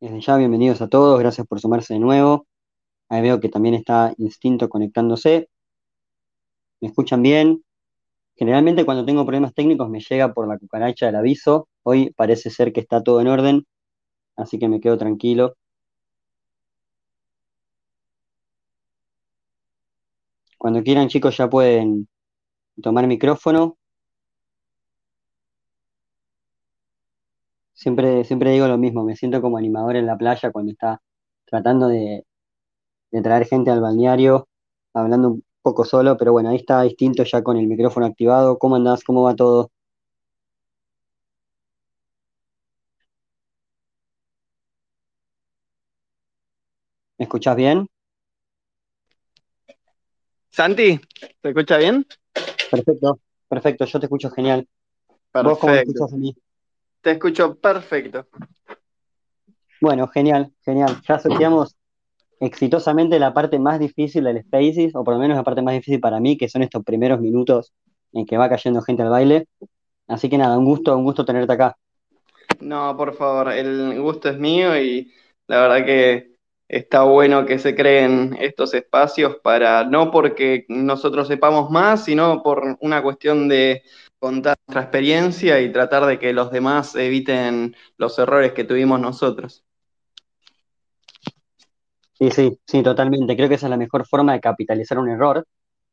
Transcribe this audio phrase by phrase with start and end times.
[0.00, 2.46] Desde ya, bienvenidos a todos, gracias por sumarse de nuevo.
[3.08, 5.48] Ahí veo que también está Instinto conectándose.
[6.80, 7.64] ¿Me escuchan bien?
[8.36, 11.68] Generalmente cuando tengo problemas técnicos me llega por la cucaracha el aviso.
[11.84, 13.66] Hoy parece ser que está todo en orden,
[14.36, 15.56] así que me quedo tranquilo.
[20.58, 22.08] Cuando quieran, chicos, ya pueden
[22.82, 23.77] tomar micrófono.
[27.78, 31.00] Siempre, siempre digo lo mismo, me siento como animador en la playa cuando está
[31.46, 32.26] tratando de,
[33.12, 34.48] de traer gente al balneario,
[34.92, 38.58] hablando un poco solo, pero bueno, ahí está distinto ya con el micrófono activado.
[38.58, 39.04] ¿Cómo andás?
[39.04, 39.70] ¿Cómo va todo?
[47.16, 47.86] ¿Me escuchás bien?
[50.50, 51.00] Santi,
[51.40, 52.04] ¿te escucha bien?
[52.72, 54.66] Perfecto, perfecto, yo te escucho genial.
[55.32, 56.34] ¿Vos cómo me escuchás a mí?
[57.00, 58.26] Te escucho perfecto.
[59.80, 61.00] Bueno, genial, genial.
[61.06, 61.76] Ya sorteamos
[62.40, 66.00] exitosamente la parte más difícil del Spaces, o por lo menos la parte más difícil
[66.00, 67.72] para mí, que son estos primeros minutos
[68.12, 69.46] en que va cayendo gente al baile.
[70.06, 71.76] Así que nada, un gusto, un gusto tenerte acá.
[72.60, 75.12] No, por favor, el gusto es mío y
[75.46, 81.70] la verdad que está bueno que se creen estos espacios para, no porque nosotros sepamos
[81.70, 83.82] más, sino por una cuestión de
[84.20, 89.64] contar nuestra experiencia y tratar de que los demás eviten los errores que tuvimos nosotros.
[92.14, 93.36] Sí, sí, sí, totalmente.
[93.36, 95.44] Creo que esa es la mejor forma de capitalizar un error.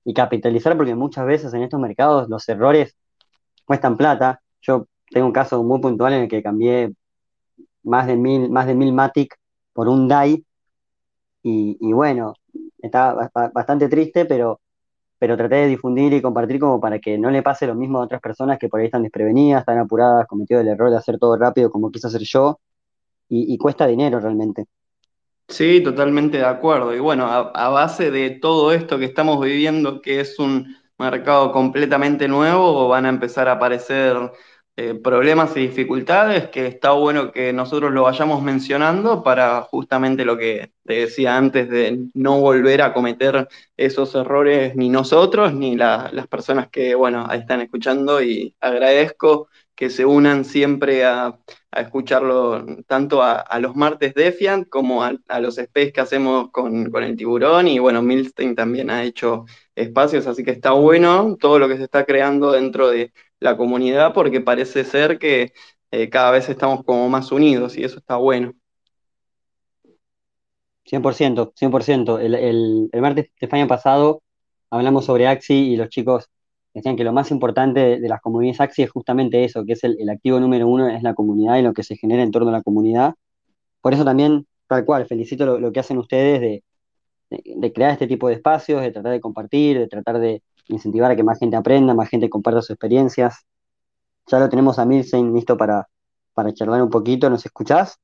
[0.05, 2.95] Y capitalizar porque muchas veces en estos mercados los errores
[3.65, 4.41] cuestan plata.
[4.61, 6.93] Yo tengo un caso muy puntual en el que cambié
[7.83, 9.35] más de mil, más de mil Matic
[9.73, 10.45] por un DAI
[11.43, 12.33] y, bueno,
[13.33, 14.61] ba- bastante triste, pero,
[15.19, 18.03] pero traté de difundir y compartir como para que no le pase lo mismo a
[18.05, 21.37] otras personas que por ahí están desprevenidas, están apuradas, cometió el error de hacer todo
[21.37, 22.59] rápido como quise hacer yo
[23.29, 24.65] y, y cuesta dinero realmente.
[25.47, 26.93] Sí, totalmente de acuerdo.
[26.95, 31.51] Y bueno, a, a base de todo esto que estamos viviendo, que es un mercado
[31.51, 34.17] completamente nuevo, van a empezar a aparecer
[34.77, 40.37] eh, problemas y dificultades que está bueno que nosotros lo vayamos mencionando para justamente lo
[40.37, 43.47] que te decía antes de no volver a cometer
[43.77, 48.21] esos errores ni nosotros ni la- las personas que, bueno, están escuchando.
[48.21, 55.13] Y agradezco que se unan siempre a escucharlo tanto a, los martes Defiant como a,
[55.27, 57.67] a los space que hacemos con, con el tiburón.
[57.67, 61.83] Y bueno, Milstein también ha hecho espacios, así que está bueno todo lo que se
[61.83, 63.11] está creando dentro de
[63.45, 65.53] la comunidad porque parece ser que
[65.91, 68.53] eh, cada vez estamos como más unidos y eso está bueno.
[70.85, 72.19] 100%, 100%.
[72.19, 74.21] El, el, el martes de año pasado
[74.69, 76.29] hablamos sobre Axi y los chicos
[76.73, 80.09] decían que lo más importante de, las comunidades Axi es justamente eso, que es el,
[80.09, 82.63] activo número uno, es la comunidad y lo que se genera en torno a la
[82.63, 83.15] comunidad.
[83.81, 86.63] Por eso también, tal cual, felicito lo, lo que hacen ustedes de,
[87.29, 91.11] de- de crear este tipo de espacios, de tratar de compartir, de tratar de incentivar
[91.11, 93.45] a que más gente aprenda, más gente comparta sus experiencias.
[94.27, 95.87] Ya lo tenemos a Milsen listo para,
[96.33, 97.99] para charlar un poquito, ¿nos escuchás?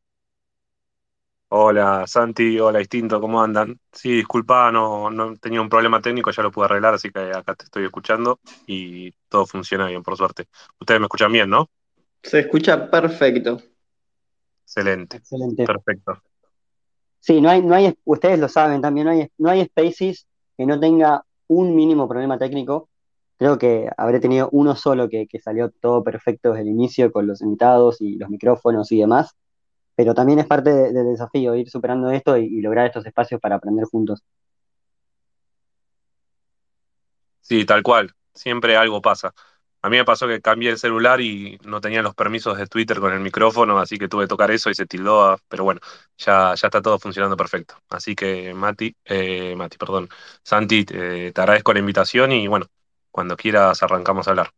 [1.54, 3.78] Hola Santi, hola Distinto, ¿cómo andan?
[3.92, 7.56] Sí, disculpa, no, no tenía un problema técnico, ya lo pude arreglar, así que acá
[7.56, 10.48] te estoy escuchando y todo funciona bien, por suerte.
[10.80, 11.70] Ustedes me escuchan bien, ¿no?
[12.24, 13.62] Se escucha perfecto.
[14.64, 15.66] Excelente, Excelente.
[15.66, 16.22] perfecto.
[17.20, 20.66] Sí, no hay, no hay, ustedes lo saben también, no hay, no hay Spaces que
[20.66, 22.90] no tenga un mínimo problema técnico.
[23.38, 27.42] Creo que habré tenido uno solo que, salió todo perfecto desde el inicio con los
[27.42, 29.36] invitados y los micrófonos y demás,
[29.96, 33.42] pero también es parte de- del desafío ir superando esto y, y lograr estos espacios
[33.42, 34.24] para aprender juntos.
[37.42, 39.34] Sí, tal cual, siempre algo pasa.
[39.84, 43.00] A mí me pasó que cambié el celular y no tenía los permisos de Twitter
[43.00, 45.82] con el micrófono, así que tuve que tocar eso y se tildó, pero bueno,
[46.20, 47.76] ya, ya está todo funcionando perfecto.
[47.90, 50.08] Así que Mati, eh, Mati, perdón,
[50.44, 52.68] Santi, te, agradezco la invitación y bueno,
[53.10, 54.52] cuando quieras arrancamos a hablar.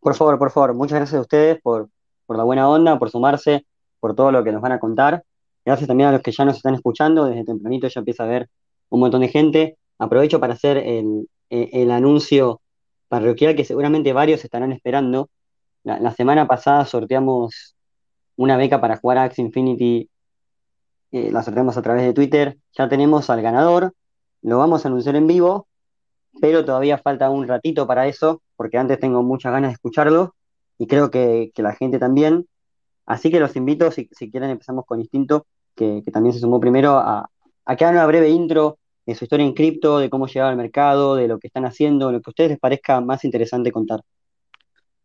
[0.00, 1.88] Por favor, por favor, muchas gracias a ustedes por,
[2.26, 3.66] por la buena onda, por sumarse,
[4.00, 5.22] por todo lo que nos van a contar.
[5.64, 8.48] Gracias también a los que ya nos están escuchando, desde tempranito ya empieza a ver
[8.88, 9.78] un montón de gente.
[9.98, 12.60] Aprovecho para hacer el- el anuncio
[13.08, 15.30] parroquial que seguramente varios estarán esperando.
[15.84, 17.76] La, semana pasada sorteamos
[18.36, 20.10] una beca para jugar a Axie Infinity,
[21.12, 22.58] eh, la sorteamos a través de Twitter.
[22.76, 23.94] Ya tenemos al ganador,
[24.42, 25.68] lo vamos a anunciar en vivo
[26.40, 30.34] pero todavía falta un ratito para eso, porque antes tengo muchas ganas de escucharlo
[30.78, 32.46] y creo que, la gente también.
[33.06, 36.92] Así que los invito, si, quieren, empezamos con Instinto, que, que también se sumó primero,
[36.98, 37.30] a,
[37.64, 40.56] a que hagan una breve intro de su historia en cripto, de cómo llegar al
[40.56, 44.00] mercado, de lo que están haciendo, lo que a ustedes les parezca más interesante contar.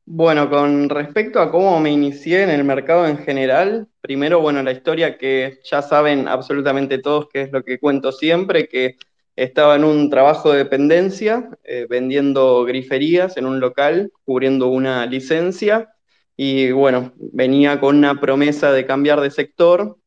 [0.05, 4.71] Bueno, con respecto a cómo me inicié en el mercado en general, primero, bueno, la
[4.71, 8.97] historia que ya saben absolutamente todos, que es lo que cuento siempre, que
[9.35, 15.89] estaba en un trabajo de dependencia, eh, vendiendo griferías en un local, cubriendo una licencia,
[16.35, 19.97] y bueno, venía con una promesa de cambiar de sector,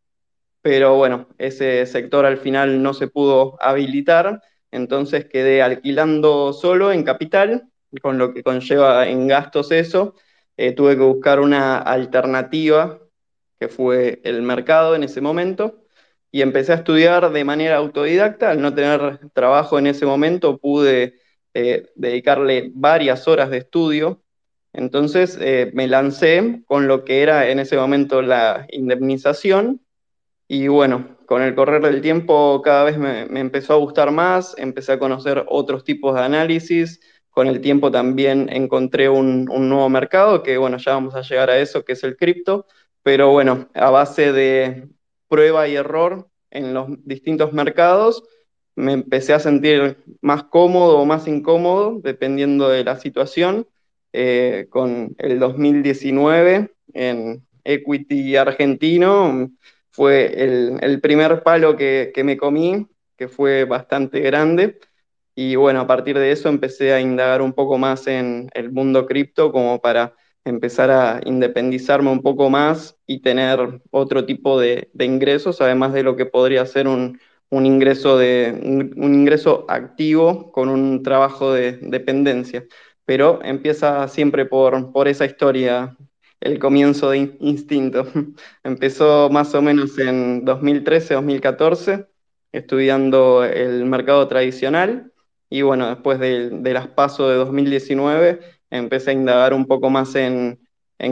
[0.65, 4.41] pero bueno, ese sector al final no se pudo habilitar,
[4.71, 7.69] entonces quedé alquilando solo en capital
[8.01, 10.15] con lo que conlleva en gastos eso,
[10.57, 12.99] eh, tuve que buscar una alternativa,
[13.61, 15.85] que fue el mercado en ese momento,
[16.31, 18.51] y empecé a estudiar de manera autodidacta.
[18.51, 21.21] Al no tener trabajo en ese momento, pude
[21.53, 24.23] eh, dedicarle varias horas de estudio.
[24.73, 29.84] Entonces eh, me lancé con lo que era en ese momento la indemnización
[30.49, 34.93] y bueno, con el correr del tiempo cada vez me, empezó a gustar más, empecé
[34.93, 37.01] a conocer otros tipos de análisis,
[37.31, 41.59] con el tiempo también encontré un, nuevo mercado, que bueno, ya vamos a llegar a
[41.59, 42.67] eso, que es el cripto,
[43.03, 44.89] pero bueno, a base de
[45.29, 48.23] prueba y error en los distintos mercados,
[48.77, 53.67] me empecé a sentir más cómodo o más incómodo, dependiendo de la situación.
[54.17, 59.51] Eh, con el 2019 en Equity argentino,
[59.95, 64.81] fue el, primer palo que, me comí, que fue bastante grande
[65.37, 69.07] y bueno, a partir de eso empecé a indagar un poco más en el mundo
[69.07, 70.15] cripto como para
[70.45, 76.17] empezar a independizarme un poco más y tener otro tipo de, ingresos, además de lo
[76.17, 77.21] que podría ser un,
[77.51, 78.53] ingreso, de,
[78.97, 82.65] un, ingreso activo con un trabajo de dependencia.
[83.05, 85.97] Pero empieza siempre por esa historia,
[86.45, 88.07] el comienzo de Instinto.
[88.63, 92.07] Empezó más o menos en 2013-2014,
[92.53, 95.11] estudiando el mercado tradicional
[95.49, 100.61] y bueno, después de, las pasos de 2019 empecé a indagar un poco más en,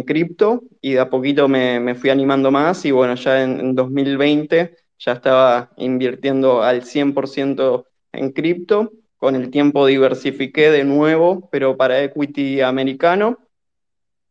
[0.05, 5.12] cripto y de a poquito me, fui animando más y bueno, ya en, 2020 ya
[5.12, 8.93] estaba invirtiendo al 100% en cripto.
[9.17, 13.38] Con el tiempo diversifiqué de nuevo, pero para equity americano,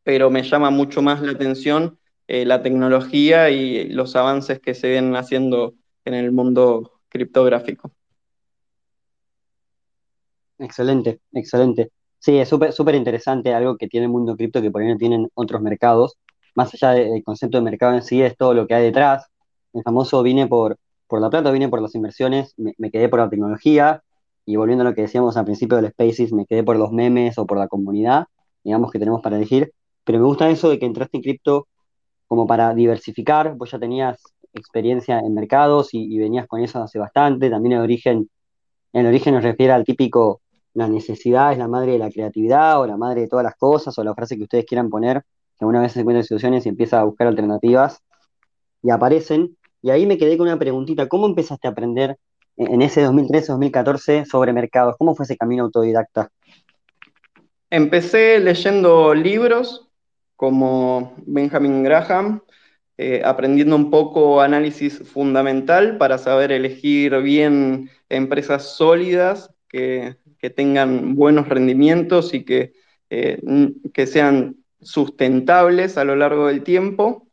[0.03, 4.89] pero me llama mucho más la atención eh, la tecnología y los avances que se
[4.89, 5.74] vienen haciendo
[6.06, 7.92] en el mundo criptográfico.
[10.59, 11.92] Excelente, excelente.
[12.19, 15.27] Sí, es súper interesante algo que tiene el mundo cripto que por ahí no tienen
[15.33, 16.18] otros mercados.
[16.56, 19.27] Más allá del concepto de mercado en sí, es todo lo que hay detrás.
[19.74, 20.77] El famoso vine por,
[21.07, 24.03] por la plata, vine por las inversiones, me, quedé por la tecnología.
[24.45, 27.38] Y volviendo a lo que decíamos al principio del Spaces, me quedé por los memes
[27.38, 28.27] o por la comunidad,
[28.63, 29.74] digamos, que tenemos para elegir.
[30.03, 31.68] Pero me gusta eso de que entraste en cripto
[32.27, 33.56] como para diversificar.
[33.56, 34.21] Vos ya tenías
[34.53, 37.50] experiencia en mercados y, venías con eso hace bastante.
[37.50, 38.30] También el origen,
[38.94, 40.42] el origen nos refiere al típico
[40.74, 43.98] la necesidad es la madre de la creatividad o la madre de todas las cosas
[43.98, 46.69] o la frase que ustedes quieran poner, que alguna vez se encuentra en situaciones y
[46.69, 48.01] empieza a buscar alternativas
[48.81, 49.57] y aparecen.
[49.81, 52.18] Y ahí me quedé con una preguntita, ¿cómo empezaste a aprender
[52.56, 54.95] en ese 2013-2014 sobre mercados?
[54.98, 56.30] ¿Cómo fue ese camino autodidacta?
[57.69, 59.90] Empecé leyendo libros
[60.41, 62.41] como Benjamin Graham,
[62.97, 71.15] eh, aprendiendo un poco análisis fundamental para saber elegir bien empresas sólidas que que tengan
[71.15, 72.73] buenos rendimientos y que,
[73.11, 73.39] eh,
[73.93, 77.27] que sean sustentables a lo largo del tiempo.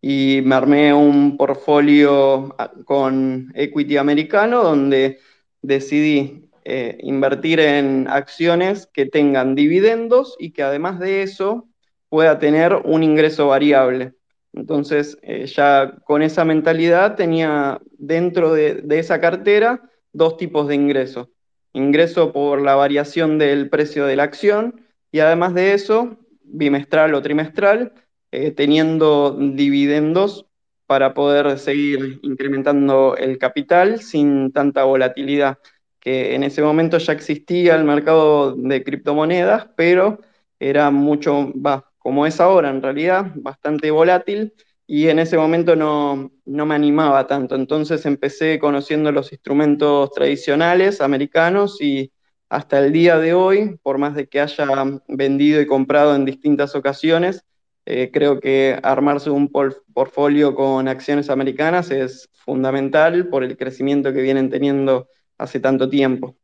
[0.00, 5.18] Y me armé un portfolio ah, con equity americano donde
[5.62, 11.68] decidí eh, invertir en acciones que tengan dividendos y que además de eso
[12.08, 14.14] pueda tener un ingreso variable.
[14.52, 21.28] Entonces, eh, ya con esa mentalidad tenía dentro de, esa cartera dos tipos de ingresos
[21.72, 27.22] ingreso por la variación del precio de la acción y además de eso, bimestral o
[27.22, 27.92] trimestral,
[28.30, 30.46] eh, teniendo dividendos
[30.86, 35.58] para poder seguir incrementando el capital sin tanta volatilidad,
[36.00, 40.20] que en ese momento ya existía el mercado de criptomonedas, pero
[40.58, 44.54] era mucho, va, como es ahora en realidad, bastante volátil
[44.86, 47.54] y en ese momento no, me animaba tanto.
[47.54, 52.10] Entonces empecé conociendo los instrumentos tradicionales americanos y
[52.48, 54.66] hasta el día de hoy, por más de que haya
[55.06, 57.44] vendido y comprado en distintas ocasiones,
[57.84, 64.22] eh, creo que armarse un portfolio con acciones americanas es fundamental por el crecimiento que
[64.22, 66.38] vienen teniendo hace tanto tiempo.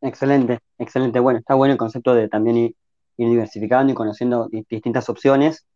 [0.00, 1.18] Excelente, excelente.
[1.20, 2.74] Bueno, está bueno el concepto de también ir
[3.16, 5.66] diversificando y conociendo distintas opciones.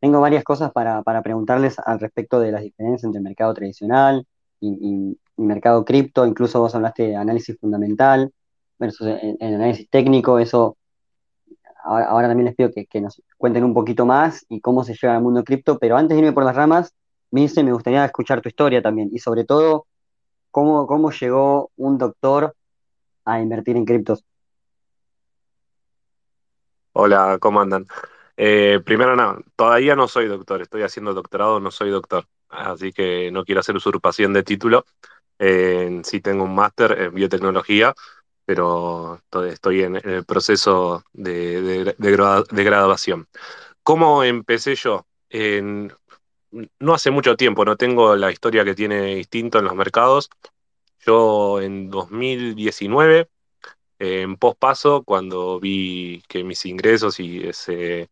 [0.00, 4.26] Tengo varias cosas para, preguntarles al respecto de las diferencias entre mercado tradicional
[4.60, 6.26] y, mercado cripto.
[6.26, 8.32] Incluso vos hablaste de análisis fundamental
[8.78, 10.40] versus el, análisis técnico.
[10.40, 10.76] Eso
[11.84, 15.22] ahora, también les pido que, nos cuenten un poquito más y cómo se llega al
[15.22, 16.94] mundo cripto, pero antes de irme por las ramas,
[17.30, 19.86] Mince, me gustaría escuchar tu historia también y sobre todo,
[20.50, 22.54] cómo llegó un doctor
[23.28, 24.24] a invertir en criptos.
[26.92, 27.86] Hola, ¿cómo andan?
[28.36, 33.30] Eh, primero, nada, todavía no soy doctor, estoy haciendo doctorado, no soy doctor, así que
[33.30, 34.84] no quiero hacer usurpación de título.
[35.38, 37.94] Eh, sí tengo un máster en biotecnología,
[38.44, 41.94] pero estoy en, el proceso de,
[42.50, 43.28] graduación.
[43.82, 45.04] ¿Cómo empecé yo?
[46.78, 50.30] no hace mucho tiempo, no tengo la historia que tiene distinto en los mercados.
[51.00, 53.28] Yo en 2019
[53.98, 58.08] en pospaso, cuando vi que mis ingresos y ese,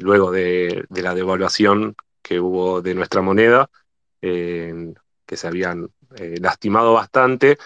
[0.00, 3.70] luego de, la devaluación que hubo de nuestra moneda,
[4.20, 7.58] que se habían eh, lastimado bastante,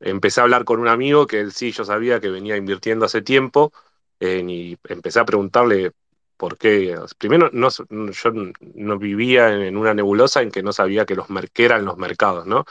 [0.00, 3.22] empecé a hablar con un amigo que él sí, yo sabía que venía invirtiendo hace
[3.22, 3.72] tiempo,
[4.20, 5.92] y empecé a preguntarle
[6.36, 6.96] por qué.
[7.18, 8.32] Primero, no, yo
[8.74, 12.64] no vivía en, una nebulosa en que no sabía que los eran los mercados, ¿no?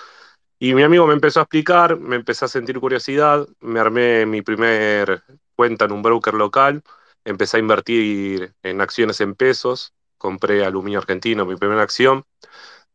[0.64, 4.44] Y mi amigo me empezó a explicar, me empecé a sentir curiosidad, me armé mi
[4.44, 5.24] primer
[5.56, 6.84] cuenta en un broker local,
[7.26, 12.26] empecé a invertir en acciones en pesos, compré aluminio argentino, mi primera acción.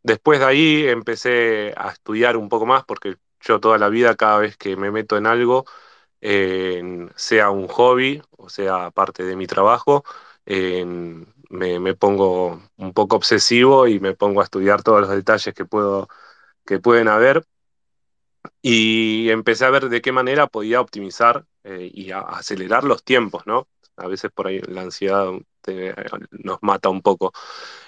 [0.02, 4.38] Después de ahí empecé a estudiar un poco más porque yo toda la vida, cada
[4.38, 5.64] vez que me meto en algo,
[7.16, 10.04] sea un hobby o sea parte de mi trabajo,
[10.46, 15.64] me, me, pongo un poco obsesivo y me pongo a estudiar todos los detalles que,
[15.64, 16.08] puedo,
[16.66, 17.46] que pueden haber
[18.62, 23.68] y empecé a ver de qué manera podía optimizar eh, y acelerar los tiempos, ¿no?
[23.96, 25.32] A veces por ahí la ansiedad
[26.30, 27.32] nos mata un poco.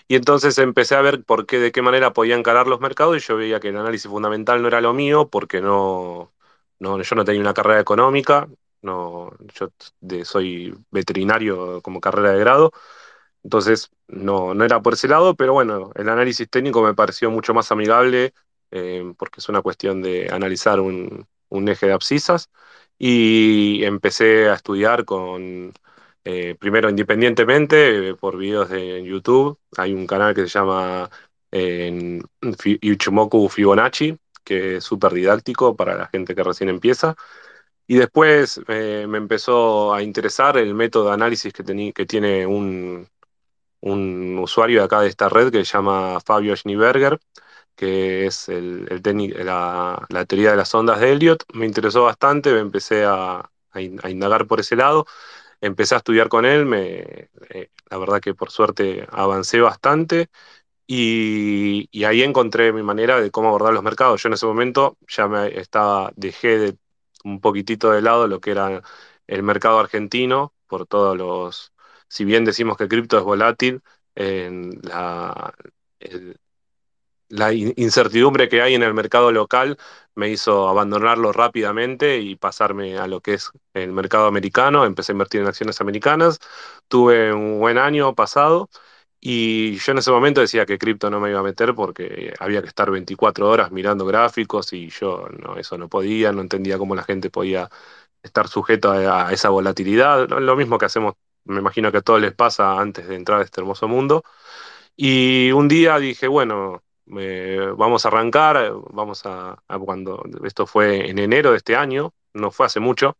[0.08, 3.20] Y entonces empecé a ver por qué, de qué manera podía encarar los mercados y
[3.20, 6.32] yo veía que el análisis fundamental no era lo mío porque no,
[6.78, 8.48] no yo no tenía una carrera económica,
[8.82, 9.68] no, yo
[10.25, 12.72] soy veterinario como carrera de grado,
[13.42, 17.54] entonces no, no era por ese lado, pero bueno, el análisis técnico me pareció mucho
[17.54, 18.34] más amigable
[18.70, 21.26] eh, porque es una cuestión de analizar un,
[21.68, 22.50] eje de abscisas,
[22.98, 25.72] y empecé a estudiar con,
[26.25, 31.10] eh, primero independientemente, por videos de YouTube, hay un canal que se llama
[31.52, 32.20] eh,
[32.80, 37.16] Ichimoku Fibonacci, que es súper didáctico para la gente que recién empieza,
[37.87, 43.08] y después me empezó a interesar el método de análisis que, que tiene un,
[43.80, 47.18] un usuario de acá de esta red que se llama Fabio Schneeberger,
[47.78, 48.87] que es el,
[49.44, 51.44] la, teoría de las ondas de Elliot.
[51.54, 55.06] Me interesó bastante, me empecé a, indagar por ese lado,
[55.61, 60.28] empecé a estudiar con él, me, eh, la verdad que por suerte avancé bastante
[60.87, 64.23] y, ahí encontré mi manera de cómo abordar los mercados.
[64.23, 66.78] Yo en ese momento ya me estaba, dejé de,
[67.25, 68.82] un poquitito de lado lo que era
[69.26, 71.73] el mercado argentino por todos los,
[72.08, 73.82] si bien decimos que cripto es volátil,
[74.16, 75.54] en la,
[77.28, 79.78] la incertidumbre que hay en el mercado local
[80.14, 84.85] me hizo abandonarlo rápidamente y pasarme a lo que es el mercado americano.
[84.85, 86.38] Empecé a invertir en acciones americanas.
[86.88, 88.70] Tuve un buen año pasado
[89.20, 92.62] y yo en ese momento decía que cripto no me iba a meter porque había
[92.62, 96.94] que estar 24 horas mirando gráficos y yo no, eso no podía, no entendía cómo
[96.94, 97.68] la gente podía
[98.23, 100.28] estar sujeto a, esa volatilidad.
[100.28, 103.44] Lo mismo que hacemos, me imagino que a todos les pasa antes de entrar a
[103.44, 104.25] este hermoso mundo.
[104.97, 106.82] Y un día dije, bueno,
[107.76, 112.66] vamos a arrancar, vamos a, cuando esto fue en enero de este año, no fue
[112.66, 113.16] hace mucho,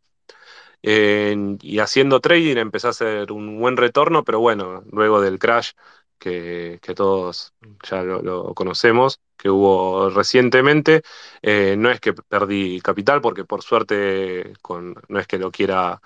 [0.81, 5.71] y haciendo trading empecé a hacer un buen retorno, pero bueno, luego del crash
[6.19, 7.53] que, todos
[7.89, 11.03] ya lo, conocemos, que hubo recientemente,
[11.41, 16.01] eh, no es que perdí capital, porque por suerte con, no es que lo quiera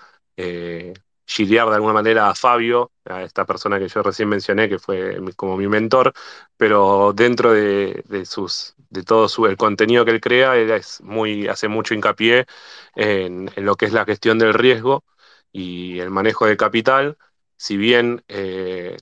[1.26, 5.18] gilear de alguna manera a Fabio, a esta persona que yo recién mencioné, que fue
[5.36, 6.14] como mi mentor,
[6.58, 11.48] pero dentro de, sus, de todo su, el contenido que él crea, él es muy,
[11.48, 12.46] hace mucho hincapié
[12.96, 15.04] en, lo que es la gestión del riesgo
[15.52, 17.18] y el manejo de capital.
[17.58, 18.98] Si bien eh,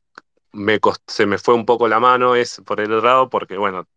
[0.52, 3.88] me se me fue un poco la mano, es por el lado, porque bueno,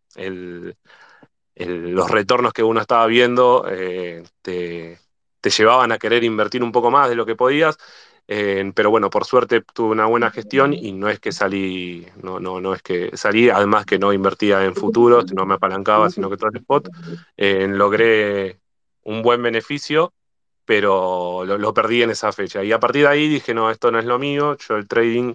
[1.55, 4.99] los retornos que uno estaba viendo eh, te,
[5.41, 7.77] te llevaban a querer invertir un poco más de lo que podías
[8.27, 12.59] pero bueno, por suerte tuve una buena gestión y no es que salí, no, no,
[12.59, 16.37] no es que salí, además que no invertía en futuros, no me apalancaba, sino que
[16.37, 16.89] todo el spot,
[17.37, 18.59] logré
[19.03, 20.13] un buen beneficio,
[20.65, 22.63] pero lo, perdí en esa fecha.
[22.63, 25.33] Y a partir de ahí dije, no, esto no es lo mío, yo el trading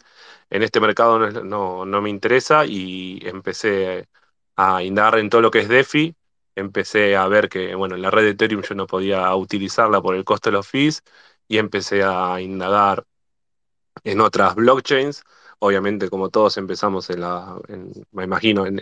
[0.50, 4.08] en este mercado no, no, me interesa y empecé
[4.56, 6.14] a indagar en todo lo que es DeFi,
[6.56, 10.14] empecé a ver que, bueno, en la red de Ethereum yo no podía utilizarla por
[10.16, 11.02] el costo de los fees,
[11.50, 13.06] y empecé a indagar
[14.04, 15.24] en otras blockchains.
[15.58, 17.58] Obviamente, como todos empezamos en la,
[18.12, 18.80] me imagino, en,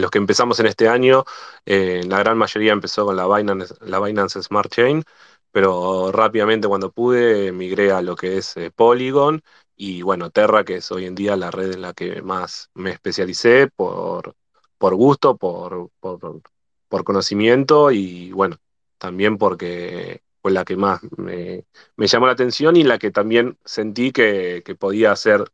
[0.00, 1.24] los que empezamos en este año,
[1.66, 5.02] eh, la gran mayoría empezó con la Binance, la Binance Smart Chain,
[5.50, 9.42] pero rápidamente cuando pude migré a lo que es eh, Polygon
[9.74, 12.90] y bueno, Terra, que es hoy en día la red en la que más me
[12.90, 14.34] especialicé por,
[14.78, 18.56] por gusto, por, por, conocimiento y bueno,
[18.98, 21.64] también porque fue la que más me,
[21.96, 25.44] llamó la atención y la que también sentí que, podía ser,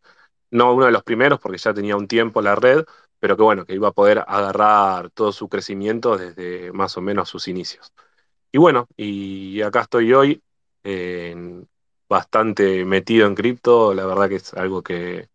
[0.50, 2.84] no uno de los primeros, porque ya tenía un tiempo la red,
[3.18, 7.28] pero que bueno, que iba a poder agarrar todo su crecimiento desde más o menos
[7.28, 7.92] sus inicios.
[8.52, 10.42] Y bueno, y acá estoy hoy,
[12.08, 15.28] bastante metido en cripto, la verdad que es algo que,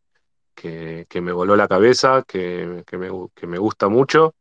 [0.55, 4.35] que, me voló la cabeza, que, que me gusta mucho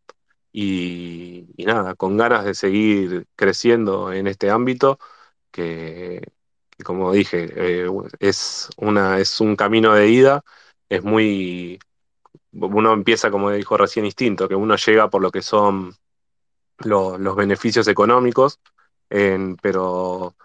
[0.53, 4.99] y, nada, con ganas de seguir creciendo en este ámbito,
[5.51, 6.23] que,
[6.85, 7.89] como dije, eh,
[8.21, 10.43] es, una, es un camino de ida,
[10.89, 11.79] es muy,
[12.53, 15.95] uno empieza, como dijo recién, instinto, que uno llega por lo que son
[16.79, 18.61] los beneficios económicos,
[19.63, 20.37] pero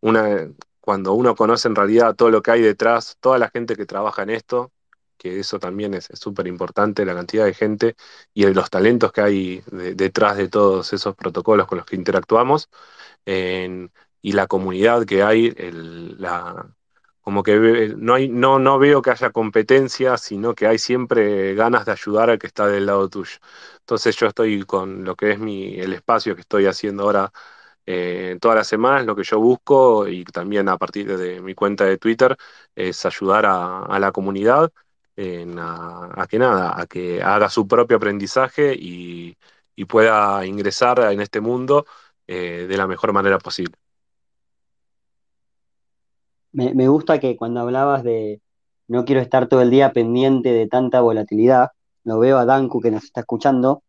[0.00, 0.48] una,
[0.80, 4.22] cuando uno conoce en realidad todo lo que hay detrás, toda la gente que trabaja
[4.22, 4.72] en esto,
[5.18, 7.96] que eso también es súper importante, la cantidad de gente
[8.34, 12.68] y los talentos que hay detrás de todos esos protocolos con los que interactuamos,
[14.22, 15.54] y la comunidad que hay,
[17.20, 21.86] como que no, hay, no, no veo que haya competencia, sino que hay siempre ganas
[21.86, 23.36] de ayudar al que está del lado tuyo.
[23.80, 27.32] Entonces yo estoy con lo que es mi, el espacio que estoy haciendo ahora
[27.86, 31.84] eh, todas las semanas, lo que yo busco y también a partir de mi cuenta
[31.84, 32.36] de Twitter
[32.74, 34.72] es ayudar a la comunidad
[35.16, 39.36] a, que nada, a que haga su propio aprendizaje y,
[39.88, 41.86] pueda ingresar en este mundo
[42.28, 43.74] eh, de la mejor manera posible.
[46.52, 48.40] Me, gusta que cuando hablabas de
[48.86, 51.70] no quiero estar todo el día pendiente de tanta volatilidad,
[52.04, 53.82] lo veo a Danku que nos está escuchando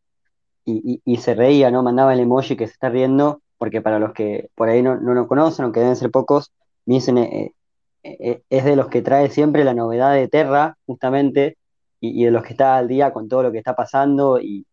[0.66, 1.84] y, se reía, ¿no?
[1.84, 5.14] Mandaba el emoji que se está riendo, porque para los que por ahí no, no
[5.14, 6.52] lo conocen, aunque deben ser pocos,
[6.86, 7.54] me dicen, eh,
[8.04, 11.58] es de los que trae siempre la novedad de Terra, justamente,
[12.00, 14.66] y, de los que está al día con todo lo que está pasando y,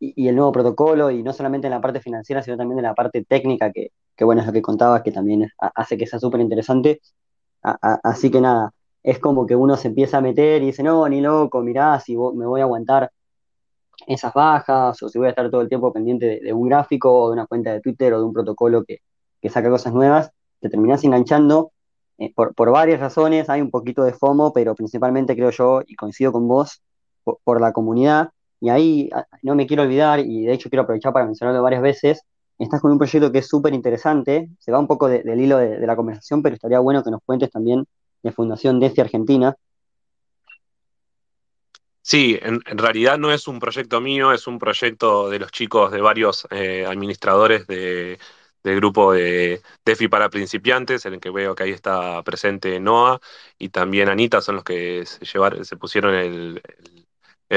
[0.00, 3.22] el nuevo protocolo, y no solamente en la parte financiera, sino también en la parte
[3.24, 3.92] técnica, que,
[4.24, 7.00] bueno, es lo que contabas, que también hace que sea súper interesante.
[7.62, 8.72] así que nada,
[9.02, 12.16] es como que uno se empieza a meter y dice, no, ni loco, mirá, si
[12.16, 13.12] me voy a aguantar
[14.06, 17.28] esas bajas, o si voy a estar todo el tiempo pendiente de, un gráfico, o
[17.28, 19.00] de una cuenta de Twitter, o de un protocolo que,
[19.42, 21.72] que saca cosas nuevas, te terminás enganchando
[22.20, 26.32] eh, por, varias razones, hay un poquito de FOMO, pero principalmente creo yo, y coincido
[26.32, 26.82] con vos,
[27.24, 28.28] por, la comunidad.
[28.60, 31.80] Y ahí ah, no me quiero olvidar, y de hecho quiero aprovechar para mencionarlo varias
[31.80, 32.22] veces,
[32.58, 35.78] estás con un proyecto que es súper interesante, se va un poco del hilo de,
[35.86, 37.86] la conversación, pero estaría bueno que nos cuentes también
[38.22, 39.56] de Fundación DEFI Argentina.
[42.02, 46.02] Sí, en, realidad no es un proyecto mío, es un proyecto de los chicos de
[46.02, 48.18] varios eh, administradores de,
[48.62, 53.20] del grupo de DeFi para principiantes, en el que veo que ahí está presente Noah
[53.58, 55.26] y también Anita, son los que se,
[55.64, 56.62] se pusieron el,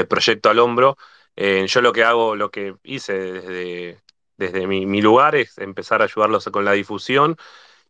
[0.08, 0.96] proyecto al hombro.
[1.36, 4.02] Eh, yo lo que hago, lo que hice desde,
[4.36, 7.36] desde mi, lugar es empezar a ayudarlos con la difusión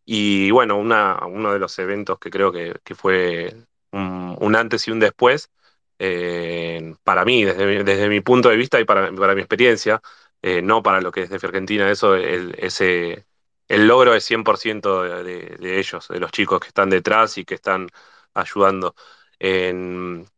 [0.05, 3.55] y bueno, una, uno de los eventos que creo que, fue
[3.91, 5.51] un, antes y un después,
[5.99, 10.01] eh, para mí, desde, desde mi punto de vista y para, para mi experiencia,
[10.45, 13.25] eh, no para lo que es de Argentina, eso, el, ese,
[13.67, 17.55] el logro es 100% de, de, ellos, de los chicos que están detrás y que
[17.55, 17.89] están
[18.35, 18.95] ayudando.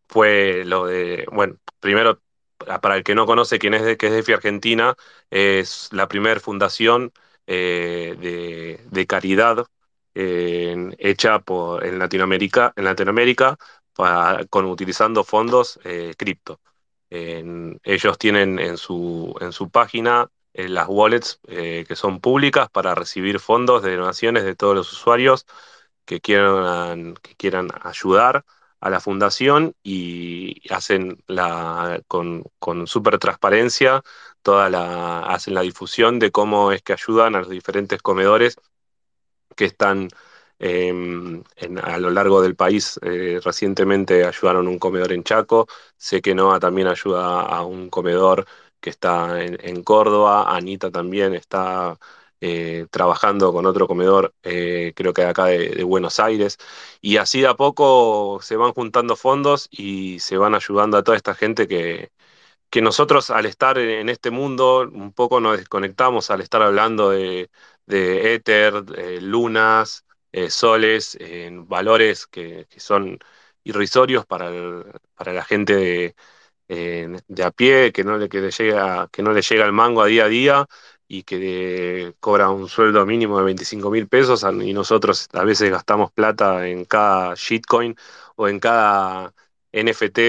[0.08, 2.22] fue lo de, bueno, primero,
[2.82, 4.96] para el que no conoce quién es de, que es DeFi Argentina,
[5.30, 7.12] es la primera fundación
[7.48, 9.68] eh, de, caridad
[10.14, 13.58] hecha por, en Latinoamérica, en Latinoamérica
[14.50, 16.14] con, utilizando fondos eh,
[17.10, 22.96] ellos tienen en su, en su página eh, las wallets eh, que son públicas para
[22.96, 25.46] recibir fondos de donaciones de todos los usuarios
[26.06, 28.44] que quieran, que quieran ayudar
[28.80, 34.02] a la fundación y hacen la, con, con súper transparencia
[34.42, 38.58] toda la, hacen la difusión de cómo es que ayudan a los diferentes comedores
[39.56, 40.10] que están
[40.60, 41.44] Em,
[41.84, 45.68] a lo largo del país eh, recientemente ayudaron un comedor en Chaco,
[45.98, 48.48] sé que Noah también ayuda a un comedor
[48.80, 51.98] que está en, Córdoba, Anita también está
[52.42, 56.58] eh, trabajando con otro comedor, eh, creo que de acá de, Buenos Aires,
[57.02, 61.18] y así de a poco se van juntando fondos y se van ayudando a toda
[61.18, 62.12] esta gente que,
[62.70, 67.50] que nosotros al estar en este mundo un poco nos desconectamos al estar hablando de,
[67.86, 68.84] de Ether,
[69.22, 70.07] lunas,
[70.38, 73.20] eh, soles, en valores que, son
[73.64, 74.52] irrisorios para,
[75.16, 76.16] para la gente de,
[77.28, 80.02] de, a pie, que no, le, que, le llega, que no le llega el mango
[80.02, 80.68] a día a día
[81.08, 86.12] y que cobra un sueldo mínimo de 25 mil pesos y nosotros a veces gastamos
[86.12, 87.96] plata en cada shitcoin
[88.36, 89.34] o en cada
[89.72, 90.20] NFT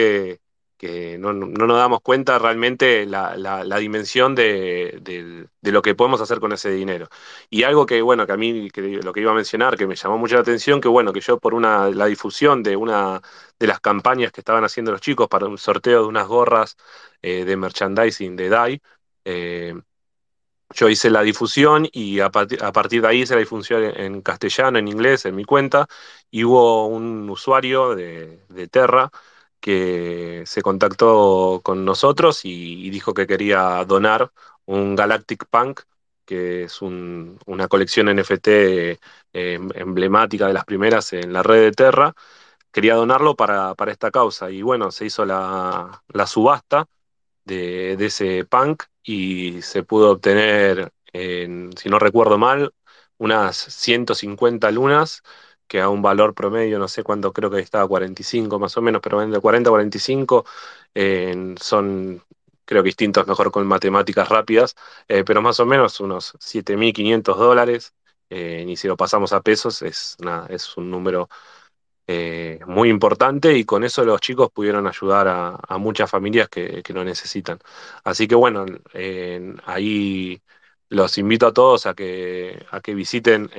[0.79, 6.39] que no, nos damos cuenta realmente la, la, dimensión de, de, lo que podemos hacer
[6.41, 7.09] con ese dinero.
[7.51, 9.97] Y algo que, bueno, que a mí, que lo que iba a mencionar, que me
[9.97, 13.21] llamó mucho la atención, que bueno, que yo por una, la difusión de una
[13.59, 16.77] de las campañas que estaban haciendo los chicos para un sorteo de unas gorras
[17.23, 18.83] eh, de merchandising de DAI,
[19.25, 19.75] eh,
[20.75, 24.89] yo hice la difusión y a, partir de ahí hice la difusión en, castellano, en
[24.89, 25.89] inglés, en mi cuenta,
[26.31, 29.11] y hubo un usuario de, de Terra
[29.61, 34.33] que se contactó con nosotros y, dijo que quería donar
[34.67, 35.81] un Galactic Punk,
[36.25, 38.99] que es una colección NFT eh,
[39.33, 42.15] emblemática de las primeras en la red de Terra.
[42.73, 46.87] Quería donarlo para, esta causa y bueno, se hizo la, subasta
[47.45, 52.73] de, de, ese punk y se pudo obtener, si no recuerdo mal,
[53.19, 55.23] unas 150 lunas
[55.69, 59.01] que a un valor promedio, no sé cuánto, creo que estaba 45 más o menos,
[59.03, 60.45] pero de 40 a 45
[61.61, 62.23] son,
[62.69, 64.77] creo que distintos mejor con matemáticas rápidas,
[65.09, 67.95] eh, pero más o menos unos 7.500 dólares,
[68.31, 70.17] eh, y si lo pasamos a pesos es,
[70.51, 71.29] es un número
[72.07, 77.05] eh, muy importante y con eso los chicos pudieron ayudar a, muchas familias que, lo
[77.05, 77.59] necesitan.
[78.05, 78.67] Así que bueno,
[79.67, 80.43] ahí
[80.91, 83.51] los invito a todos a que, a que visiten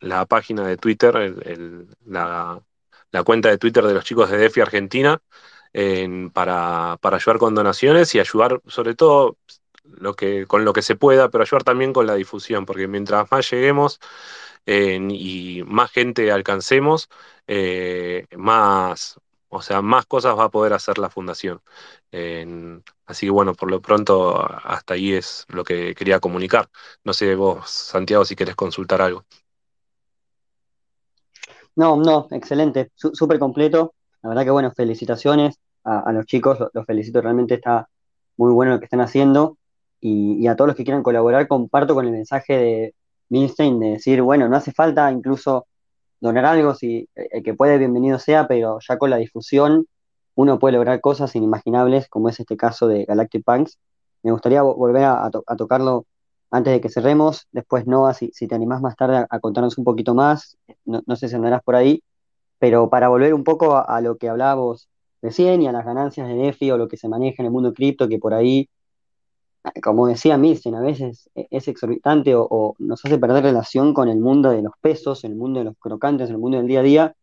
[0.00, 1.34] la página de Twitter,
[2.04, 2.62] la,
[3.24, 5.20] cuenta de Twitter de los chicos de DEFI Argentina,
[6.32, 9.38] para, ayudar con donaciones y ayudar sobre todo
[10.48, 14.00] con lo que se pueda, pero ayudar también con la difusión, porque mientras más lleguemos
[14.66, 17.08] y más gente alcancemos,
[17.46, 21.62] eh, más, o sea, más cosas va a poder hacer la fundación.
[23.06, 26.68] así que bueno, por lo pronto hasta ahí es lo que quería comunicar.
[27.04, 29.24] No sé vos, Santiago, si querés consultar algo.
[31.76, 33.94] No, no, excelente, súper completo.
[34.22, 37.88] La verdad que bueno, felicitaciones a, los chicos, los, felicito, realmente está
[38.36, 39.58] muy bueno lo que están haciendo.
[40.00, 42.94] Y, a todos los que quieran colaborar, comparto con el mensaje de
[43.28, 45.66] Milstein de decir, bueno, no hace falta incluso
[46.20, 49.86] donar algo, si el que puede, bienvenido sea, pero ya con la difusión
[50.34, 53.78] uno puede lograr cosas inimaginables, como es este caso de Galactic Punks.
[54.22, 56.06] Me gustaría volver a, tocarlo
[56.50, 57.46] antes de que cerremos.
[57.52, 61.28] Después, Noah, si, si te animás más tarde a, contarnos un poquito más, no, sé
[61.28, 62.02] si andarás por ahí,
[62.58, 64.88] pero para volver un poco a, lo que hablábamos
[65.22, 67.74] recién y a las ganancias de DeFi o lo que se maneja en el mundo
[67.74, 68.68] cripto, que por ahí,
[69.82, 74.08] como decía Milsen, a veces e, es exorbitante o, o, nos hace perder relación con
[74.08, 76.82] el mundo de los pesos, el mundo de los crocantes, el mundo del día a
[76.82, 77.16] día.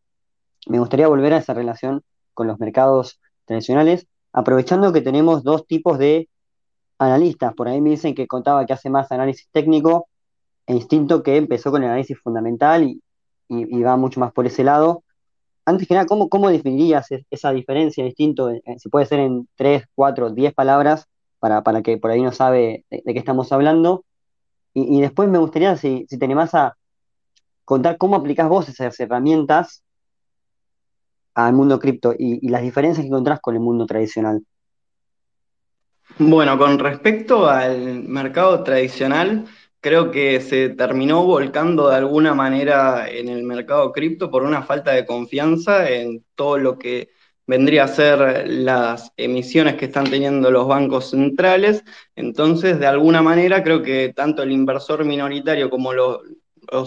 [0.68, 5.98] Me gustaría volver a esa relación con los mercados tradicionales, aprovechando que tenemos dos tipos
[5.98, 6.30] de
[7.00, 7.54] analistas.
[7.54, 10.08] Por ahí me dicen que contaba que hace más análisis técnico
[10.68, 13.02] e instinto que empezó con el análisis fundamental y,
[13.84, 15.04] va mucho más por ese lado.
[15.66, 20.30] Antes que nada, ¿cómo, cómo definirías esa diferencia, distinto, si puede ser en tres, cuatro,
[20.32, 21.08] diez palabras,
[21.40, 24.06] para, para que por ahí no sabe de, qué estamos hablando?
[24.74, 26.76] Y, después me gustaría, si, si te animás a
[27.66, 29.84] contar cómo aplicás vos esas herramientas
[31.36, 34.44] al mundo cripto y, las diferencias que encontrás con el mundo tradicional.
[36.20, 39.46] Bueno, con respecto al mercado tradicional,
[39.80, 44.92] creo que se terminó volcando de alguna manera en el mercado cripto por una falta
[44.92, 47.10] de confianza en todo lo que
[47.48, 51.84] vendría a ser las emisiones que están teniendo los bancos centrales.
[52.16, 56.22] Entonces, de alguna manera, creo que tanto el inversor minoritario como los,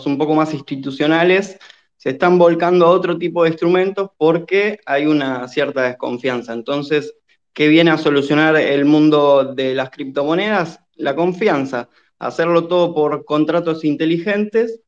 [0.06, 1.58] un poco más institucionales
[1.96, 6.52] se están volcando a otro tipo de instrumentos porque hay una cierta desconfianza.
[6.52, 7.14] Entonces,
[7.56, 10.78] ¿qué viene a solucionar el mundo de las criptomonedas?
[10.96, 11.88] La confianza,
[12.18, 14.82] hacerlo todo por contratos inteligentes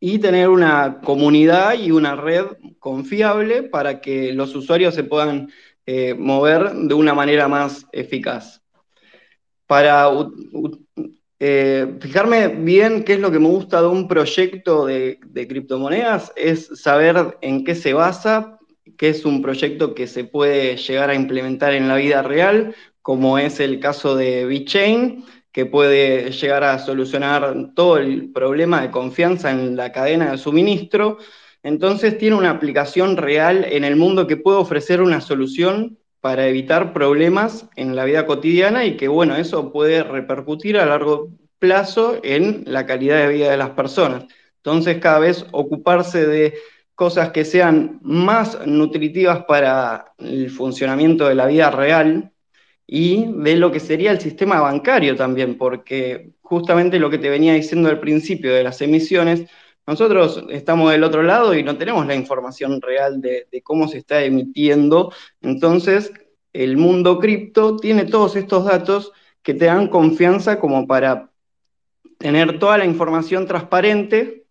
[0.00, 2.46] y tener una comunidad y una red
[2.78, 5.50] confiable para que los usuarios se puedan
[5.84, 8.62] eh, mover de una manera más eficaz.
[9.66, 10.08] Para
[11.38, 16.80] eh, fijarme bien qué es lo que me gusta de un proyecto de, criptomonedas es
[16.80, 18.58] saber en qué se basa,
[18.96, 23.38] qué es un proyecto que se puede llegar a implementar en la vida real, como
[23.38, 29.50] es el caso de VeChain, que puede llegar a solucionar todo el problema de confianza
[29.50, 31.18] en la cadena de suministro.
[31.62, 36.92] Entonces tiene una aplicación real en el mundo que puede ofrecer una solución para evitar
[36.92, 42.64] problemas en la vida cotidiana y que, bueno, eso puede repercutir a largo plazo en
[42.66, 44.24] la calidad de vida de las personas.
[44.56, 46.54] Entonces cada vez ocuparse de
[46.94, 52.32] cosas que sean más nutritivas para el funcionamiento de la vida real
[52.86, 57.54] y de lo que sería el sistema bancario también, porque justamente lo que te venía
[57.54, 59.48] diciendo al principio de las emisiones,
[59.86, 64.22] nosotros estamos del otro lado y no tenemos la información real de, cómo se está
[64.22, 66.12] emitiendo, entonces
[66.52, 71.30] el mundo cripto tiene todos estos datos que te dan confianza como para
[72.18, 74.43] tener toda la información transparente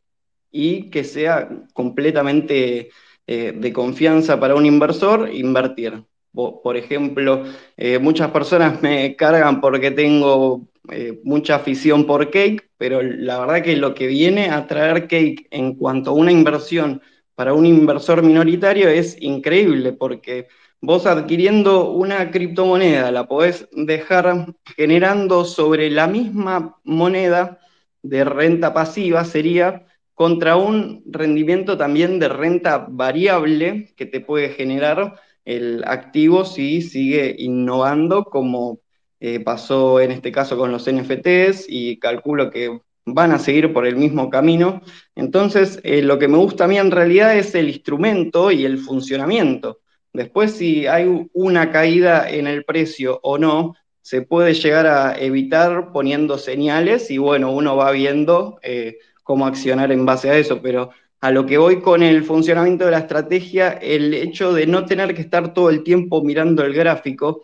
[0.53, 2.91] y que sea completamente
[3.27, 6.05] eh, de confianza para un inversor invertir.
[6.31, 7.43] Por ejemplo,
[7.77, 13.63] eh, muchas personas me cargan porque tengo eh, mucha afición por Cake, pero la verdad
[13.63, 17.01] que lo que viene a traer Cake en cuanto a una inversión
[17.35, 20.47] para un inversor minoritario es increíble, porque
[20.81, 27.59] vos adquiriendo una criptomoneda la podés dejar generando sobre la misma moneda
[28.03, 35.15] de renta pasiva, sería contra un rendimiento también de renta variable que te puede generar
[35.45, 38.79] el activo si sigue innovando como
[39.19, 43.85] eh, pasó en este caso con los NFTs y calculo que van a seguir por
[43.85, 44.81] el mismo camino.
[45.15, 48.77] Entonces, eh, lo que me gusta a mí en realidad es el instrumento y el
[48.77, 49.79] funcionamiento.
[50.13, 55.91] Después, si hay una caída en el precio o no, se puede llegar a evitar
[55.91, 60.91] poniendo señales y bueno, uno va viendo eh, cómo accionar en base a eso, pero
[61.21, 65.15] a lo que voy con el funcionamiento de la estrategia, el hecho de no tener
[65.15, 67.41] que estar todo el tiempo mirando el gráfico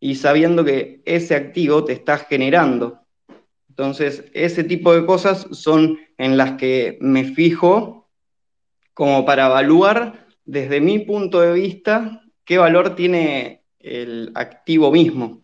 [0.00, 3.00] y sabiendo que ese activo te está generando.
[3.68, 8.08] Entonces, ese tipo de cosas son en las que me fijo
[8.92, 15.42] como para evaluar desde mi punto de vista qué valor tiene el activo mismo.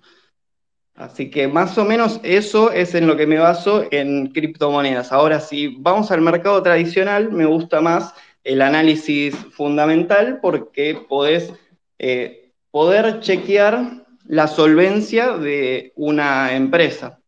[0.95, 5.11] Así que más o menos eso es en lo que me baso en criptomonedas.
[5.11, 11.53] Ahora, si vamos al mercado tradicional, me gusta más el análisis fundamental porque podés
[11.99, 17.21] eh, poder chequear la solvencia de una empresa.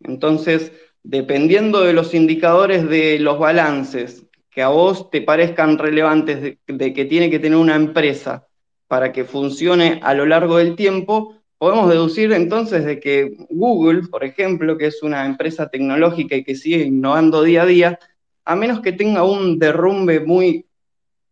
[0.00, 6.92] Entonces, dependiendo de los indicadores de los balances que a vos te parezcan relevantes de
[6.92, 8.46] que tiene que tener una empresa
[8.88, 14.24] para que funcione a lo largo del tiempo, Podemos deducir entonces de que Google, por
[14.24, 17.98] ejemplo, que es una empresa tecnológica y que sigue innovando día a día,
[18.44, 20.66] a menos que tenga un derrumbe muy,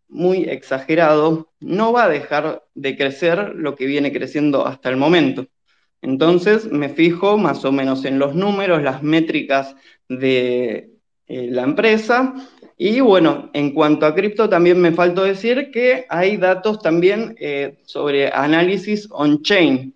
[0.08, 5.46] muy exagerado, no va a dejar de crecer lo que viene creciendo hasta el momento.
[6.00, 9.76] Entonces me fijo más o menos en los números, las métricas
[10.08, 10.90] de
[11.26, 12.34] eh, la empresa.
[12.78, 17.78] Y bueno, en cuanto a cripto, también me faltó decir que hay datos también eh,
[17.84, 19.94] sobre análisis on-chain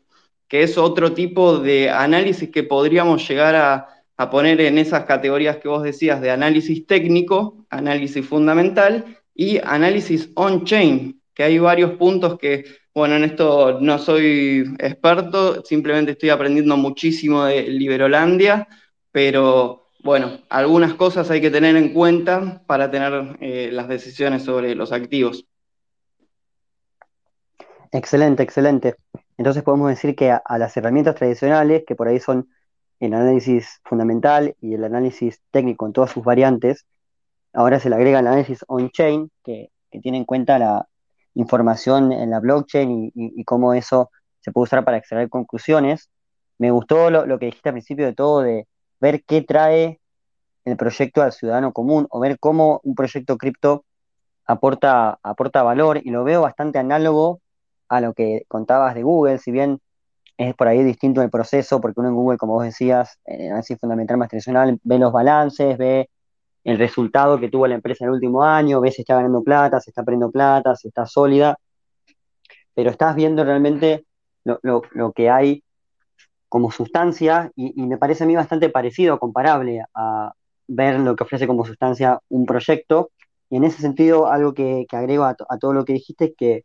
[0.48, 3.94] que es otro tipo de análisis que podríamos llegar a,
[4.32, 11.22] poner en esas categorías que vos decías de análisis técnico, análisis fundamental y análisis on-chain,
[11.32, 17.44] que hay varios puntos que, bueno, en esto no soy experto, simplemente estoy aprendiendo muchísimo
[17.44, 18.66] de Liberolandia,
[19.12, 24.74] pero bueno, algunas cosas hay que tener en cuenta para tener eh, las decisiones sobre
[24.74, 25.46] los activos.
[27.92, 28.96] Excelente, excelente.
[29.38, 32.48] Entonces podemos decir que a, las herramientas tradicionales, que por ahí son
[32.98, 36.87] el análisis fundamental y el análisis técnico en todas sus variantes,
[37.53, 39.70] ahora se le agrega el análisis on-chain, que,
[40.03, 40.87] tiene en cuenta la
[41.35, 46.11] información en la blockchain y, cómo eso se puede usar para extraer conclusiones.
[46.59, 48.66] Me gustó lo, que dijiste al principio de todo, de
[49.01, 50.01] ver qué trae
[50.64, 53.85] el proyecto al ciudadano común o ver cómo un proyecto cripto
[54.44, 57.40] aporta, aporta valor y lo veo bastante análogo
[57.88, 59.81] a lo que contabas de Google, si bien
[60.38, 63.79] es por ahí distinto el proceso, porque uno en Google, como vos decías, en análisis
[63.79, 66.09] fundamental más tradicional, ve los balances, ve
[66.64, 69.81] el resultado que tuvo la empresa en el último año, ve si está ganando plata,
[69.81, 71.59] si está perdiendo plata, si está sólida,
[72.74, 74.05] pero estás viendo realmente
[74.44, 75.64] lo, que hay
[76.48, 80.33] como sustancia y, me parece a mí bastante parecido, comparable a
[80.68, 83.11] ver lo que ofrece como sustancia un proyecto.
[83.51, 86.64] Y en ese sentido, algo que, agrego a, a todo lo que dijiste es que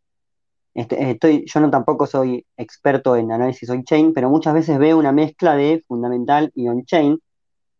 [0.74, 5.12] este, estoy, yo no tampoco soy experto en análisis on-chain, pero muchas veces veo una
[5.12, 7.20] mezcla de fundamental y on-chain.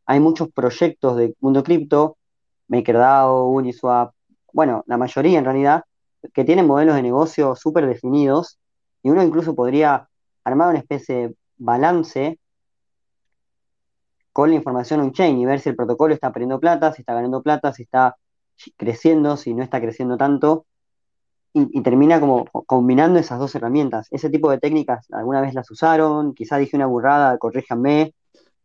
[0.06, 2.18] Hay muchos proyectos de mundo cripto,
[2.68, 4.14] MakerDAO, Uniswap,
[4.52, 5.84] bueno, la mayoría en realidad,
[6.34, 8.60] que tienen modelos de negocio súper definidos
[9.02, 10.08] y uno incluso podría
[10.44, 12.40] armar una especie de balance
[14.32, 17.42] con la información on-chain y ver si el protocolo está perdiendo plata, si está ganando
[17.42, 18.16] plata, si está
[18.78, 20.66] creciendo, si no está creciendo tanto
[21.54, 24.08] y, termina como combinando esas dos herramientas.
[24.12, 28.14] Ese tipo de técnicas alguna vez las usaron, quizá dije una burrada, corríjanme,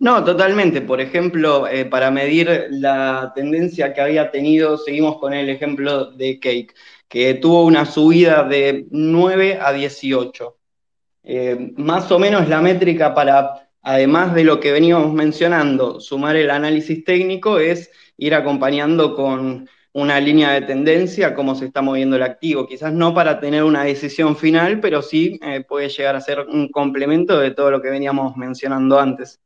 [0.00, 0.80] No, totalmente.
[0.80, 6.38] Por ejemplo, eh, para medir la tendencia que había tenido, seguimos con el ejemplo de
[6.38, 6.74] Cake,
[7.08, 10.56] que tuvo una subida de 9 a 18.
[11.24, 16.50] Eh, más o menos la métrica para, además de lo que veníamos mencionando, sumar el
[16.50, 19.68] análisis técnico es ir acompañando con
[20.00, 22.66] una línea de tendencia, cómo se está moviendo el activo.
[22.66, 26.68] Quizás no para tener una decisión final, pero sí eh, puede llegar a ser un
[26.70, 29.40] complemento de todo lo que veníamos mencionando antes.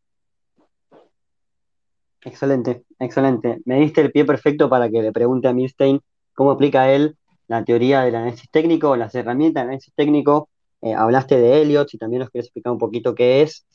[2.20, 3.60] Excelente, excelente.
[3.64, 6.00] Me diste el pie perfecto para que le pregunte a Milstein
[6.34, 7.16] cómo aplica él
[7.48, 10.48] la teoría del análisis técnico, las herramientas de análisis técnico.
[10.80, 13.66] Eh, hablaste de Elliot, si también nos quieres explicar un poquito qué es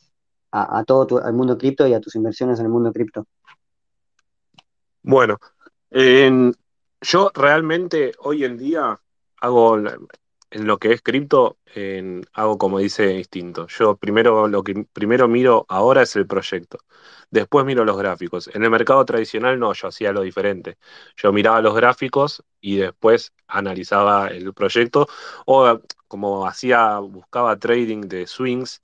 [0.51, 3.25] a, todo el mundo cripto y a tus inversiones en el mundo cripto.
[5.03, 5.37] Bueno,
[7.01, 8.99] yo realmente hoy en día
[9.41, 9.77] hago
[10.49, 11.57] en lo que es cripto,
[12.33, 13.67] hago como dice Instinto.
[13.67, 16.79] Yo primero lo que primero miro ahora es el proyecto.
[17.29, 18.49] Después miro los gráficos.
[18.53, 20.77] En el mercado tradicional no, yo hacía lo diferente.
[21.17, 25.07] Yo miraba los gráficos y después analizaba el proyecto
[25.45, 28.81] o como hacía, buscaba trading de swings.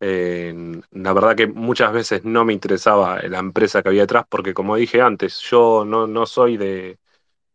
[0.00, 4.76] la verdad que muchas veces no me interesaba la empresa que había atrás porque como
[4.76, 6.98] dije antes, yo no, no soy de,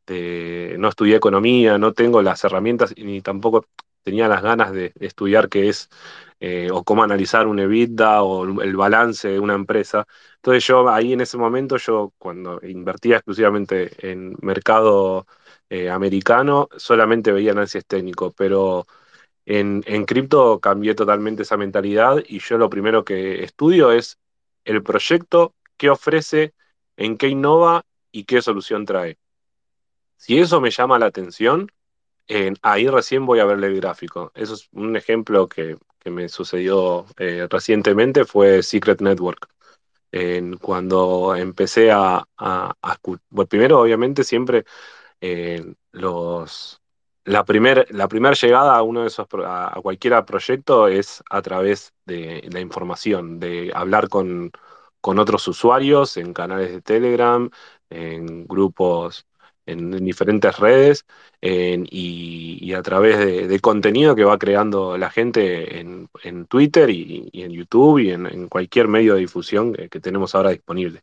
[0.08, 3.66] no estudié economía, no tengo las herramientas ni tampoco
[4.04, 5.90] tenía las ganas de, estudiar qué es
[6.40, 10.08] eh, o cómo analizar un EBITDA o el balance de una empresa.
[10.38, 15.28] Entonces yo ahí en ese momento, yo cuando invertía exclusivamente en mercado
[15.70, 18.88] eh, americano, solamente veía análisis técnico, pero
[19.46, 24.20] en, en cripto cambié totalmente esa mentalidad y yo lo primero que estudio es
[24.66, 26.54] el proyecto, qué ofrece,
[26.98, 29.18] en qué innova y qué solución trae.
[30.22, 31.72] Si eso me llama la atención,
[32.62, 34.32] ahí recién voy a verle el gráfico.
[34.36, 39.50] Eso es un ejemplo que, me sucedió eh, recientemente, fue Secret Network.
[40.62, 42.76] cuando empecé a, a,
[43.30, 44.66] bueno, primero obviamente siempre
[45.92, 46.82] los,
[47.26, 51.94] la primera la primer llegada a uno de esos a, cualquier proyecto es a través
[52.06, 54.52] de la información, de hablar con,
[55.02, 57.50] con otros usuarios en canales de Telegram,
[57.90, 59.26] en grupos
[59.66, 61.06] en, diferentes redes
[61.42, 63.18] y, a través
[63.50, 66.10] de, contenido que va creando la gente en,
[66.48, 71.02] Twitter y, en YouTube y en, cualquier medio de difusión que, tenemos ahora disponible.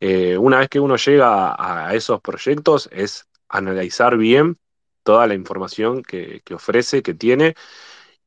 [0.00, 4.58] Eh, una vez que uno llega a, esos proyectos es analizar bien
[5.02, 7.54] toda la información que, ofrece, que tiene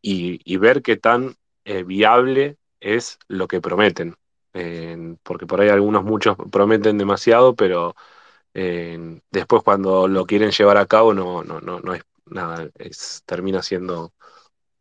[0.02, 4.16] y, ver qué tan eh, viable es lo que prometen.
[5.24, 7.96] porque por ahí algunos, muchos prometen demasiado, pero
[8.54, 12.70] después cuando lo quieren llevar a cabo no, no, no, no es nada,
[13.26, 14.14] termina siendo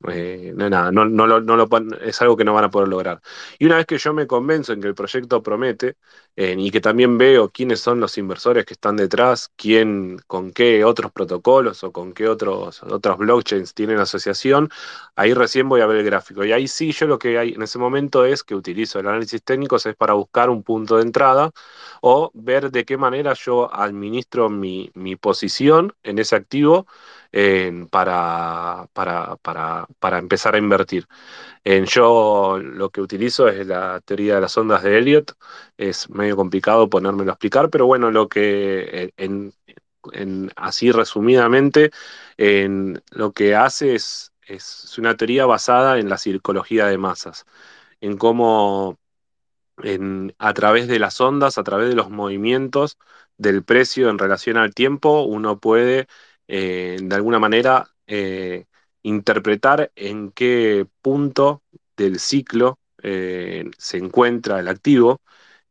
[0.09, 1.67] eh, no, nada, no, no, lo, no
[2.01, 3.21] es algo que no van a poder lograr.
[3.59, 5.97] Y una vez que yo me convenzo en que el proyecto promete
[6.41, 10.85] eh, y que también veo quiénes son los inversores que están detrás, quién, con qué
[10.85, 14.71] otros protocolos o con qué otros, otros blockchains tienen asociación,
[15.17, 16.45] ahí recién voy a ver el gráfico.
[16.45, 19.43] Y ahí sí, yo lo que hay en ese momento es que utilizo el análisis
[19.43, 21.51] técnico es para buscar un punto de entrada
[22.03, 26.87] o ver de qué manera yo administro mi, mi posición en ese activo
[27.91, 31.07] para, para, para, para, empezar a invertir.
[31.71, 35.37] En yo lo que utilizo es la teoría de las ondas de Elliot.
[35.77, 39.53] Es medio complicado ponérmelo a explicar, pero bueno, lo que en,
[40.57, 41.91] así resumidamente,
[42.39, 47.45] en, lo que hace es, es una teoría basada en la psicología de masas,
[48.01, 48.99] en cómo
[49.83, 52.99] en, a través de las ondas, a través de los movimientos
[53.37, 56.09] del precio en relación al tiempo, uno puede
[56.49, 58.67] eh, de alguna manera eh,
[59.03, 61.63] interpretar en qué punto
[61.97, 65.21] del ciclo eh, se encuentra el activo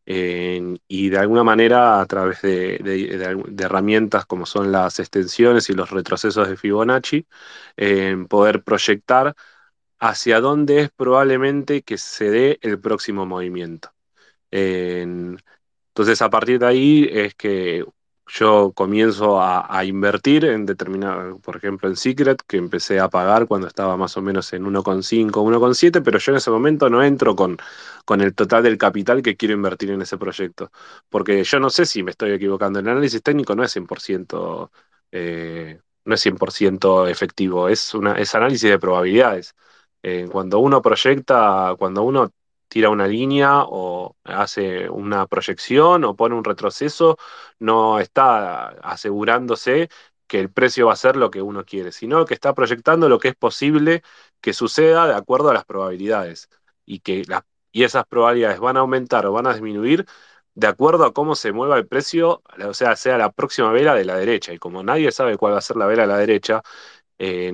[0.10, 2.78] y de alguna manera a través de,
[3.60, 7.28] herramientas como son las extensiones y los retrocesos de Fibonacci,
[8.30, 9.36] poder proyectar
[10.00, 13.94] hacia dónde es probablemente que se dé el próximo movimiento.
[14.52, 17.86] entonces, a partir de ahí es que
[18.28, 23.68] yo comienzo a, invertir en determinado, por ejemplo en Secret, que empecé a pagar cuando
[23.68, 27.58] estaba más o menos en 1,5, 1,7, pero yo en ese momento no entro con,
[28.06, 30.72] con el total del capital que quiero invertir en ese proyecto,
[31.10, 34.72] porque yo no sé si me estoy equivocando, el análisis técnico no es 100%,
[35.12, 39.56] eh, no es 100% efectivo, es, una, es análisis de probabilidades.
[40.04, 42.32] Eh, cuando uno proyecta, cuando uno
[42.68, 47.18] tira una línea o hace una proyección o pone un retroceso,
[47.60, 49.90] no está asegurándose
[50.28, 53.20] que el precio va a ser lo que uno quiere, sino que está proyectando lo
[53.20, 54.04] que es posible
[54.42, 56.50] que suceda de acuerdo a las probabilidades
[56.86, 57.24] y que,
[57.72, 60.06] y esas probabilidades van a aumentar o van a disminuir
[60.56, 64.06] de acuerdo a cómo se mueva el precio, o sea, sea la próxima vela de
[64.06, 64.54] la derecha.
[64.54, 66.64] Y como nadie sabe cuál va a ser la vela de la derecha,
[67.20, 67.54] eh,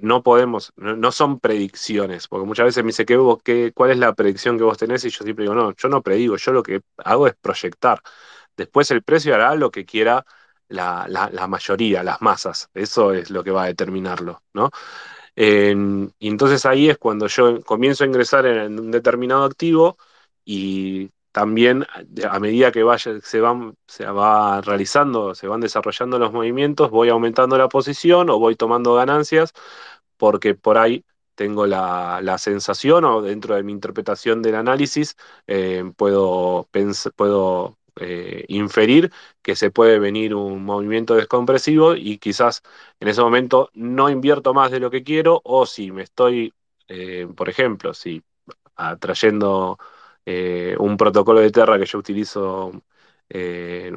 [0.00, 4.14] no podemos, no, son predicciones, porque muchas veces me dice, ¿qué, qué, ¿cuál es la
[4.14, 5.04] predicción que vos tenés?
[5.04, 8.00] Y yo siempre digo, no, yo no predigo, yo lo que hago es proyectar.
[8.56, 10.24] Después el precio hará lo que quiera
[10.68, 12.68] la, la, mayoría, las masas.
[12.74, 14.70] Eso es lo que va a determinarlo, ¿no?
[15.36, 19.96] y entonces ahí es cuando yo comienzo a ingresar en un determinado activo
[20.44, 21.86] y también
[22.28, 27.08] a medida que vaya, se, van, se va realizando, se van desarrollando los movimientos, voy
[27.08, 29.52] aumentando la posición o voy tomando ganancias
[30.20, 31.04] porque por ahí
[31.34, 35.16] tengo la, sensación o dentro de mi interpretación del análisis
[35.46, 36.68] eh, puedo,
[37.16, 39.10] puedo eh, inferir
[39.42, 42.62] que se puede venir un movimiento descompresivo y quizás
[43.00, 46.52] en ese momento no invierto más de lo que quiero o si me estoy,
[46.88, 48.22] eh, por ejemplo, si
[48.76, 49.78] atrayendo
[50.78, 52.72] un protocolo de Terra que yo utilizo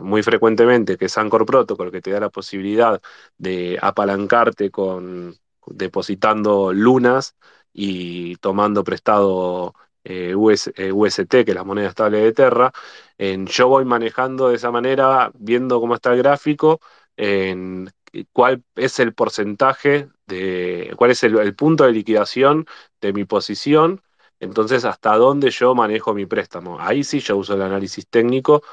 [0.01, 3.01] muy frecuentemente, que es Anchor Protocol, que te da la posibilidad
[3.37, 5.35] de apalancarte con
[5.67, 7.35] depositando lunas
[7.73, 12.71] y tomando prestado UST, que es la moneda estable de Terra,
[13.17, 16.81] yo voy manejando de esa manera, viendo cómo está el gráfico,
[17.15, 17.89] en
[18.31, 22.65] cuál es el porcentaje de, cuál es el, punto de liquidación
[23.01, 24.01] de mi posición,
[24.39, 26.79] entonces hasta dónde yo manejo mi préstamo.
[26.79, 28.63] Ahí sí yo uso el análisis técnico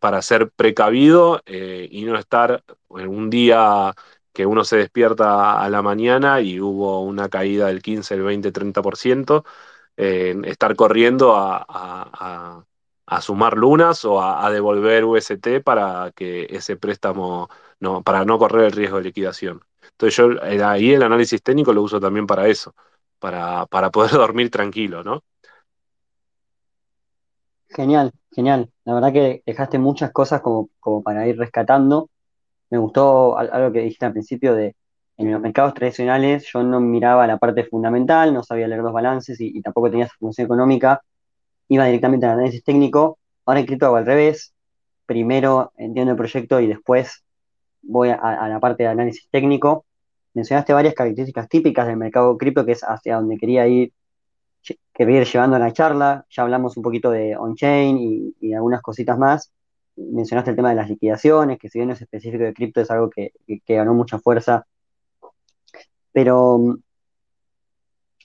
[0.00, 3.94] para ser precavido eh, y no estar en un día
[4.38, 8.52] que uno se despierta a la mañana y hubo una caída del 15, el 20,
[8.52, 9.44] 30%,
[9.96, 12.64] estar corriendo a
[13.08, 17.48] a sumar lunas o a, devolver UST para que ese préstamo,
[17.80, 19.62] no, para no correr el riesgo de liquidación.
[19.92, 22.74] Entonces yo eh, ahí el análisis técnico lo uso también para eso,
[23.18, 25.24] para, para poder dormir tranquilo, ¿no?
[27.70, 28.70] Genial, genial.
[28.84, 32.10] La verdad que dejaste muchas cosas como, como para ir rescatando.
[32.70, 34.76] Me gustó algo que dijiste al principio de
[35.16, 39.40] en los mercados tradicionales yo no miraba la parte fundamental, no sabía leer los balances
[39.40, 41.02] y, y tampoco tenía esa función económica
[41.68, 43.18] iba directamente al análisis técnico.
[43.46, 44.54] Ahora en cripto hago al revés.
[45.06, 47.24] Primero entiendo el proyecto y después
[47.82, 49.86] voy a, la parte de análisis técnico.
[50.34, 53.92] Mencionaste varias características típicas del mercado cripto, que es hacia donde quería ir,
[54.92, 56.26] quería ir llevando la charla.
[56.30, 59.50] Ya hablamos un poquito de on-chain y, algunas cositas más.
[59.98, 63.10] Mencionaste el tema de las liquidaciones, que si bien es específico de cripto, es algo
[63.10, 63.32] que,
[63.66, 64.66] ganó mucha fuerza.
[66.12, 66.76] Pero mm,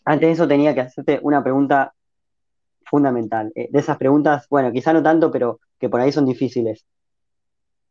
[0.05, 1.93] antes de eso tenía que hacerte una pregunta
[2.85, 3.51] fundamental.
[3.55, 6.85] Eh, de esas preguntas, bueno, quizá no tanto, pero que por ahí son difíciles.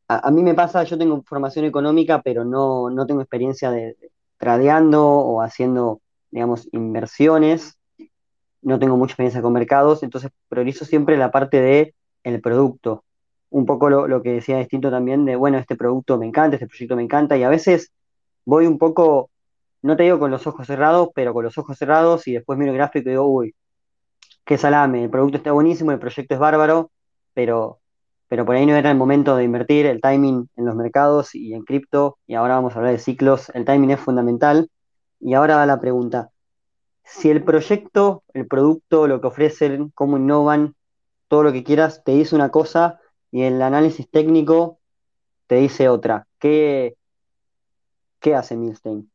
[0.09, 3.97] A, mí me pasa, yo tengo formación económica, pero no, no tengo experiencia de,
[4.37, 7.79] tradeando o haciendo, digamos, inversiones.
[8.61, 11.95] No tengo mucha experiencia con mercados, entonces priorizo siempre la parte de
[12.41, 13.05] producto.
[13.53, 16.67] Un poco lo, lo que decía distinto también de, bueno, este producto me encanta, este
[16.67, 17.93] proyecto me encanta, y a veces
[18.47, 19.31] voy un poco,
[19.83, 22.73] no te digo con los ojos cerrados, pero con los ojos cerrados y después miro
[22.73, 23.55] el gráfico y digo, uy,
[24.47, 26.91] qué salame, el producto está buenísimo, el proyecto es bárbaro,
[27.35, 27.81] pero,
[28.27, 31.53] pero por ahí no era el momento de invertir, el timing en los mercados y
[31.53, 34.71] en cripto, y ahora vamos a hablar de ciclos, el timing es fundamental.
[35.21, 36.31] Y ahora va la pregunta,
[37.05, 40.75] si el proyecto, el producto, lo que ofrecen, cómo innovan,
[41.29, 42.99] todo lo que quieras, te dice una cosa
[43.33, 44.79] y el análisis técnico
[45.49, 46.97] te dice otra, ¿qué,
[48.21, 49.11] qué hace Milstein?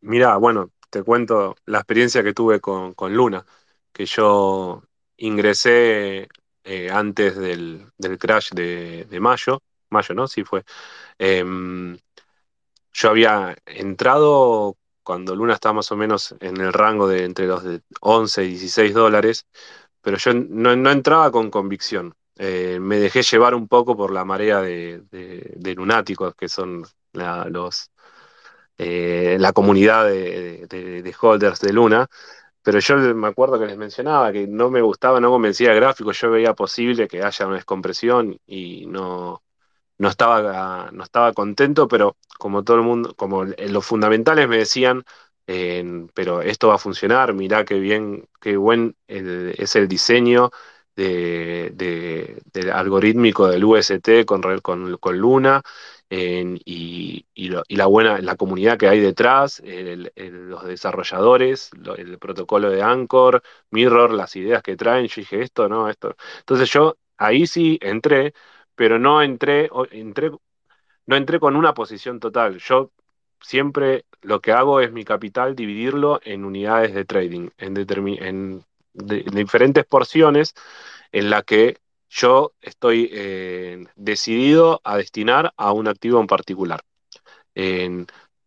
[0.00, 3.44] Mira, bueno, te cuento la experiencia que tuve con, Luna
[3.92, 4.82] que yo
[5.18, 6.28] ingresé
[6.64, 10.26] eh, antes del, crash de, mayo, mayo, ¿no?
[10.26, 10.64] Sí fue.
[11.18, 11.98] Em,
[12.92, 17.64] yo había entrado cuando Luna estaba más o menos en el rango de entre los
[17.64, 19.46] de 11 y 16 dólares,
[20.00, 22.14] pero yo no, entraba con convicción.
[22.44, 25.04] Eh, me dejé llevar un poco por la marea de,
[25.76, 27.92] lunáticos que son los,
[28.78, 32.08] eh, la comunidad de, holders de Luna,
[32.62, 36.10] pero yo me acuerdo que les mencionaba que no me gustaba, no convencía el gráfico,
[36.10, 39.44] yo veía posible que haya una descompresión y no,
[39.98, 45.04] no, estaba, no estaba contento, pero como todo el mundo, como los fundamentales me decían,
[45.46, 50.50] pero esto va a funcionar, mirá qué bien, qué buen es el diseño
[50.96, 55.62] de, del algorítmico del UST con, con, con Luna,
[56.14, 57.26] y,
[57.68, 64.36] la buena, la comunidad que hay detrás, los desarrolladores, el protocolo de Anchor, Mirror, las
[64.36, 66.16] ideas que traen, yo dije esto, no, esto.
[66.40, 68.34] Entonces yo ahí sí entré,
[68.74, 70.30] pero no entré, entré,
[71.06, 72.58] no entré con una posición total.
[72.58, 72.92] Yo
[73.40, 77.76] siempre lo que hago es mi capital dividirlo en unidades de trading, en,
[78.22, 78.64] en
[78.94, 80.54] diferentes porciones
[81.12, 81.78] en la que
[82.08, 86.80] yo estoy eh, decidido a destinar a un activo en particular.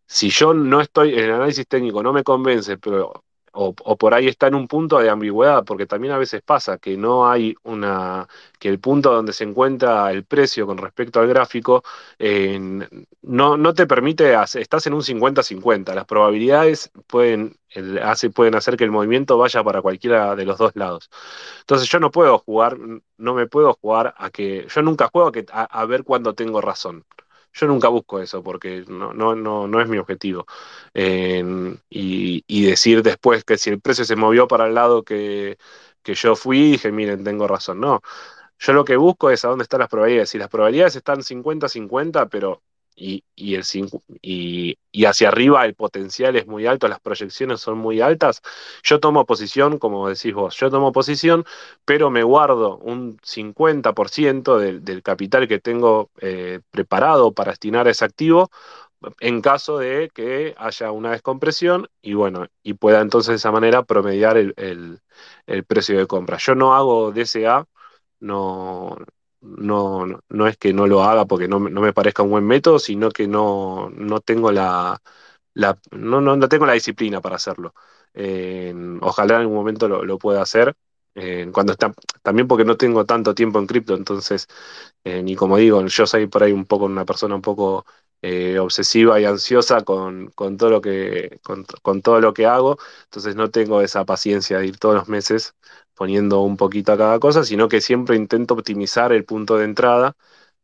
[0.08, 3.24] si yo no estoy, el análisis técnico no me convence, pero
[3.56, 6.98] o, por ahí está en un punto de ambigüedad, porque también a veces pasa que
[6.98, 8.28] no hay una,
[8.60, 11.84] que el punto donde se encuentra el precio con respecto al gráfico
[13.22, 17.58] no, no te permite, estás en un 50-50, las probabilidades pueden,
[18.04, 21.10] hace, pueden hacer que el movimiento vaya para cualquiera de los dos lados.
[21.62, 22.78] Entonces yo no puedo jugar,
[23.18, 26.62] no me puedo jugar a que, yo nunca juego a, que, a ver cuándo tengo
[26.62, 27.06] razón.
[27.56, 30.46] Yo nunca busco eso porque no, no, no, no es mi objetivo.
[31.90, 35.58] y, decir después que si el precio se movió para el lado que,
[36.04, 37.80] que yo fui, dije, miren, tengo razón.
[37.80, 38.02] No,
[38.60, 40.30] yo lo que busco es a dónde están las probabilidades.
[40.30, 42.62] Si las probabilidades están 50-50, pero
[42.96, 43.24] y,
[43.56, 43.64] el,
[44.22, 48.42] y, y, hacia arriba el potencial es muy alto, las proyecciones son muy altas,
[48.84, 51.46] yo tomo posición, como decís vos, yo tomo posición,
[51.86, 57.92] pero me guardo un 50% del, del, capital que tengo eh, preparado para destinar a
[57.92, 58.50] ese activo
[59.20, 63.84] en caso de que haya una descompresión y bueno, y pueda entonces de esa manera
[63.84, 64.54] promediar el,
[65.46, 66.38] el precio de compra.
[66.38, 67.68] Yo no hago DCA,
[68.20, 68.98] no,
[69.58, 73.10] no, no es que no lo haga porque no, me parezca un buen método, sino
[73.12, 75.02] que no, no tengo la,
[75.54, 77.74] la no, no, tengo la disciplina para hacerlo.
[79.02, 80.76] ojalá en algún momento lo, pueda hacer.
[81.54, 81.94] cuando está,
[82.24, 84.48] también porque no tengo tanto tiempo en cripto, entonces,
[85.04, 87.86] ni como digo, yo soy por ahí un poco una persona un poco
[88.22, 92.78] eh, obsesiva y ansiosa con, con todo lo que, con, con, todo lo que hago,
[93.04, 95.54] entonces no tengo esa paciencia de ir todos los meses
[95.96, 100.16] poniendo un poquito a cada cosa, sino que siempre intento optimizar el punto de entrada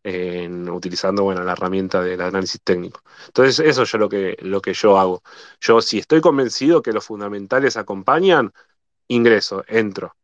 [0.04, 3.02] en, utilizando bueno, la herramienta del análisis técnico.
[3.28, 5.24] Entonces, eso es lo que, lo que yo hago.
[5.62, 8.54] Yo, si estoy convencido que los fundamentales acompañan,
[9.08, 10.16] ingreso, entro.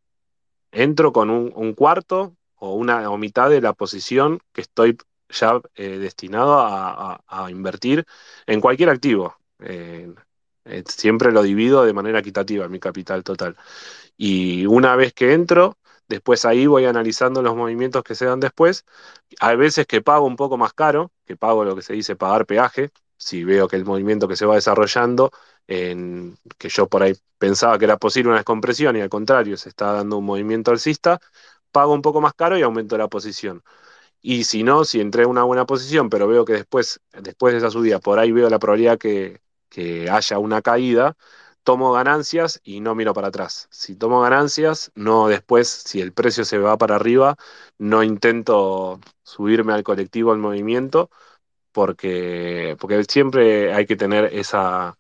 [0.72, 4.98] Entro con un, cuarto o una o mitad de la posición que estoy
[5.30, 8.06] ya eh, destinado a, invertir
[8.46, 9.38] en cualquier activo.
[10.86, 13.56] Siempre lo divido de manera equitativa, mi capital total.
[14.18, 18.86] Y una vez que entro, después ahí voy analizando los movimientos que se dan después.
[19.40, 22.46] Hay veces que pago un poco más caro, que pago lo que se dice pagar
[22.46, 25.32] peaje, si veo que el movimiento que se va desarrollando,
[25.68, 29.70] en, que yo por ahí pensaba que era posible una descompresión y al contrario se
[29.70, 31.20] está dando un movimiento alcista,
[31.72, 33.64] pago un poco más caro y aumento la posición.
[34.22, 37.60] Y si no, si entré en una buena posición, pero veo que después, después de
[37.60, 41.16] esa subida, por ahí veo la probabilidad que, que haya una caída,
[41.68, 43.68] tomo ganancias y no miro para atrás.
[43.72, 47.36] Si tomo ganancias, no después, si el precio se va para arriba,
[47.78, 51.10] no intento subirme al colectivo al movimiento,
[51.74, 54.98] porque, porque siempre hay que tener esa,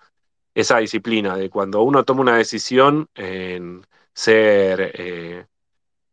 [0.55, 5.47] esa disciplina de cuando uno toma una decisión en ser, eh,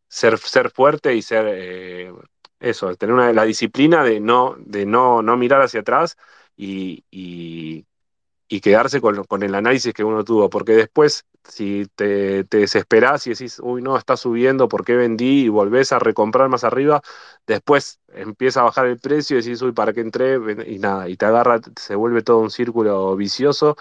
[0.09, 2.13] ser, ser fuerte y ser eh,
[2.61, 6.17] eso, tener una, la disciplina de no, de no, no mirar hacia atrás
[6.57, 7.87] y, y
[8.61, 13.61] quedarse con, el análisis que uno tuvo, porque después si te, te, desesperás y decís,
[13.63, 15.45] uy, no, está subiendo, ¿por qué vendí?
[15.45, 17.03] Y volvés a recomprar más arriba,
[17.47, 20.37] después empieza a bajar el precio y decís, uy, ¿para qué entré?
[20.67, 23.77] Y nada, y te agarra, se vuelve todo un círculo vicioso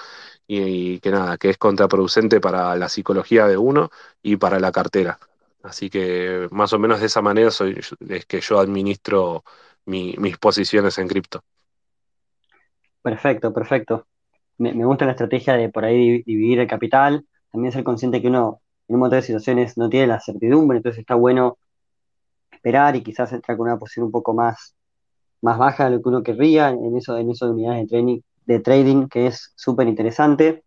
[0.48, 3.90] y, que nada, que es contraproducente para la psicología de uno
[4.22, 5.20] y para la cartera.
[5.64, 9.44] Así que más o menos de esa manera es que yo administro
[9.86, 11.44] mis posiciones en cripto.
[13.02, 14.08] Perfecto, perfecto
[14.58, 18.62] me, gusta la estrategia de por ahí dividir el capital, también ser consciente que uno
[18.88, 21.58] en un montón de situaciones no tiene la certidumbre, entonces está bueno
[22.52, 24.76] esperar y quizás entrar con una posición un poco más,
[25.42, 28.60] más baja de lo que uno querría en eso, en eso de unidades de, de
[28.60, 30.64] trading, que es súper interesante.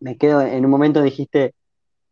[0.00, 1.54] Me quedo, en un momento dijiste,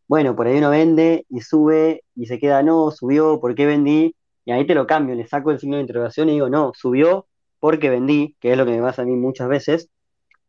[0.06, 4.16] bueno, por ahí uno vende y sube y se queda, no, subió, ¿por qué vendí?
[4.44, 7.26] Y ahí te lo cambio, le saco el signo de interrogación y digo, no, subió
[7.60, 9.88] porque vendí, que es lo que me pasa a mí muchas veces,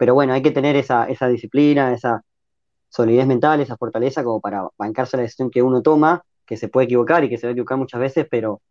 [0.02, 2.24] pero bueno, hay que tener esa, esa disciplina, esa
[2.90, 6.86] solidez mental, esa fortaleza como para bancarse la decisión que uno toma, que se puede
[6.86, 8.62] equivocar y que se va a equivocar muchas veces, pero,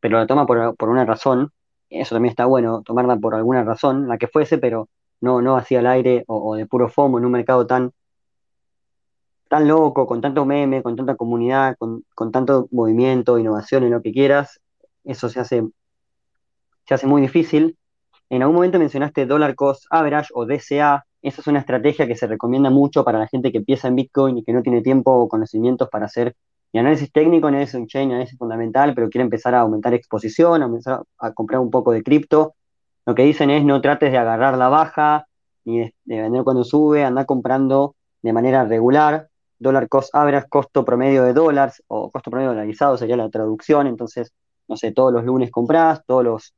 [0.00, 1.52] pero la toma por, por una razón.
[1.90, 4.88] Eso también está bueno, tomarla por alguna razón, la que fuese, pero
[5.20, 7.92] no, no así al aire o, de puro FOMO en un mercado tan,
[9.50, 14.00] tan loco, con tanto meme, con tanta comunidad, con, con tanto movimiento, innovación en lo
[14.00, 14.62] que quieras,
[15.04, 15.62] eso se hace,
[16.86, 17.76] se hace muy difícil.
[18.30, 21.04] En algún momento mencionaste Dollar Cost Average o DCA.
[21.20, 24.38] Esa es una estrategia que se recomienda mucho para la gente que empieza en Bitcoin
[24.38, 26.36] y que no tiene tiempo o conocimientos para hacer
[26.72, 30.66] ni análisis técnico, ni análisis on-chain, análisis fundamental, pero quiere empezar a aumentar exposición, a
[30.66, 32.54] empezar a comprar un poco de cripto.
[33.04, 35.26] Lo que dicen es no trates de agarrar la baja,
[35.64, 39.28] ni de, vender cuando sube, anda comprando de manera regular.
[39.58, 43.88] dólar cost average, costo promedio de dólares o costo promedio dolarizado sería la traducción.
[43.88, 44.32] Entonces,
[44.68, 46.54] no sé, todos los lunes comprás, todos los,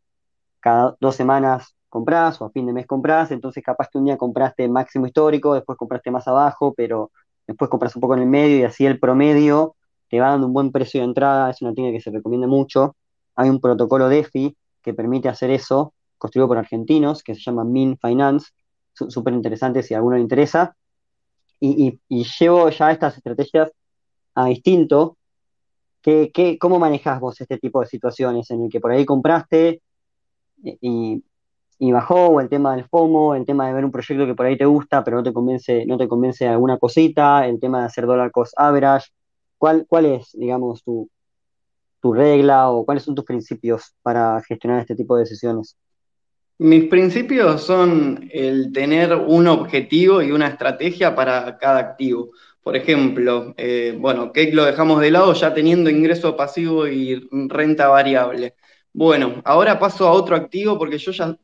[0.62, 3.30] cada dos semanas comprás o a fin de mes comprás.
[3.32, 7.10] Entonces, capaz que un día compraste máximo histórico, después compraste más abajo, pero
[7.46, 9.76] después compras un poco en el medio y así el promedio
[10.08, 11.50] te va dando un buen precio de entrada.
[11.50, 12.96] Es una técnica que se recomienda mucho.
[13.34, 17.98] Hay un protocolo DeFi que permite hacer eso, construido por argentinos, que se llama Min
[17.98, 18.52] Finance.
[18.94, 20.76] Súper interesante si a alguno le interesa
[21.60, 23.70] y, llevo ya estas estrategias
[24.34, 25.16] a distinto.
[26.00, 29.82] ¿Qué, qué, cómo manejas vos este tipo de situaciones en el que por ahí compraste
[30.62, 34.46] y, bajó, o el tema del FOMO, el tema de ver un proyecto que por
[34.46, 37.86] ahí te gusta, pero no te convence, no te convence alguna cosita, el tema de
[37.86, 39.08] hacer dollar cost average?
[39.58, 41.08] ¿Cuál, cuál es, digamos, tu,
[42.00, 45.76] tu regla o cuáles son tus principios para gestionar este tipo de decisiones?
[46.58, 52.30] Mis principios son el tener un objetivo y una estrategia para cada activo.
[52.62, 57.88] Por ejemplo, eh, bueno, Cake lo dejamos de lado ya teniendo ingreso pasivo y renta
[57.88, 58.54] variable.
[58.92, 61.36] Bueno, ahora paso a otro activo porque yo ya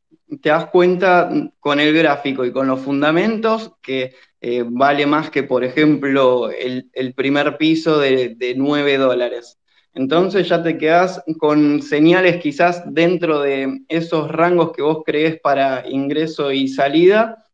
[0.42, 5.42] te das cuenta con el gráfico y con los fundamentos que eh, vale más que,
[5.42, 9.59] por ejemplo, el, primer piso de, de 9 dólares.
[9.94, 15.88] Entonces ya te quedas con señales quizás dentro de esos rangos que vos crees para
[15.88, 17.44] ingreso y salida.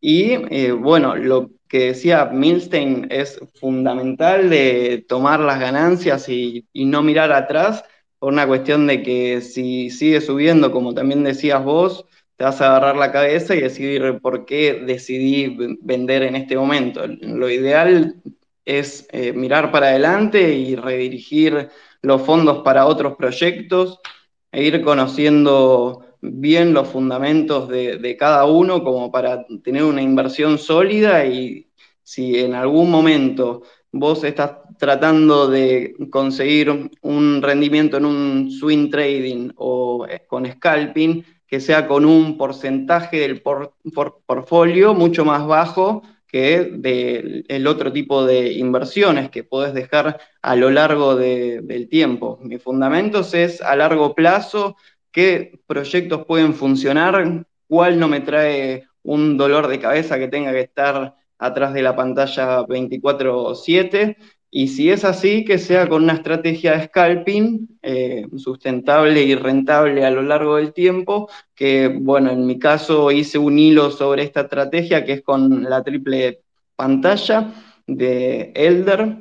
[0.00, 7.02] Y eh, bueno, lo que decía Milstein es fundamental de tomar las ganancias y, no
[7.02, 7.84] mirar atrás
[8.20, 12.04] por una cuestión de que si sigue subiendo, como también decías vos,
[12.36, 17.06] te vas a agarrar la cabeza y decidir por qué decidí vender en este momento.
[17.06, 18.22] Lo ideal
[18.64, 21.70] es eh, mirar para adelante y redirigir
[22.02, 24.00] los fondos para otros proyectos
[24.52, 31.24] e ir conociendo bien los fundamentos de, cada uno como para tener una inversión sólida
[31.24, 31.70] y
[32.02, 33.62] si en algún momento
[33.92, 41.22] vos estás tratando de conseguir un rendimiento en un swing trading o eh, con scalping,
[41.46, 48.52] que sea con un porcentaje del portfolio mucho más bajo que del otro tipo de
[48.54, 52.38] inversiones que podés dejar a lo largo del tiempo.
[52.40, 54.76] Mis fundamentos es a largo plazo,
[55.10, 60.60] qué proyectos pueden funcionar, cuál no me trae un dolor de cabeza que tenga que
[60.60, 64.16] estar atrás de la pantalla 24/7
[64.50, 70.04] y si es así, que sea con una estrategia de scalping eh, sustentable y rentable
[70.04, 74.42] a lo largo del tiempo, que bueno, en mi caso hice un hilo sobre esta
[74.42, 76.42] estrategia que es con la triple
[76.74, 77.52] pantalla
[77.86, 79.18] de Elder,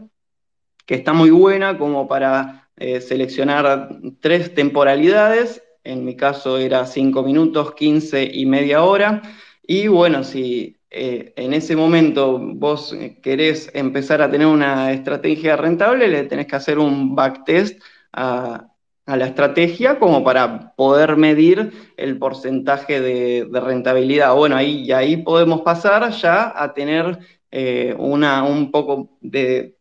[0.88, 7.22] que está muy buena como para eh, seleccionar tres temporalidades, en mi caso era 5
[7.22, 9.22] minutos, 15 y media hora,
[9.62, 16.08] y bueno, si eh, en ese momento vos querés empezar a tener una estrategia rentable,
[16.08, 17.82] le tenés que hacer un backtest
[18.12, 18.66] a,
[19.06, 24.36] la estrategia como para poder medir el porcentaje de, rentabilidad.
[24.36, 27.18] Bueno, ahí, ahí podemos pasar ya a tener
[27.50, 29.76] eh, una, un poco de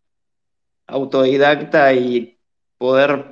[0.87, 2.39] autodidacta y
[2.79, 3.27] poder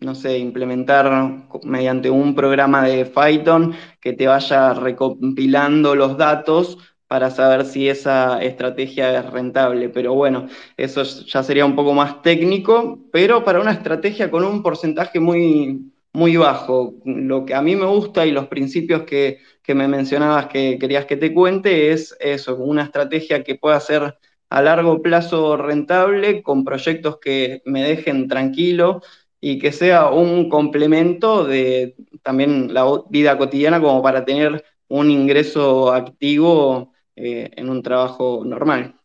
[0.00, 6.78] no sé, implementar mediante un programa de Python que te vaya recompilando los datos
[7.14, 9.88] para saber si esa estrategia es rentable.
[9.88, 14.64] Pero bueno, eso ya sería un poco más técnico, pero para una estrategia con un
[14.64, 16.94] porcentaje muy, muy bajo.
[17.04, 19.38] Lo que a mí me gusta y los principios que,
[19.68, 24.18] me mencionabas que querías que te cuente es eso, una estrategia que pueda ser
[24.50, 29.02] a largo plazo rentable, con proyectos que me dejen tranquilo
[29.40, 31.94] y que sea un complemento de
[32.24, 39.00] también la vida cotidiana como para tener un ingreso activo eh, en un trabajo normal.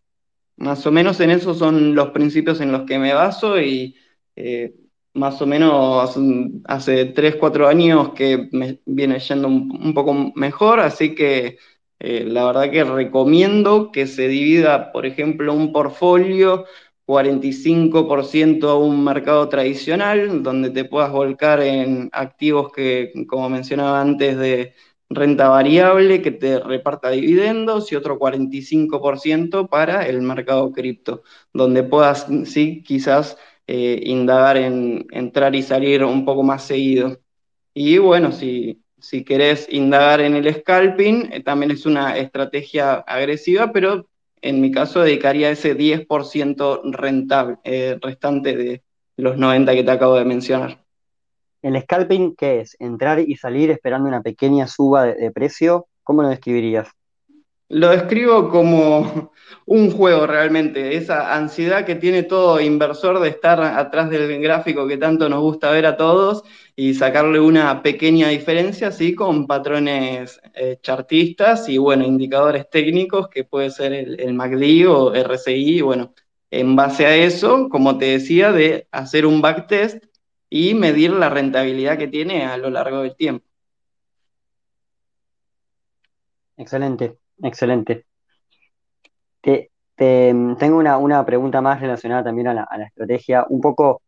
[0.58, 3.96] Más o menos en esos son los principios en los que me baso y
[4.36, 4.76] eh,
[5.14, 6.18] más o menos
[6.66, 11.58] hace 3, 4 años que me viene yendo un, poco mejor, así que
[12.00, 16.66] eh, la verdad que recomiendo que se divida, por ejemplo, un portfolio
[17.06, 24.38] 45% a un mercado tradicional, donde te puedas volcar en activos que, como mencionaba antes,
[24.38, 24.74] de
[25.10, 32.28] renta variable que te reparta dividendos y otro 45% para el mercado cripto, donde puedas,
[32.46, 33.38] sí, quizás
[33.68, 37.20] eh, indagar en entrar y salir un poco más seguido.
[37.74, 43.72] Y bueno, si, si querés indagar en el scalping, eh, también es una estrategia agresiva,
[43.72, 44.08] pero
[44.42, 48.84] en mi caso dedicaría ese 10% rentable, eh, restante de
[49.18, 50.89] los 90 que te acabo de mencionar.
[51.62, 52.78] ¿El scalping qué es?
[52.80, 55.88] ¿Entrar y salir esperando una pequeña suba de, precio?
[56.04, 56.88] ¿Cómo lo describirías?
[57.68, 59.32] Lo describo como
[59.66, 64.98] un juego realmente, esa ansiedad que tiene todo inversor de estar atrás del gráfico que
[64.98, 66.44] tanto nos gusta ver a todos
[66.76, 73.44] y sacarle una pequeña diferencia, así con patrones eh, chartistas y bueno, indicadores técnicos que
[73.44, 76.14] puede ser el, el MACD o RSI, bueno,
[76.52, 80.09] en base a eso, como te decía, de hacer un backtest
[80.50, 83.46] y medir la rentabilidad que tiene a lo largo del tiempo.
[86.58, 87.18] Excelente.
[87.42, 88.06] Excelente.
[89.42, 93.46] Te, te- tengo una, una pregunta más relacionada también a la, estrategia.
[93.50, 94.02] Un poco,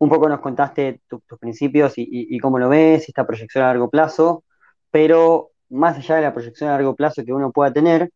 [0.00, 3.90] un poco nos contaste tu- tus principios y, cómo lo ves, esta proyección a largo
[3.90, 4.44] plazo,
[4.90, 8.10] pero más allá de la proyección a largo plazo que uno pueda tener,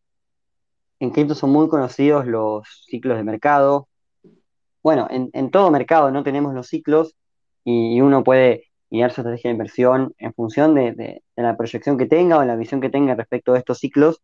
[0.99, 3.87] en cripto son muy conocidos los ciclos de mercado.
[4.83, 7.15] Bueno, en, en todo mercado no tenemos los ciclos
[7.63, 12.37] y, uno puede guiar su estrategia de inversión en función de, la proyección que tenga
[12.37, 14.21] o la visión que tenga respecto a estos ciclos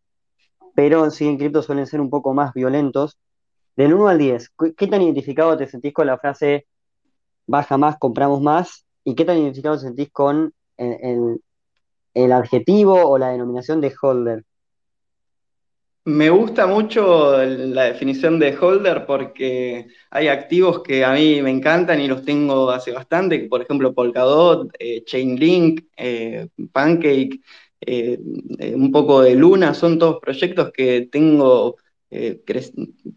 [0.76, 3.18] pero sí en cripto suelen ser un poco más violentos.
[3.78, 6.68] Del uno al 10, ¿qué tan identificado te sentís con la frase
[7.48, 8.86] baja más, compramos más?
[9.04, 11.42] ¿Y qué tan identificado te sentís con el-
[12.14, 14.44] el adjetivo o la denominación de holder?
[16.08, 21.99] Me gusta mucho la definición de holder porque hay activos que a mí me encantan
[21.99, 27.41] y los tengo hace bastante, por ejemplo Polkadot, eh, Chainlink, eh, Pancake,
[27.82, 28.20] eh,
[28.76, 31.76] un poco de Luna, son todos proyectos que tengo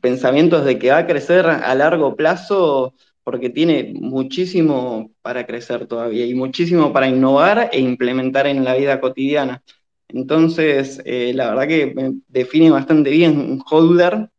[0.01, 6.25] pensamientos de que va a crecer a largo plazo porque tiene muchísimo para crecer todavía
[6.27, 9.63] y muchísimo para innovar e implementar en la vida cotidiana.
[10.09, 14.31] Entonces, eh, la verdad que define bastante bien un holder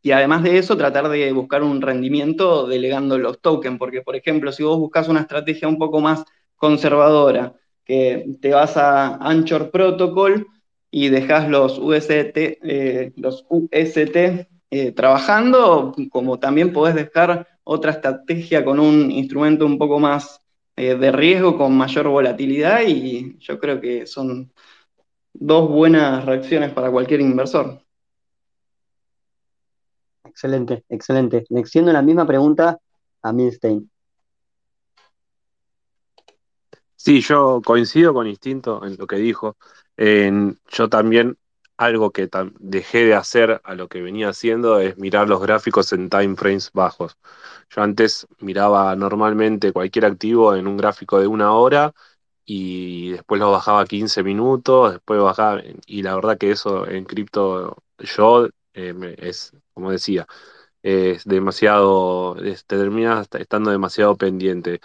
[0.00, 4.52] y además de eso tratar de buscar un rendimiento delegando los tokens, porque por ejemplo,
[4.52, 6.24] si vos buscas una estrategia un poco más
[6.54, 10.46] conservadora, que te vas a Anchor Protocol
[10.90, 18.64] y dejas los UST, eh, los UST eh, trabajando, como también podés dejar otra estrategia
[18.64, 20.40] con un instrumento un poco más
[20.76, 24.52] de riesgo, con mayor volatilidad, y yo creo que son
[25.40, 27.80] dos buenas reacciones para cualquier inversor.
[30.24, 31.44] Excelente, excelente.
[31.48, 32.78] Le extiendo la misma pregunta
[33.22, 33.90] a Milstein.
[36.96, 39.56] Sí, yo coincido con Instinto en lo que dijo.
[39.96, 41.38] En- yo también,
[41.76, 45.92] algo que tam- dejé de hacer a lo que venía haciendo es mirar los gráficos
[45.92, 47.16] en time frames bajos.
[47.70, 51.92] Yo antes miraba normalmente cualquier activo en un gráfico de una hora
[52.46, 57.04] y después lo bajaba a 15 minutos, después bajaba, y la verdad que eso en
[57.06, 60.26] cripto yo eh, es, como decía,
[60.82, 64.80] es demasiado, te terminas estando demasiado pendiente.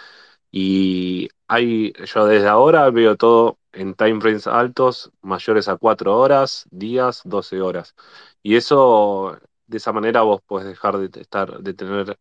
[0.52, 6.68] Y hay, yo desde ahora veo todo en time frames altos, mayores a 4 horas,
[6.72, 7.96] días, 12 horas.
[8.44, 12.18] Y eso, de esa manera vos podés dejar de estar, de tener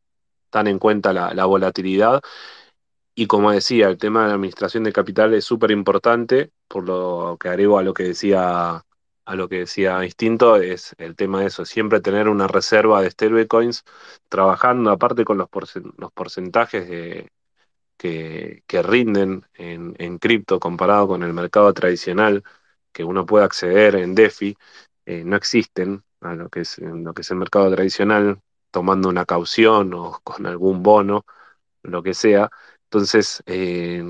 [0.50, 2.22] tan en cuenta la volatilidad.
[3.14, 7.36] Y como decía, el tema de la administración de capital es súper importante, por lo
[7.40, 8.84] que agrego a lo que decía,
[9.24, 13.10] a lo que decía Instinto, es el tema de eso, siempre tener una reserva de
[13.10, 13.84] stablecoins,
[14.28, 17.28] trabajando aparte con los, porcen- los porcentajes de
[17.98, 22.42] que, que rinden en, en cripto comparado con el mercado tradicional
[22.92, 24.56] que uno puede acceder en DeFi,
[25.06, 28.40] eh, no existen a lo que es, lo que es el mercado tradicional,
[28.70, 31.24] tomando una caución o con algún bono,
[31.82, 32.50] lo que sea.
[32.90, 34.02] Entonces, eh,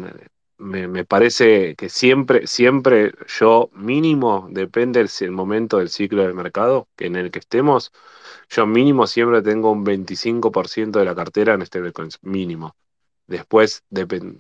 [0.57, 6.89] me, parece que siempre, siempre yo mínimo, depende del el momento del ciclo del mercado
[6.97, 7.93] en el que estemos,
[8.49, 12.75] yo mínimo siempre tengo un 25% de la cartera en stablecoins, mínimo.
[13.27, 13.85] Después,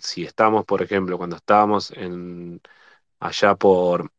[0.02, 2.60] si estamos, por ejemplo, cuando estábamos en,
[3.20, 4.10] allá por,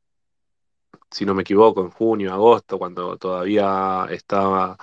[1.10, 4.78] si no me equivoco, en junio, agosto, cuando todavía estaba,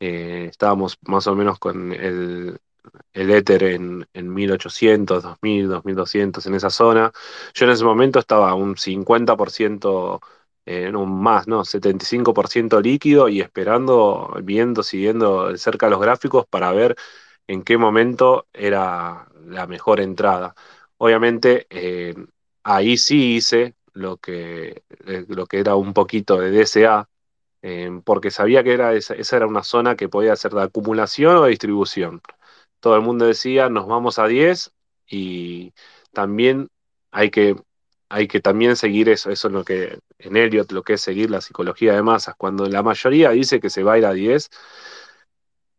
[0.00, 2.60] eh, estábamos más o menos con el,
[3.12, 7.12] el Ether en, en 1800, 2000, 2200, en esa zona.
[7.54, 10.20] Yo en ese momento estaba un 50%,
[10.66, 11.64] eh, no, más, ¿no?
[11.64, 16.96] 75% líquido y esperando, viendo, siguiendo cerca los gráficos para ver
[17.46, 20.54] en qué momento era la mejor entrada.
[20.98, 22.14] Obviamente, eh,
[22.64, 27.08] ahí sí hice lo que, eh, lo que era un poquito de DSA,
[27.62, 31.36] eh, porque sabía que era esa, esa era una zona que podía ser de acumulación
[31.36, 32.22] o de distribución
[32.80, 34.72] todo el mundo decía, nos vamos a 10
[35.06, 35.72] y
[36.12, 36.68] también
[37.10, 37.56] hay que,
[38.08, 41.30] hay que también seguir eso, eso es lo que en Elliot, lo que es seguir
[41.30, 42.34] la psicología de masas.
[42.36, 44.50] Cuando la mayoría dice que se va a ir a 10,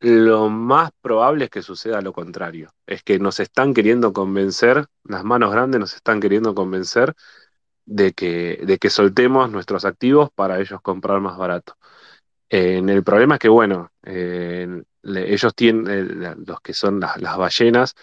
[0.01, 2.71] lo más probable es que suceda lo contrario.
[2.85, 7.15] Es que nos están queriendo convencer, las manos grandes nos están queriendo convencer
[7.85, 11.75] de que, de que soltemos nuestros activos para ellos comprar más barato.
[12.49, 17.95] El problema es que, bueno, ellos tienen, los que son las, ballenas,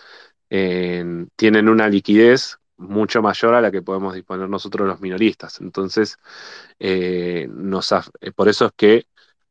[0.49, 5.61] tienen una liquidez mucho mayor a la que podemos disponer nosotros los minoristas.
[5.61, 6.19] Entonces,
[6.79, 7.49] eh,
[8.35, 9.07] por eso es que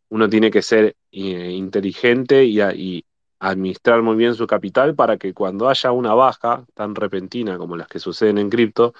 [0.10, 3.06] uno tiene que ser eh, inteligente y,
[3.38, 7.88] administrar muy bien su capital para que cuando haya una baja tan repentina como las
[7.88, 8.94] que suceden en cripto,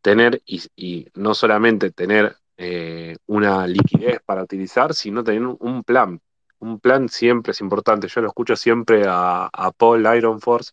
[0.00, 6.20] tener y, no solamente tener eh, una liquidez para utilizar, sino tener un, plan.
[6.60, 8.06] Un plan siempre es importante.
[8.08, 10.72] Yo lo escucho siempre a, Paul Ironforce,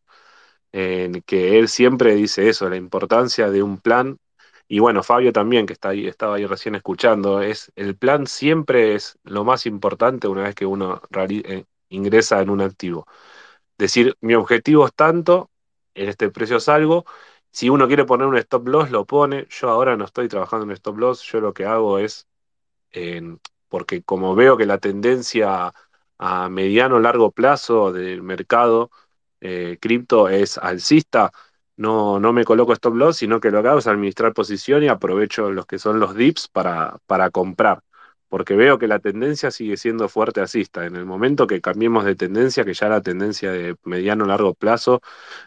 [0.72, 4.20] en que él siempre dice eso, la importancia de un plan.
[4.68, 8.96] Y bueno, Fabio también, que está ahí, estaba ahí recién escuchando, es el plan siempre
[8.96, 13.08] es lo más importante una vez que uno eh, ingresa en un activo.
[13.78, 15.52] Decir, mi objetivo es tanto,
[15.96, 17.06] en este precio salgo,
[17.52, 19.48] si uno quiere poner un stop loss, lo pone.
[19.50, 22.28] Yo ahora no estoy trabajando en stop loss, yo lo que hago es,
[23.68, 25.74] porque como veo que la tendencia
[26.18, 28.92] a mediano o largo plazo del mercado
[29.42, 31.32] eh, cripto es alcista,
[31.78, 34.88] no, no me coloco stop loss, sino que lo que hago es administrar posición y
[34.90, 37.82] aprovecho los que son los dips para, para comprar
[38.30, 40.86] porque veo que la tendencia sigue siendo fuerte alcista.
[40.86, 45.02] En el momento que cambiemos de tendencia, que ya la tendencia de mediano largo plazo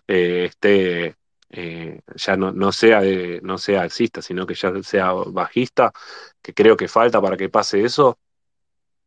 [0.08, 1.16] eh, esté
[1.52, 3.02] eh, ya no, no, sea
[3.42, 5.92] no sea alcista, sino que ya sea bajista,
[6.40, 8.18] que creo que falta para que pase eso,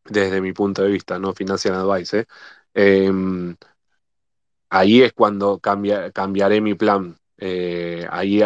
[0.06, 2.20] desde mi punto de vista, no Financial Advice.
[2.20, 2.26] ¿eh?
[2.74, 3.56] Em,
[4.70, 7.18] ahí es cuando cambia, cambiaré mi plan.
[7.38, 8.42] Eh, ahí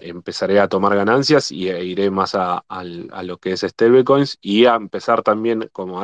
[0.00, 2.64] empezaré a tomar ganancias y e iré más a,
[3.24, 6.00] lo que es stablecoins y a empezar también, como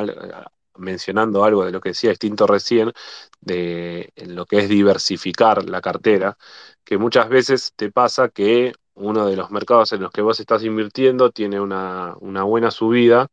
[0.79, 2.93] mencionando algo de lo que decía Extinto recién,
[3.41, 6.37] de lo que es diversificar la cartera,
[6.85, 10.65] que muchas veces te pasa que uno de los mercados en los que vos estás
[10.65, 13.29] invirtiendo tiene una, una buena subida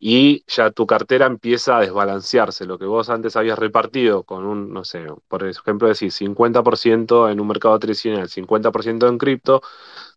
[0.00, 2.66] y ya tu cartera empieza a desbalancearse.
[2.66, 7.40] Lo que vos antes habías repartido con un, no sé, por ejemplo, decir 50% en
[7.40, 9.62] un mercado tradicional, 50% en cripto,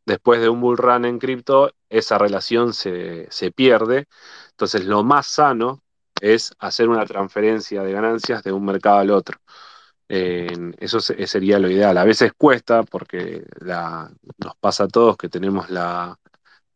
[0.06, 4.08] después de un bull run en cripto, esa relación se, pierde.
[4.52, 5.84] Entonces, lo más sano
[6.22, 9.40] es hacer una transferencia de ganancias de un mercado al otro.
[10.08, 11.98] eso sería lo ideal.
[11.98, 13.46] A veces cuesta porque
[14.38, 16.18] nos pasa a todos que tenemos la,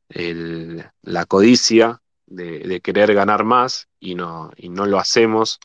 [0.10, 5.60] la codicia de, querer ganar más y no, y no lo hacemos.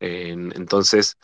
[0.00, 1.16] entonces,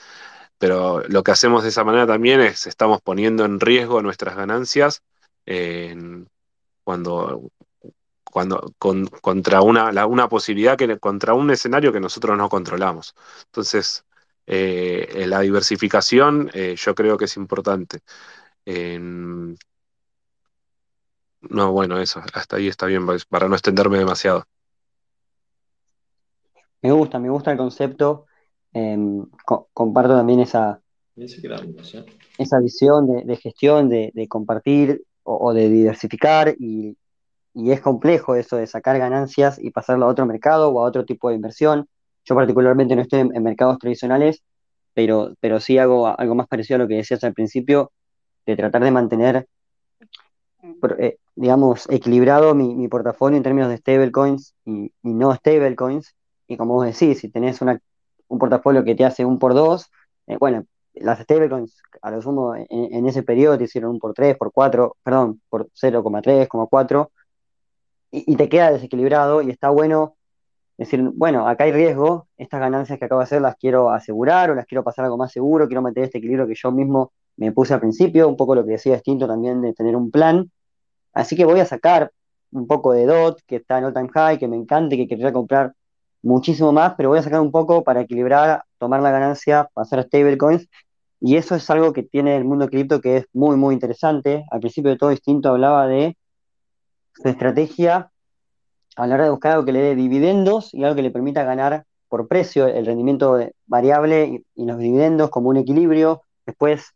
[0.58, 5.02] pero lo que hacemos de esa manera también es estamos poniendo en riesgo nuestras ganancias
[6.84, 7.50] cuando,
[8.30, 13.14] cuando contra una, una posibilidad que contra un escenario que nosotros no controlamos.
[13.46, 14.04] Entonces,
[14.46, 18.00] eh, la diversificación eh, yo creo que es importante.
[21.42, 24.44] no, bueno, eso, hasta ahí está bien, para no extenderme demasiado.
[26.82, 28.26] Me gusta, me gusta el concepto.
[28.72, 29.26] Em,
[29.74, 30.80] comparto también esa,
[32.38, 36.96] esa visión de, gestión, de, compartir o, de diversificar y,
[37.54, 41.28] es complejo eso de sacar ganancias y pasarlo a otro mercado o a otro tipo
[41.28, 41.88] de inversión.
[42.24, 44.42] Yo particularmente no estoy en, mercados tradicionales,
[44.94, 47.92] pero, pero sí hago algo más parecido a lo que decías al principio,
[48.46, 49.48] de tratar de mantener,
[50.98, 56.14] eh, digamos, equilibrado mi, portafolio en términos de stablecoins y, y no stablecoins
[56.50, 59.88] y como vos decís, si tenés un portafolio que te hace un por dos,
[60.26, 64.36] eh, bueno, las stablecoins a lo sumo en, ese periodo te hicieron un por tres,
[64.36, 67.12] por cuatro, perdón, por 0,3, 4,
[68.10, 70.16] y, y te queda desequilibrado y está bueno
[70.80, 74.54] decir, bueno, acá hay riesgo, estas ganancias que acabo de hacer las quiero asegurar o
[74.54, 77.74] las quiero pasar algo más seguro, quiero mantener este equilibrio que yo mismo me puse
[77.74, 80.50] al principio, un poco lo que decía distinto también de tener un plan.
[81.12, 82.10] Así que voy a sacar
[82.52, 85.32] un poco de DOT, que está en all time high, que me encante, que quería
[85.32, 85.74] comprar
[86.22, 90.02] muchísimo más, pero voy a sacar un poco para equilibrar, tomar la ganancia, pasar a
[90.04, 90.66] stablecoins.
[91.20, 94.44] Y eso es algo que tiene el mundo cripto que es muy, muy interesante.
[94.50, 96.16] Al principio de todo distinto hablaba de
[97.20, 98.10] su estrategia
[98.96, 101.44] a la hora de buscar algo que le dé dividendos y algo que le permita
[101.44, 106.22] ganar por precio el rendimiento variable y, los dividendos como un equilibrio.
[106.44, 106.92] Después,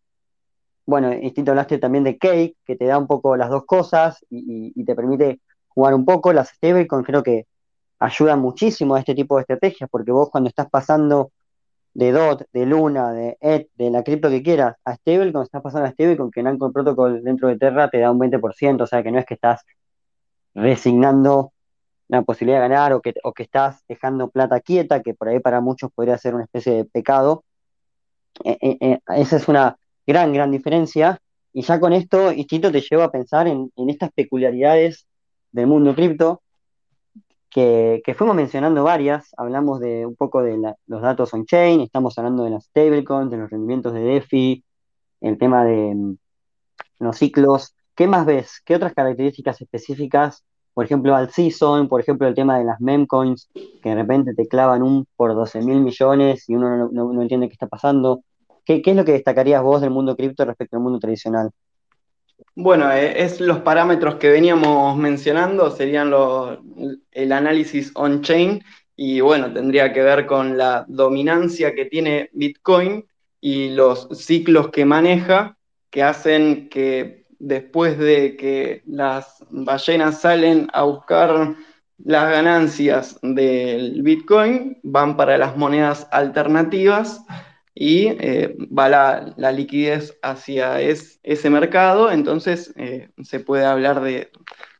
[0.86, 4.84] bueno, distinto hablaste también de Cake, que te da un poco las dos cosas y,
[4.84, 6.32] te permite jugar un poco.
[6.32, 7.46] Las stablecoins creo que
[8.00, 11.30] ayuda muchísimo a este tipo de estrategias, porque vos cuando estás pasando
[11.94, 15.62] de DOT, de Luna, de ETH, de la cripto que quieras, a Stable, cuando estás
[15.62, 18.86] pasando a Stable, con que Nanco Protocol dentro de Terra te da un 20%, o
[18.86, 19.64] sea que no es que estás
[20.54, 21.52] resignando
[22.08, 25.40] la posibilidad de ganar o que, o que estás dejando plata quieta, que por ahí
[25.40, 27.44] para muchos podría ser una especie de pecado.
[28.44, 29.76] Eh, eh, eh, esa es una
[30.06, 31.18] gran, gran diferencia.
[31.52, 35.06] y ya con esto, Instinto te lleva a pensar en, estas peculiaridades
[35.52, 36.42] del mundo cripto,
[37.50, 42.50] que, fuimos mencionando varias, hablamos de un poco de los datos on-chain, estamos hablando de
[42.50, 44.64] las stablecoins, de los rendimientos de DeFi,
[45.20, 46.16] el tema de mm,
[46.98, 47.73] los ciclos.
[47.94, 48.60] ¿Qué más ves?
[48.64, 50.44] ¿Qué otras características específicas?
[50.72, 54.48] Por ejemplo, al season, por ejemplo, el tema de las memcoins, que de repente te
[54.48, 58.22] clavan un por 12 mil millones y uno no entiende qué está pasando.
[58.64, 61.50] ¿Qué, es lo que destacarías vos del mundo cripto respecto al mundo tradicional?
[62.56, 66.12] Bueno, eh, es los parámetros que veníamos mencionando, serían
[67.12, 68.62] el análisis on-chain
[68.96, 73.04] y bueno, tendría que ver con la dominancia que tiene Bitcoin
[73.40, 75.58] y los ciclos que maneja
[75.90, 81.54] que hacen que después de que las ballenas salen a buscar
[81.98, 87.24] las ganancias del Bitcoin, van para las monedas alternativas
[87.74, 88.88] y eh, va
[89.36, 94.30] la, liquidez hacia ese mercado, entonces eh, se puede hablar de,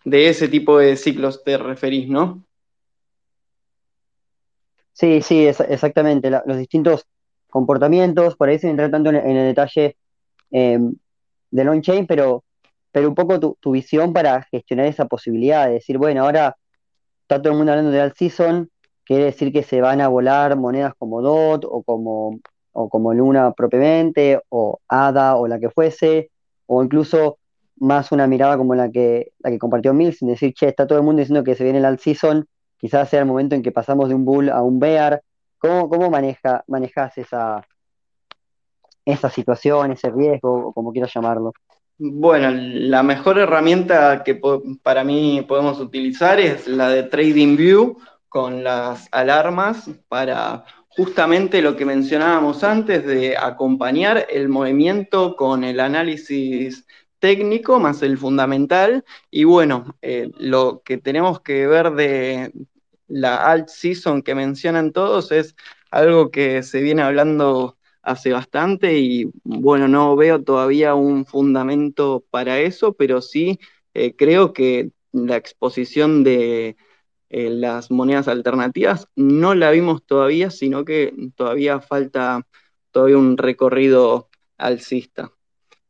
[0.04, 2.44] ese tipo de ciclos te referís, ¿no?
[4.92, 6.30] Sí, sí, exactamente.
[6.30, 7.06] los distintos
[7.50, 9.96] comportamientos, por ahí se entra tanto en, el detalle
[10.52, 10.78] eh,
[11.54, 12.44] del on-chain, pero,
[12.92, 16.56] pero un poco tu, tu, visión para gestionar esa posibilidad de decir, bueno, ahora
[17.22, 18.70] está todo el mundo hablando de alt season,
[19.04, 22.40] quiere decir que se van a volar monedas como DOT o como
[22.74, 26.30] o como Luna propiamente, o Ada, o la que fuese,
[26.66, 27.38] o incluso
[27.76, 30.98] más una mirada como la que, la que compartió Mills, sin decir, che, está todo
[30.98, 32.46] el mundo diciendo que se viene el alt season,
[32.76, 35.22] quizás sea el momento en que pasamos de un bull a un bear.
[35.58, 37.64] ¿Cómo, cómo maneja, manejas esa,
[39.04, 41.52] esa situación, ese riesgo, o como quieras llamarlo?
[41.96, 44.40] Bueno, la mejor herramienta que
[44.82, 47.98] para mí podemos utilizar es la de TradingView
[48.28, 55.78] con las alarmas para justamente lo que mencionábamos antes de acompañar el movimiento con el
[55.80, 56.84] análisis
[57.20, 59.04] técnico más el fundamental.
[59.30, 62.52] Y bueno, eh, lo que tenemos que ver de
[63.06, 65.54] la alt season que mencionan todos es
[65.90, 72.60] algo que se viene hablando hace bastante y bueno, no veo todavía un fundamento para
[72.60, 73.58] eso, pero sí
[73.94, 76.76] eh, creo que la exposición de
[77.30, 82.46] eh, las monedas alternativas, no la vimos todavía, sino que todavía falta
[82.92, 85.32] todavía un recorrido alcista.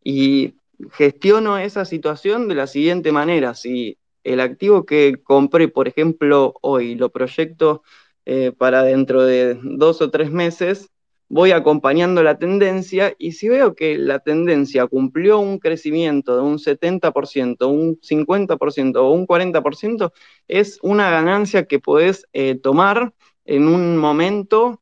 [0.03, 0.55] Y
[0.93, 6.95] gestiono esa situación de la siguiente manera, si el activo que compré, por ejemplo, hoy
[6.95, 7.83] lo proyecto
[8.25, 10.91] eh, para dentro de dos o tres meses,
[11.29, 16.59] voy acompañando la tendencia y si veo que la tendencia cumplió un crecimiento de un
[16.59, 20.13] 70%, un 50% o un 40%,
[20.49, 23.13] es una ganancia que podés eh, tomar
[23.45, 24.81] en un momento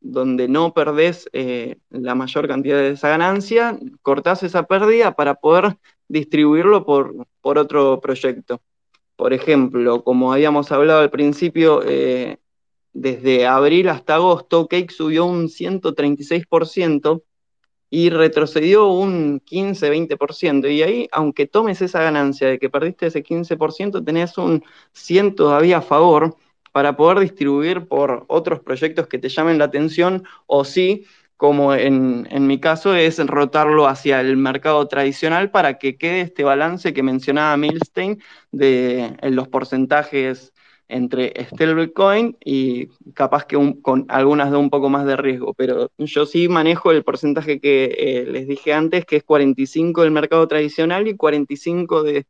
[0.00, 5.78] donde no perdés eh, la mayor cantidad de esa ganancia, cortás esa pérdida para poder
[6.08, 8.60] distribuirlo por, por otro proyecto.
[9.16, 12.38] Por ejemplo, como habíamos hablado al principio, eh,
[12.94, 17.22] desde abril hasta agosto, Cake subió un 136%
[17.90, 20.68] y retrocedió un 15-20%.
[20.68, 25.78] Y ahí, aunque tomes esa ganancia de que perdiste ese 15%, tenés un 100 todavía
[25.78, 26.36] a favor
[26.72, 32.46] para poder distribuir por otros proyectos que te llamen la atención o sí, como en,
[32.46, 37.56] mi caso, es rotarlo hacia el mercado tradicional para que quede este balance que mencionaba
[37.56, 38.22] Milstein
[38.52, 40.53] de en los porcentajes
[40.94, 46.24] entre stablecoin y capaz que con algunas de un poco más de riesgo, pero yo
[46.24, 51.08] sí manejo el porcentaje que eh, les dije antes, que es 45 del mercado tradicional
[51.08, 52.26] y 45 del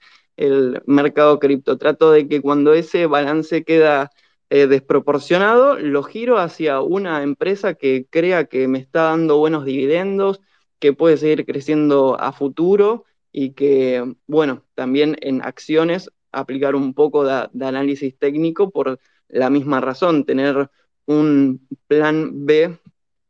[0.86, 1.76] mercado cripto.
[1.76, 4.10] Trato de que cuando ese balance queda
[4.48, 10.40] eh, desproporcionado, lo giro hacia una empresa que crea que me está dando buenos dividendos,
[10.78, 17.24] que puede seguir creciendo a futuro y que, bueno, también en acciones aplicar un poco
[17.24, 20.70] de, análisis técnico por la misma razón, tener
[21.06, 22.78] un plan B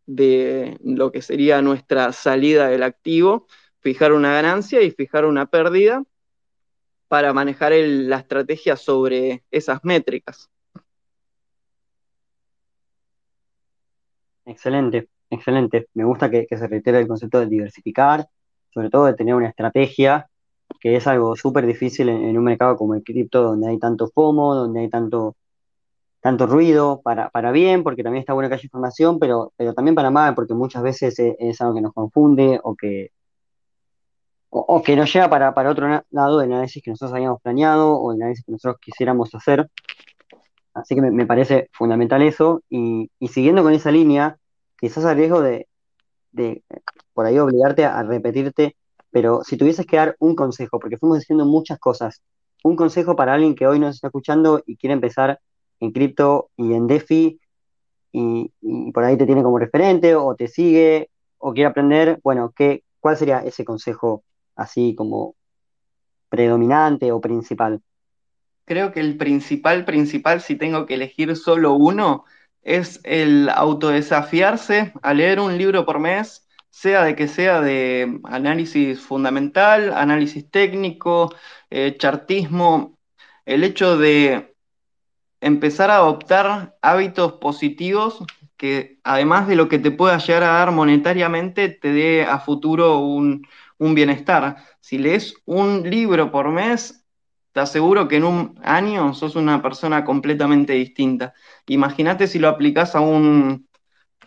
[0.07, 3.47] de lo que sería nuestra salida del activo,
[3.81, 6.05] fijar una ganancia y fijar una pérdida
[7.09, 10.51] para manejar la estrategia sobre esas métricas.
[14.47, 15.89] Excelente, excelente.
[15.95, 18.29] Me gusta que, que se reitere el concepto de diversificar,
[18.71, 20.29] sobre todo de tener una estrategia
[20.81, 24.55] que es algo súper difícil en, un mercado como el cripto, donde hay tanto FOMO,
[24.55, 25.37] donde hay tanto,
[26.21, 29.95] tanto ruido, para, para bien, porque también está bueno que haya información, pero, pero también
[29.95, 33.13] para mal, porque muchas veces es, algo que nos confunde o que,
[34.51, 38.13] o, que nos lleva para, para otro lado del análisis que nosotros habíamos planeado o
[38.13, 39.71] el análisis que nosotros quisiéramos hacer.
[40.75, 42.63] Así que me, parece fundamental eso.
[42.69, 44.37] Y, y, siguiendo con esa línea,
[44.79, 45.69] quizás a riesgo de,
[46.33, 46.63] de
[47.15, 48.77] por ahí obligarte a repetirte
[49.15, 52.21] pero si tuvieses que dar un consejo, porque fuimos diciendo muchas cosas,
[52.65, 55.39] un consejo para alguien que hoy nos está escuchando y quiere empezar
[55.79, 57.39] en cripto y en DeFi
[58.11, 58.53] y,
[58.93, 63.17] por ahí te tiene como referente o te sigue o quiere aprender, bueno, ¿qué, ¿cuál
[63.17, 64.25] sería ese consejo
[64.57, 65.37] así como
[66.29, 67.81] predominante o principal?
[68.65, 72.25] Creo que el principal, principal, si tengo que elegir solo uno,
[72.63, 76.44] es el autodesafiarse a leer un libro por mes,
[76.75, 81.33] sea de que sea de análisis fundamental, análisis técnico,
[81.71, 82.99] eh, chartismo,
[83.47, 84.57] el hecho de
[85.41, 88.25] empezar a adoptar hábitos positivos
[88.57, 92.99] que además de lo que te pueda llegar a dar monetariamente, te dé a futuro
[92.99, 93.47] un,
[93.79, 94.57] un bienestar.
[94.81, 97.07] Si lees un libro por mes,
[97.53, 101.35] te aseguro que en un año sos una persona completamente distinta.
[101.69, 103.69] Imagínate si lo aplicás a un,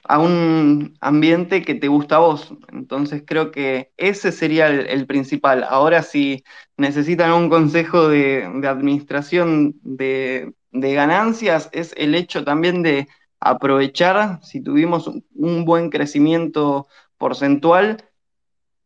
[0.08, 2.54] a un ambiente que te gusta a vos.
[2.72, 5.64] Entonces creo que ese sería el, principal.
[5.64, 6.44] Ahora si
[6.78, 13.08] necesitan un consejo de, administración de, ganancias, es el hecho también de
[13.40, 16.88] aprovechar, si tuvimos un buen crecimiento
[17.18, 18.04] porcentual,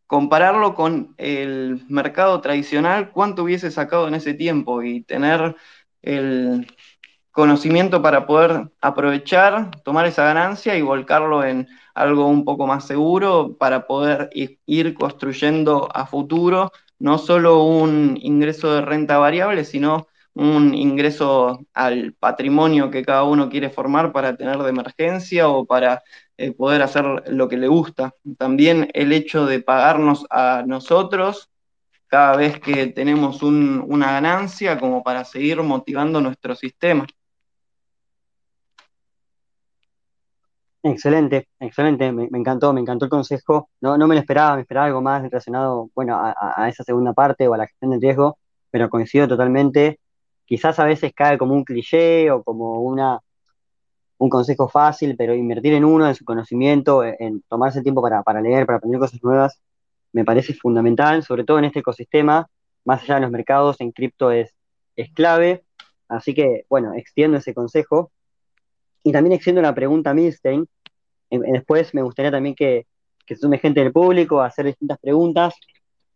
[0.07, 5.55] compararlo con el mercado tradicional, cuánto hubiese sacado en ese tiempo y tener
[6.01, 6.67] el,
[7.31, 13.57] conocimiento para poder aprovechar, tomar esa ganancia y volcarlo en algo un poco más seguro
[13.57, 14.29] para poder
[14.65, 16.71] ir construyendo a futuro
[17.01, 23.49] no solo un ingreso de renta variable, sino un ingreso al patrimonio que cada uno
[23.49, 26.03] quiere formar para tener de emergencia o para
[26.37, 28.13] eh, poder hacer lo que le gusta.
[28.37, 31.49] También el hecho de pagarnos a nosotros
[32.07, 37.07] cada vez que tenemos una ganancia como para seguir motivando nuestro sistema.
[40.83, 43.69] Excelente, excelente, me, encantó, me encantó el consejo.
[43.81, 47.47] No, no me lo esperaba, me esperaba algo más relacionado, bueno, a, esa segunda parte
[47.47, 48.39] o a la gestión del riesgo,
[48.71, 49.99] pero coincido totalmente.
[50.45, 53.19] Quizás a veces cae como un cliché o como una,
[54.17, 58.23] un consejo fácil, pero invertir en uno, en su conocimiento, en, tomarse el tiempo para,
[58.23, 59.61] para leer, para aprender cosas nuevas,
[60.13, 62.49] me parece fundamental, sobre todo en este ecosistema,
[62.85, 64.53] más allá de los mercados, en cripto es,
[64.95, 65.63] es clave.
[66.09, 68.11] Así que, bueno, extiendo ese consejo
[69.03, 70.67] y también extiendo la pregunta a Milstein.
[71.29, 72.87] Después me gustaría también que,
[73.25, 75.55] que sume gente del público a hacer distintas preguntas.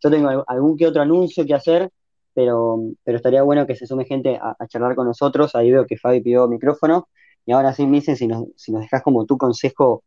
[0.03, 1.89] Yo tengo algún que otro anuncio que hacer,
[2.33, 5.55] pero, pero estaría bueno que se sume gente a, charlar con nosotros.
[5.55, 7.07] Ahí veo que Fabi pidió micrófono.
[7.45, 10.03] Y ahora sí, Milstein, si nos, si nos dejas como tu consejo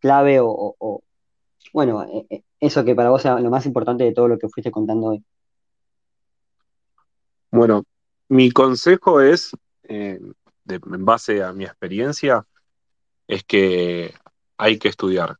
[0.00, 1.02] clave o,
[1.72, 4.48] bueno, eh, eh, eso que para vos sea lo más importante de todo lo que
[4.48, 5.24] fuiste contando hoy.
[7.50, 7.84] Bueno,
[8.28, 9.50] mi consejo es,
[9.84, 10.20] eh,
[10.68, 12.46] en base a mi experiencia,
[13.26, 14.14] es que
[14.56, 15.38] hay que estudiar.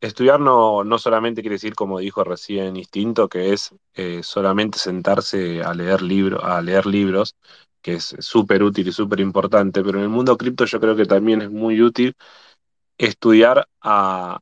[0.00, 5.62] Estudiar no, no solamente quiere decir, como dijo recién Instinto, que es eh, solamente sentarse
[5.62, 7.36] a leer, libro, a leer libros,
[7.80, 11.06] que es súper útil y súper importante, pero en el mundo cripto yo creo que
[11.06, 12.16] también es muy útil
[12.98, 14.40] estudiar a,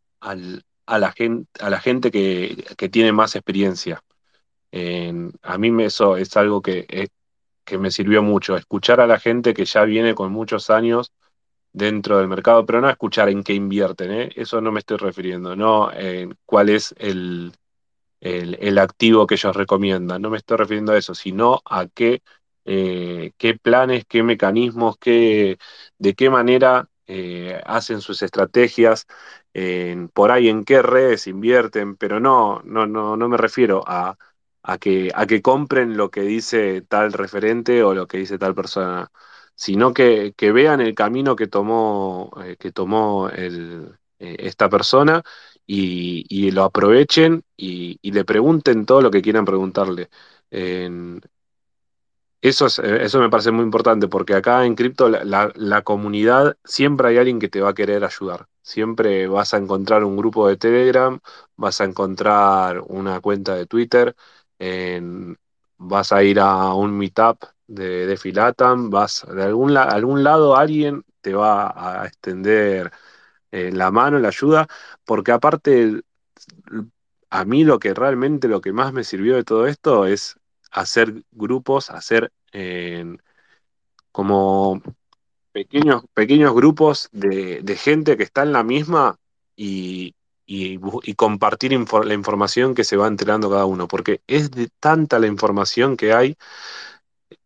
[0.87, 4.03] la, gente, a la gente que, tiene más experiencia.
[5.43, 6.87] a mí eso es algo que
[7.65, 11.13] que me sirvió mucho, escuchar a la gente que ya viene con muchos años
[11.73, 14.31] dentro del mercado, pero no escuchar en qué invierten, ¿eh?
[14.37, 17.53] eso no me estoy refiriendo, no en cuál es el,
[18.21, 22.23] el, activo que ellos recomiendan, no me estoy refiriendo a eso, sino a qué,
[22.65, 25.59] eh, qué planes, qué mecanismos, qué,
[25.99, 29.07] de qué manera eh, hacen sus estrategias,
[30.15, 34.17] por ahí en qué redes invierten, pero no, no, no, no me refiero a
[34.63, 38.55] a que, a que compren lo que dice tal referente o lo que dice tal
[38.55, 39.11] persona,
[39.55, 45.23] sino que, vean el camino que tomó, eh, que tomó el, eh, esta persona
[45.67, 50.11] y, lo aprovechen y, le pregunten todo lo que quieran preguntarle.
[52.41, 57.19] eso, eso me parece muy importante porque acá en cripto la, la, comunidad siempre hay
[57.19, 58.49] alguien que te va a querer ayudar.
[58.63, 61.19] Siempre vas a encontrar un grupo de Telegram,
[61.57, 64.15] vas a encontrar una cuenta de Twitter,
[65.79, 71.05] vas a ir a un meetup de, de Filatam, vas de algún, algún lado alguien
[71.21, 72.91] te va a extender
[73.53, 74.67] eh, la mano, la ayuda,
[75.05, 76.03] porque aparte
[77.31, 80.37] a mí lo que realmente lo que más me sirvió de todo esto es
[80.71, 82.33] hacer grupos, hacer
[84.13, 84.83] como
[85.53, 89.19] pequeños, pequeños grupos de, de, gente que está en la misma
[89.57, 90.15] y,
[90.55, 95.27] y, compartir la información que se va enterando cada uno, porque es de tanta la
[95.27, 96.37] información que hay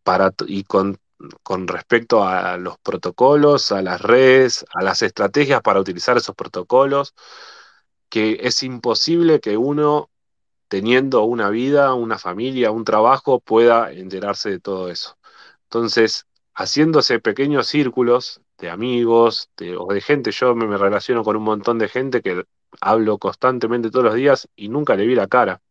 [0.03, 0.97] para, y con,
[1.43, 7.13] con respecto a los protocolos, a las redes, a las estrategias para utilizar esos protocolos,
[8.09, 10.09] que es imposible que uno
[10.67, 15.17] teniendo una vida, una familia, un trabajo, pueda enterarse de todo eso.
[15.63, 21.79] Entonces, haciéndose pequeños círculos de amigos o de gente, yo me, relaciono con un montón
[21.79, 22.45] de gente que
[22.81, 25.61] hablo constantemente todos los días y nunca le vi la cara.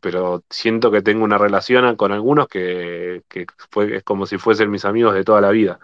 [0.00, 4.70] pero siento que tengo una relación con algunos que, que fue, es como si fuesen
[4.70, 5.80] mis amigos de toda la vida.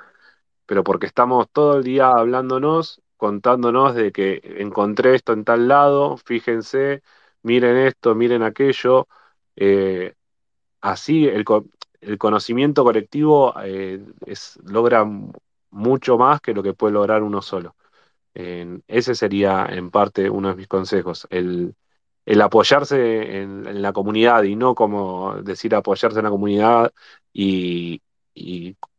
[0.67, 6.17] Pero porque estamos todo el día hablándonos, contándonos de que encontré esto en tal lado,
[6.19, 7.03] fíjense,
[7.43, 9.09] miren esto, miren aquello.
[9.57, 10.15] Eh,
[10.81, 11.45] así el,
[12.01, 15.07] el, conocimiento colectivo eh, es, logra
[15.71, 17.77] mucho más que lo que puede lograr uno solo.
[18.35, 21.75] Ese sería en parte uno de mis consejos, el,
[22.43, 26.93] apoyarse en, la comunidad y no como decir apoyarse en la comunidad
[27.33, 28.03] y,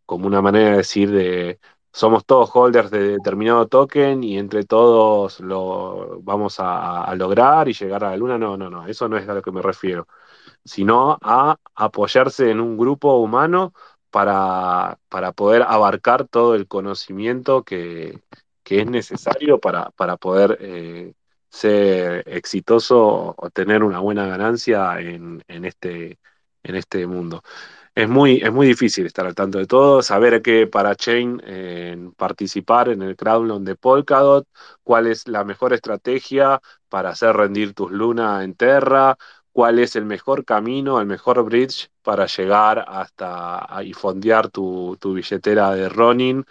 [0.06, 1.60] como una manera de decir de
[1.92, 8.04] somos todos holders de determinado token y entre todos lo vamos a, lograr y llegar
[8.04, 8.38] a la luna.
[8.38, 10.08] No, no, no, eso no es a lo que me refiero,
[10.66, 13.74] sino a apoyarse en un grupo humano
[14.12, 18.22] para, para poder abarcar todo el conocimiento que,
[18.70, 21.14] es necesario para, para poder eh,
[21.50, 26.20] ser exitoso o tener una buena ganancia en, en, este,
[26.64, 27.42] en este mundo.
[27.96, 31.42] Es muy, es muy difícil estar al tanto de todo, saber qué para Chain
[32.18, 34.48] participar en el crowdloan de Polkadot,
[34.84, 39.18] cuál es la mejor estrategia para hacer rendir tus lunas en Terra,
[39.56, 45.74] cuál es el mejor camino, el mejor bridge para llegar hasta y fondear tu, billetera
[45.74, 46.46] de Ronin,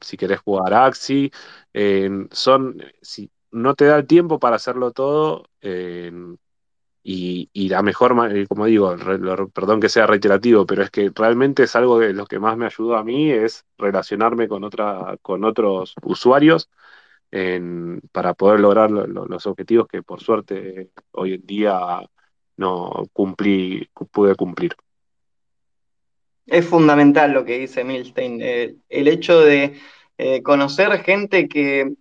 [0.00, 1.32] si querés jugar Axi.
[2.30, 5.44] son, si no te da el tiempo para hacerlo todo,
[7.02, 8.94] y, la mejor, eh, como digo,
[9.52, 12.66] perdón que sea reiterativo, pero es que realmente es algo de lo que más me
[12.66, 16.70] ayudó a mí, es relacionarme con, otra, con otros usuarios
[18.12, 22.00] para poder lograr los objetivos que por suerte hoy en día
[22.56, 24.74] no cumplí, pude cumplir.
[26.46, 29.78] Es fundamental lo que dice Milstein, el, hecho de
[30.16, 31.92] eh, conocer gente que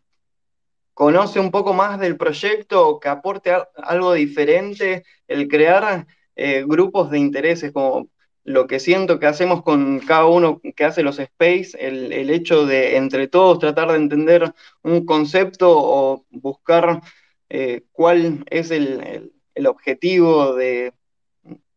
[0.94, 7.20] conoce un poco más del proyecto, que aporte algo diferente, el crear eh, grupos de
[7.20, 8.08] intereses, como
[8.48, 12.96] lo que siento que hacemos con cada uno que hace los space, el, hecho de
[12.96, 14.54] entre todos tratar de entender
[14.84, 17.02] un concepto o buscar
[17.50, 19.34] eh, cuál es el,
[19.68, 20.94] objetivo de,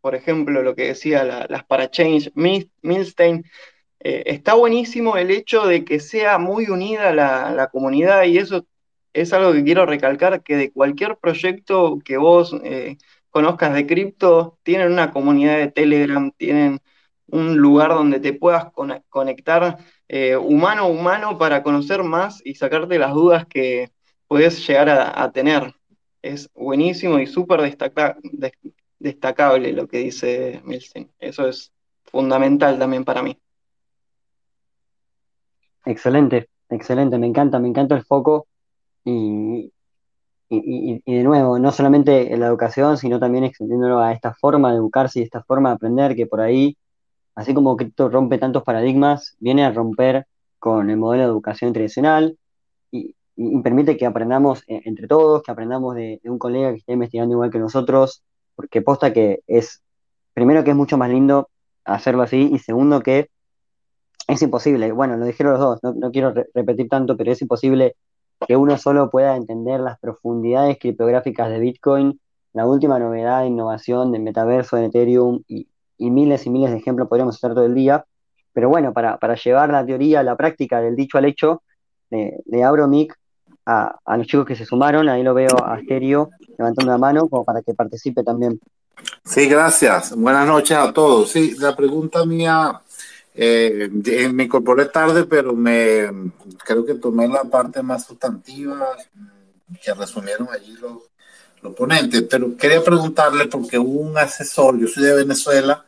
[0.00, 3.44] por ejemplo, lo que decía las para Change Milstein.
[3.98, 8.64] Eh, está buenísimo el hecho de que sea muy unida la, la comunidad y eso
[9.12, 12.96] es algo que quiero recalcar, que de cualquier proyecto que vos eh,
[13.30, 16.80] conozcas de cripto, tienen una comunidad de Telegram, tienen
[17.26, 18.66] un lugar donde te puedas
[19.08, 19.78] conectar
[20.08, 23.90] eh, humano a humano para conocer más y sacarte las dudas que
[24.26, 25.74] puedes llegar a, tener.
[26.22, 27.60] Es buenísimo y súper
[28.98, 31.10] destacable lo que dice Milstein.
[31.18, 31.72] Eso es
[32.04, 33.38] fundamental también para mí.
[35.84, 38.46] Excelente, excelente, me encanta, me encanta el foco
[39.04, 39.72] y,
[40.50, 44.78] y, de nuevo, no solamente en la educación, sino también extendiéndolo a esta forma de
[44.78, 46.76] educarse y esta forma de aprender que por ahí,
[47.36, 50.26] así como cripto rompe tantos paradigmas, viene a romper
[50.58, 52.36] con el modelo de educación tradicional
[52.90, 53.14] y,
[53.62, 57.50] permite que aprendamos e, entre todos, que aprendamos de, un colega que esté investigando igual
[57.50, 58.22] que nosotros,
[58.56, 59.82] porque posta que es,
[60.34, 61.48] primero que es mucho más lindo
[61.84, 63.30] hacerlo así y segundo que
[64.28, 67.96] es imposible, bueno, lo dijeron los dos, no, quiero repetir tanto, pero es imposible
[68.46, 72.20] que uno solo pueda entender las profundidades criptográficas de Bitcoin,
[72.52, 75.66] la última novedad innovación del metaverso en Ethereum y,
[75.98, 78.04] miles y miles de ejemplos podríamos hacer todo el día.
[78.52, 81.62] Pero bueno, para, llevar la teoría a la práctica del dicho al hecho,
[82.10, 83.14] le, abro mic
[83.66, 87.44] a, los chicos que se sumaron, ahí lo veo a Asterio levantando la mano como
[87.44, 88.58] para que participe también.
[89.24, 90.16] Sí, gracias.
[90.16, 91.30] Buenas noches a todos.
[91.30, 92.80] Sí, la pregunta mía
[93.42, 93.88] eh,
[94.30, 96.30] me incorporé tarde, pero me
[96.62, 98.94] creo que tomé la parte más sustantiva
[99.82, 100.98] que resumieron allí los,
[101.62, 102.22] los ponentes.
[102.28, 105.86] Pero quería preguntarle, porque hubo un asesor, yo soy de Venezuela,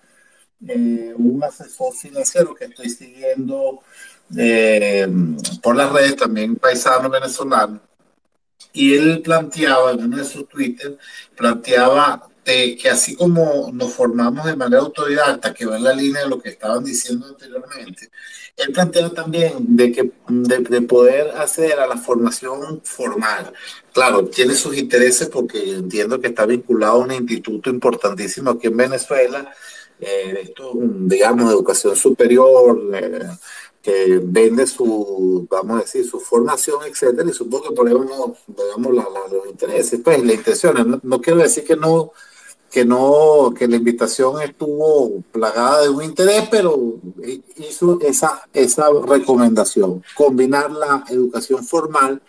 [0.66, 3.81] eh, un asesor financiero que estoy siguiendo
[4.35, 5.07] eh,
[5.62, 7.83] por las redes, también paisano venezolano,
[8.73, 10.97] y él planteaba en uno de sus Twitter,
[11.37, 16.28] planteaba que así como nos formamos de manera autodidacta, que va en la línea de
[16.28, 18.10] lo que estaban diciendo anteriormente,
[18.56, 23.52] él plantea también de, que, de, poder acceder a la formación formal.
[23.93, 28.77] Claro, tiene sus intereses porque entiendo que está vinculado a un instituto importantísimo aquí en
[28.77, 29.52] Venezuela,
[30.01, 32.78] eh, esto, digamos, de educación superior,
[33.82, 39.05] que vende su, vamos a decir, su formación, etcétera, y supongo que ponemos, digamos, la,
[39.31, 41.01] los intereses, pues, la intención.
[41.02, 42.12] No, quiero decir que no,
[42.73, 46.94] que no, que la invitación estuvo plagada de un interés, pero
[47.59, 52.23] hizo esa, esa recomendación, combinar la educación formal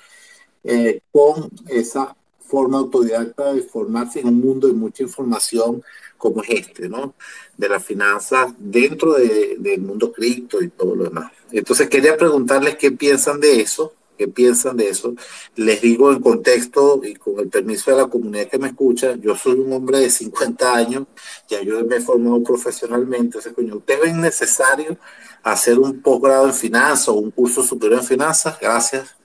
[0.66, 2.14] eh, con esa
[2.46, 5.82] forma autodidacta de formarse en un mundo de mucha información
[6.18, 7.16] como es este, ¿no?
[7.58, 11.32] De las finanzas dentro de, del mundo cripto y todo lo demás.
[11.54, 15.14] Entonces quería preguntarles qué piensan de eso, qué piensan de eso.
[15.56, 19.36] Les digo en contexto y con el permiso de la comunidad que me escucha, yo
[19.36, 21.06] soy un hombre de 50 años,
[21.48, 24.98] ya yo me he formado profesionalmente, ¿ustedes ven necesario
[25.44, 28.58] hacer un posgrado en finanzas o un curso superior en finanzas?
[28.60, 29.16] Gracias.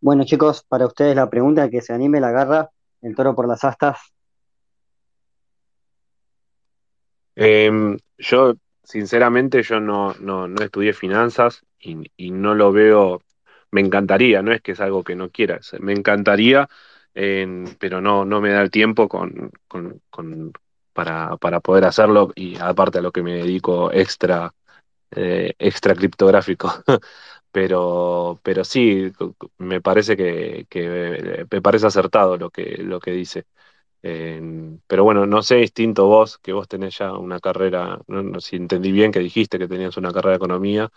[0.00, 2.70] Bueno, chicos, para ustedes la pregunta que se anime la garra,
[3.00, 4.13] el toro por las astas.
[7.36, 13.22] Em, yo, sinceramente, yo no, no, no estudié finanzas y, no lo veo,
[13.70, 16.68] me encantaría, no es que es algo que no quiera, me encantaría,
[17.78, 19.52] pero no, no me da el tiempo con,
[20.92, 24.54] para, para, poder hacerlo y aparte a lo que me dedico extra,
[25.12, 26.72] eh, extra criptográfico.
[27.52, 29.12] pero, pero sí,
[29.58, 30.66] me parece que,
[31.50, 33.46] me parece acertado lo que, lo que dice.
[34.86, 38.92] Pero bueno, no sé, distinto vos, que vos tenés ya una carrera, no, si entendí
[38.92, 40.90] bien que dijiste que tenías una carrera de economía,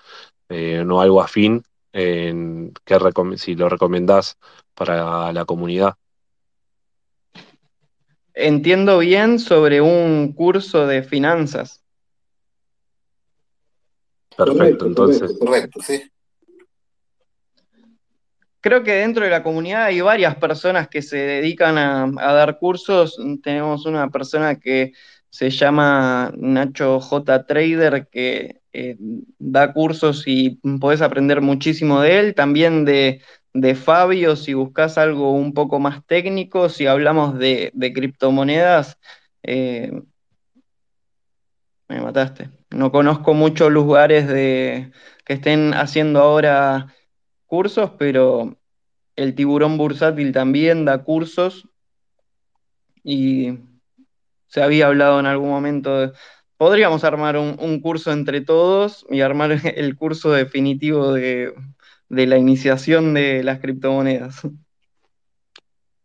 [0.49, 1.63] eh, no algo afín,
[1.93, 2.99] que
[3.37, 4.37] si lo recomendás
[4.73, 5.95] para la comunidad.
[8.33, 11.81] Entiendo bien sobre un curso de finanzas.
[14.35, 15.37] Perfecto, entonces.
[15.39, 16.03] Correcto, sí
[18.67, 23.17] creo que dentro de la comunidad hay varias personas que se dedican a, dar cursos.
[23.41, 24.91] Tenemos una persona que
[25.29, 27.45] se llama Nacho J.
[27.45, 28.97] Trader, que eh,
[29.39, 32.35] da cursos y podés aprender muchísimo de él.
[32.35, 33.21] También de,
[33.75, 38.97] Fabio, si buscas algo un poco más técnico, si hablamos de, criptomonedas.
[39.43, 39.93] Eh,
[41.87, 42.49] me mataste.
[42.69, 44.91] No conozco muchos lugares de,
[45.23, 46.93] que estén haciendo ahora
[47.47, 48.55] cursos, pero
[49.15, 51.67] el tiburón bursátil también da cursos
[53.03, 53.57] y
[54.47, 56.11] se había hablado en algún momento de,
[56.57, 61.53] podríamos armar un, curso entre todos y armar el curso definitivo de,
[62.09, 64.41] la iniciación de las criptomonedas.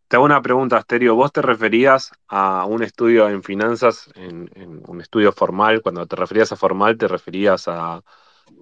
[0.09, 1.14] Te hago una pregunta, Asterio.
[1.14, 4.51] ¿Vos te referías a un estudio en finanzas, en,
[4.86, 5.81] un estudio formal?
[5.81, 8.02] Cuando te referías a formal, ¿te referías a,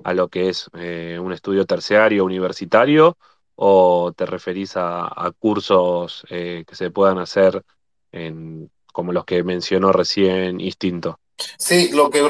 [0.04, 3.16] a lo que es eh, un estudio terciario, universitario?
[3.54, 7.62] ¿O te referís a, cursos eh, que se puedan hacer
[8.10, 11.20] en, como los que mencionó recién Instinto?
[11.58, 12.22] Sí, lo que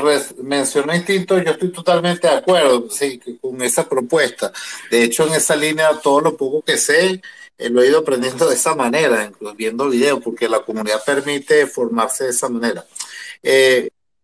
[0.42, 4.52] mencionó Instinto, yo estoy totalmente de acuerdo sí, con esa propuesta.
[4.90, 7.20] De hecho, en esa línea, todo lo poco que sé,
[7.58, 12.24] eh, lo he ido aprendiendo de esa manera, viendo videos, porque la comunidad permite formarse
[12.24, 12.84] de esa manera.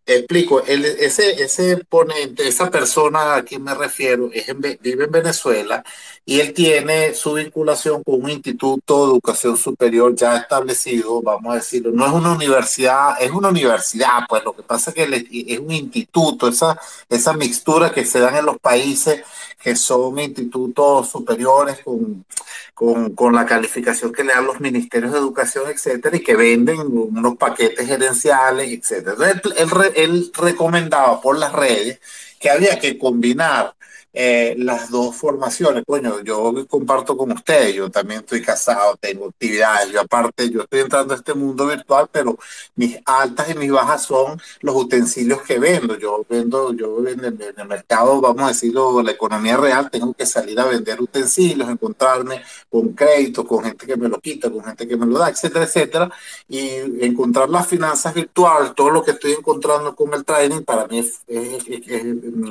[0.07, 4.47] Explico, ese, ese ponente, esa persona a quien me refiero, es
[4.79, 5.83] vive en Venezuela
[6.25, 11.55] y él tiene su vinculación con un instituto de educación superior ya establecido, vamos a
[11.55, 15.59] decirlo, no es una universidad, es una universidad, pues lo que pasa es que es
[15.59, 16.79] un instituto, esa,
[17.09, 19.23] esa mixtura que se dan en los países
[19.61, 22.25] que son institutos superiores con,
[22.73, 26.79] con, con, la calificación que le dan los ministerios de educación, etcétera, y que venden
[26.79, 29.31] unos paquetes gerenciales, etcétera.
[29.31, 29.61] Entonces,
[29.97, 31.99] él recomendaba por las redes
[32.39, 33.73] que había que combinar
[34.19, 35.83] eh, las dos formaciones.
[35.85, 40.79] Coño, yo comparto con ustedes, yo también estoy casado, tengo actividades, yo aparte, yo estoy
[40.79, 42.35] entrando a este mundo virtual, pero
[42.75, 45.99] mis altas y mis bajas son los utensilios que vendo.
[45.99, 50.59] Yo vendo, yo en el, mercado, vamos a decirlo, la economía real, tengo que salir
[50.59, 52.41] a vender utensilios, encontrarme
[52.71, 55.65] con crédito, con gente que me lo quita, con gente que me lo da, etcétera,
[55.65, 56.11] etcétera,
[56.47, 56.67] y
[57.05, 61.07] encontrar las finanzas virtuales, todo lo que estoy encontrando con el trading, para mí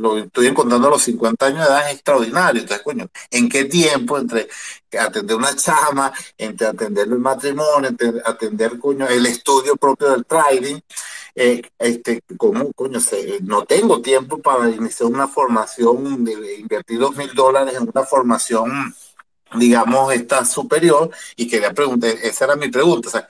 [0.00, 2.62] lo estoy encontrando a los 50 años de edad es extraordinario.
[2.62, 4.48] Entonces, coño, ¿en qué tiempo entre
[4.98, 10.80] atender una chama, entre atender el matrimonio, entre atender, coño, el estudio propio del trading?
[11.34, 12.98] Eh, este, como, coño,
[13.42, 18.94] no tengo tiempo para iniciar una formación, de invertir dos mil dólares en una formación
[19.54, 23.28] digamos, esta superior, y quería preguntar, esa era mi pregunta, o sea,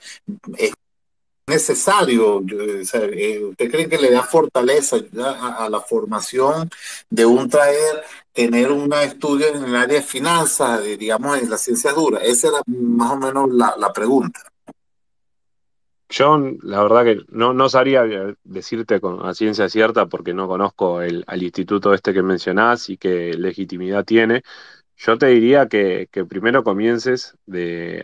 [1.47, 2.43] necesario?
[2.51, 4.97] Eh, ¿Usted cree que le da fortaleza
[5.39, 6.69] a, la formación
[7.09, 8.03] de un trader
[8.33, 12.21] tener un estudio en el área de finanzas, digamos, en las ciencias duras?
[12.23, 14.41] Esa era más o menos la, pregunta.
[16.09, 18.03] Yo, la verdad que no, no sabría
[18.43, 22.97] decirte con, a ciencia cierta porque no conozco el, al instituto este que mencionás y
[22.97, 24.43] qué legitimidad tiene.
[24.97, 28.03] Yo te diría que primero comiences de,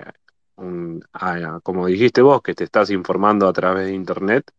[1.63, 4.51] como dijiste vos, que te estás informando a través de internet,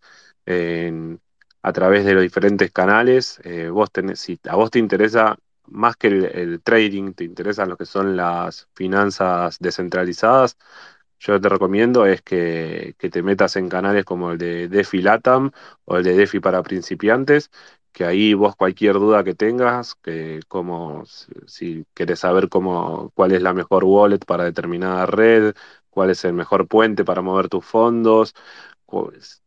[0.46, 1.20] en-
[1.62, 3.40] a través de los diferentes canales.
[3.44, 7.68] eh, vos tenés, si a vos te interesa más que el, el trading, te interesan
[7.70, 10.58] lo que son las finanzas descentralizadas,
[11.18, 15.50] yo te recomiendo es que, que te metas en canales como el de DeFi Latam
[15.84, 17.50] o el de DeFi para principiantes,
[17.92, 23.32] que ahí vos cualquier duda que tengas, que como si si querés saber cómo, cuál
[23.32, 25.54] es la mejor wallet para determinada red,
[25.94, 28.34] cuál es el mejor puente para mover tus fondos,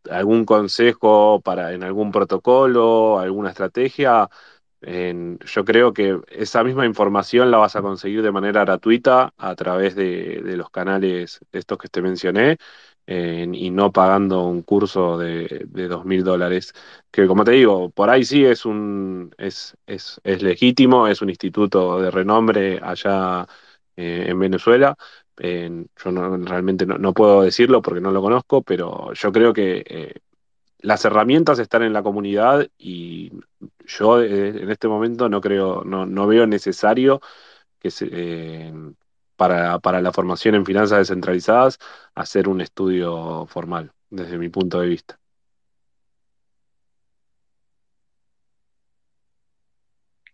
[0.09, 4.29] algún consejo para en algún protocolo, alguna estrategia
[5.45, 9.95] yo creo que esa misma información la vas a conseguir de manera gratuita a través
[9.95, 12.57] de, los canales estos que te mencioné
[13.05, 16.73] en- y no pagando un curso de, de dos mil dólares.
[17.11, 21.29] Que como te digo, por ahí sí es un es, es, es legítimo, es un
[21.29, 23.47] instituto de renombre allá
[23.95, 24.95] eh, en Venezuela.
[25.39, 29.84] Yo no- realmente no, no puedo decirlo porque no lo conozco, pero yo creo que
[29.88, 30.14] eh,
[30.80, 33.31] las herramientas están en la comunidad y
[33.88, 37.22] yo eh, en este momento no creo, no, no veo necesario
[37.80, 38.73] que se, eh,
[39.38, 41.80] para, para la formación en finanzas descentralizadas
[42.15, 45.19] hacer un estudio formal, desde mi punto de vista.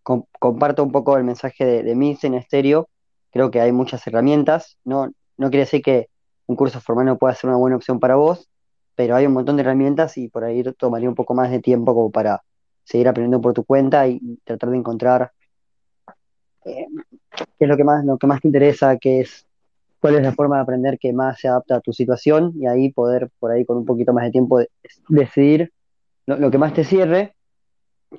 [0.03, 2.89] Com- comparto un poco el mensaje de, de Mince en estéreo.
[3.33, 4.77] Creo que hay muchas herramientas.
[4.85, 6.07] No, no quiere decir que
[6.45, 8.47] un curso formal no pueda ser una buena opción para vos,
[8.95, 11.95] pero hay un montón de herramientas y por ahí tomaría un poco más de tiempo
[11.95, 12.43] como para
[12.83, 15.31] seguir aprendiendo por tu cuenta y, tratar de encontrar
[16.65, 16.85] eh,
[17.35, 19.47] qué es lo que más, lo que más te interesa, qué es,
[19.99, 22.91] cuál es la forma de aprender que más se adapta a tu situación y ahí
[22.91, 24.69] poder por ahí con un poquito más de tiempo de-
[25.09, 25.71] decidir
[26.25, 27.35] lo, que más te cierre.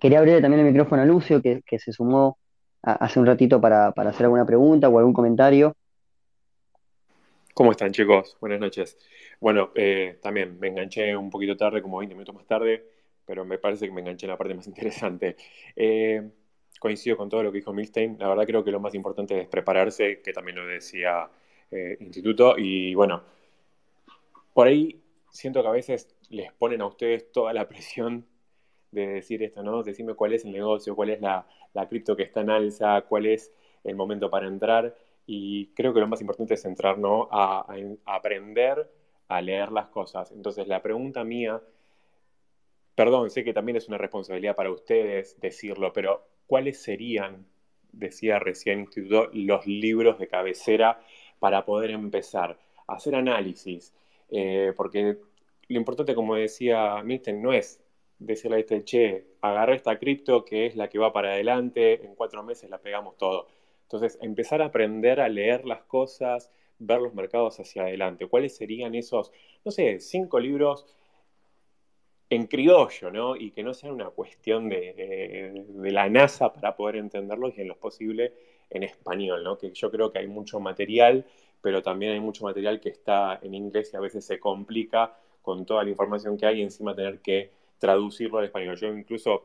[0.01, 2.37] Quería abrirle también el micrófono a Lucio, que, se sumó
[2.85, 5.75] hace un ratito para, para hacer alguna pregunta o algún comentario.
[7.55, 8.37] ¿Cómo están, chicos?
[8.41, 8.99] Buenas noches.
[9.41, 12.85] Bueno, eh, también me enganché un poquito tarde, como 20 minutos más tarde,
[13.25, 15.37] pero me parece que me enganché en la parte más interesante.
[15.77, 16.31] Eh,
[16.81, 18.17] coincido con todo lo que dijo Milstein.
[18.19, 21.31] La verdad creo que lo más importante es prepararse, que también lo decía
[21.71, 22.57] eh, Instituto.
[22.59, 23.23] Y bueno,
[24.53, 25.01] por ahí
[25.31, 28.27] siento que a veces les ponen a ustedes toda la presión
[28.95, 29.83] de decir esto, ¿no?
[29.83, 33.27] Decime cuál es el negocio, cuál es la, la cripto que está en alza, cuál
[33.27, 33.53] es
[33.85, 34.95] el momento para entrar.
[35.27, 37.29] Y creo que lo más importante es entrar, ¿no?
[37.31, 37.77] A, a-
[38.07, 38.91] a aprender
[39.29, 40.31] a leer las cosas.
[40.33, 41.61] Entonces, la pregunta mía,
[42.95, 47.47] perdón, sé que también es una responsabilidad para ustedes decirlo, pero ¿cuáles serían,
[47.93, 51.01] decía recién Instituto, los libros de cabecera
[51.39, 53.95] para poder empezar a hacer análisis?
[54.31, 55.19] Eh, porque
[55.69, 57.83] lo importante, como decía Milton, no es
[58.27, 62.15] decirle a este, che, agarra esta cripto que es la que va para adelante, en
[62.15, 63.49] cuatro meses la pegamos todo.
[63.83, 68.27] Entonces, empezar a aprender a leer las cosas, ver los mercados hacia adelante.
[68.27, 69.33] ¿Cuáles serían esos,
[69.65, 70.87] no sé, cinco libros
[72.31, 73.37] en criollo, ¿no?
[73.37, 77.69] Y que no sean una cuestión de, de- la NASA para poder entenderlos y en
[77.69, 78.33] lo posible
[78.71, 79.59] en español, ¿no?
[79.59, 81.27] Que yo creo que hay mucho material,
[81.61, 85.65] pero también hay mucho material que está en inglés y a veces se complica con
[85.67, 87.51] toda la información que hay y encima tener que
[87.85, 88.77] traducirlo al español.
[88.77, 89.45] Yo incluso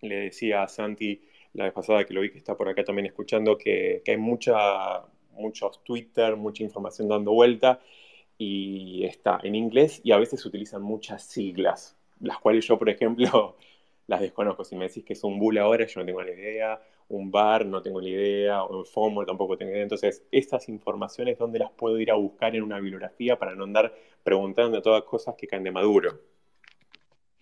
[0.00, 1.20] le decía a Santi
[1.52, 4.16] la vez pasada que lo vi que está por acá también escuchando que, que hay
[4.16, 5.02] mucha,
[5.32, 7.80] muchos Twitter, mucha información dando vuelta
[8.38, 13.56] y está en inglés y a veces utilizan muchas siglas, las cuales yo, por ejemplo,
[14.06, 14.64] las desconozco.
[14.64, 17.66] Si me decís que es un bull ahora, yo no tengo ni idea, un bar,
[17.66, 19.82] no tengo ni idea, o un FOMO, tampoco tengo idea.
[19.82, 23.94] Entonces, estas informaciones, ¿dónde las puedo ir a buscar en una bibliografía para no andar
[24.22, 26.33] preguntando todas cosas que caen de maduro?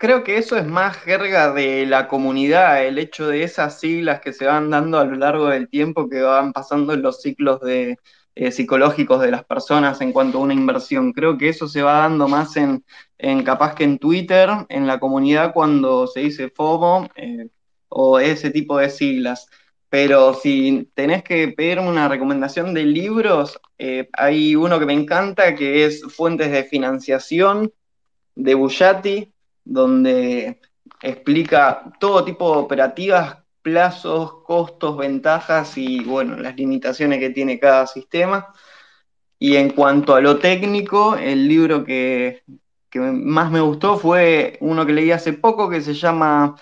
[0.02, 4.32] Creo que eso es más jerga de la comunidad, el hecho de esas siglas que
[4.32, 7.98] se van dando a lo largo del tiempo, que van pasando en los ciclos de,
[8.34, 11.12] eh, psicológicos de las personas en cuanto a una inversión.
[11.12, 12.84] Creo que eso se va dando más en,
[13.44, 17.46] capaz que en Twitter, en la comunidad cuando se dice FOMO eh,
[17.88, 19.46] o ese tipo de siglas.
[19.88, 25.54] Pero si tenés que pedirme una recomendación de libros, eh, hay uno que me encanta
[25.54, 27.72] que es Fuentes de Financiación
[28.34, 29.31] de Bullati
[29.64, 30.60] donde
[31.02, 37.86] explica todo tipo de operativas, plazos, costos, ventajas y bueno, las limitaciones que tiene cada
[37.86, 38.48] sistema.
[39.38, 42.44] Y en cuanto a lo técnico, el libro que,
[42.90, 46.56] que más me gustó fue uno que leí hace poco que se llama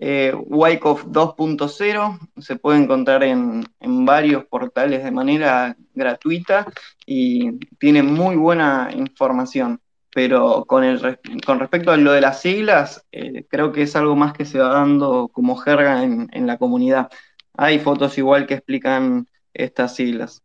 [0.00, 2.18] eh, Wyckoff 2.0.
[2.38, 6.66] Se puede encontrar en, en varios portales de manera gratuita
[7.06, 9.80] y tiene muy buena información.
[10.16, 14.16] Pero con, el, con respecto a lo de las siglas, eh, creo que es algo
[14.16, 17.10] más que se va dando como jerga en, en la comunidad.
[17.52, 20.42] Hay fotos igual que explican estas siglas.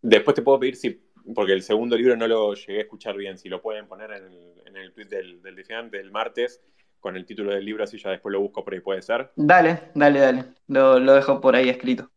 [0.00, 3.36] Después te puedo pedir si, porque el segundo libro no lo llegué a escuchar bien,
[3.36, 6.62] si lo pueden poner en el, en el tweet del, del del martes
[6.98, 9.32] con el título del libro, así ya después lo busco por ahí, puede ser.
[9.36, 10.44] Dale, dale, dale.
[10.68, 12.10] Lo, lo dejo por ahí escrito.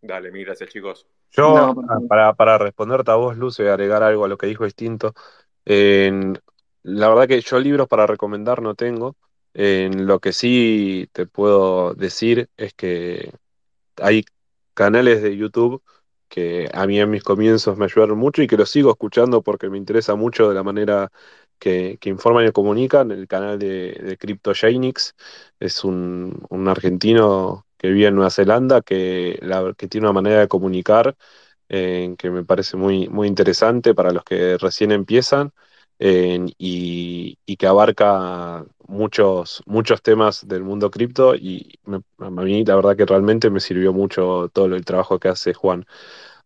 [0.00, 1.06] Dale, mil gracias, chicos.
[1.32, 5.14] Yo, no, para, para, responderte a vos, Luce, agregar algo a lo que dijo distinto.
[5.64, 9.16] La verdad que yo libros para recomendar no tengo.
[9.54, 13.32] En lo que sí te puedo decir es que
[13.96, 14.24] hay
[14.74, 15.82] canales de YouTube
[16.28, 19.68] que a mí en mis comienzos me ayudaron mucho y que los sigo escuchando porque
[19.68, 21.12] me interesa mucho de la manera
[21.58, 23.10] que, que informan y comunican.
[23.10, 25.14] El canal de, de CryptoGenix
[25.60, 29.38] es un, un, argentino que vive en Nueva Zelanda que,
[29.90, 31.16] tiene una manera de comunicar
[31.68, 35.52] eh, que me parece muy, muy interesante para los que recién empiezan.
[35.98, 41.78] Eh, y, que abarca muchos, muchos temas del mundo cripto y
[42.18, 45.86] a mí la verdad que realmente me sirvió mucho todo el trabajo que hace Juan.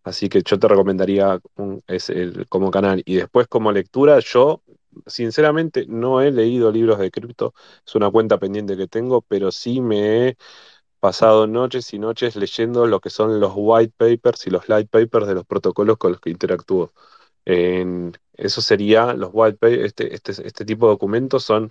[0.04, 1.40] Así que yo te recomendaría
[1.86, 3.02] es el, como canal.
[3.06, 4.62] Y después como lectura, yo
[5.06, 7.54] sinceramente no he leído libros de cripto,
[7.86, 10.36] es una cuenta pendiente que tengo, pero sí me he
[11.00, 15.26] pasado noches y noches leyendo lo que son los white papers y los light papers
[15.26, 16.92] de los protocolos con los que interactúo.
[17.44, 21.70] En, eso sería los white papers, este, este, este tipo de documentos son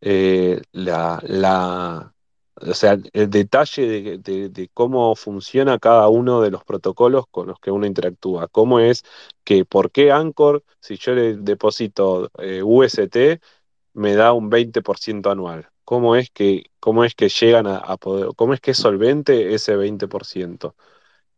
[0.00, 2.14] eh, la, la,
[2.56, 7.58] o sea, el detalle de, de, cómo funciona cada uno de los protocolos con los
[7.60, 8.48] que uno interactúa.
[8.48, 9.04] Cómo es
[9.44, 13.40] que, por qué Anchor, si yo le deposito eh, UST,
[13.94, 15.71] me da un 20% anual.
[15.84, 19.76] ¿Cómo es que, cómo es que llegan a, poder, cómo es que es solvente ese
[19.76, 20.74] 20%?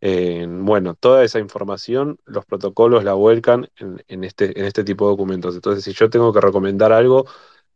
[0.00, 5.12] Eh, bueno, toda esa información, los protocolos la vuelcan en, este, en este tipo de
[5.12, 5.54] documentos.
[5.54, 7.26] Entonces, si yo tengo que recomendar algo,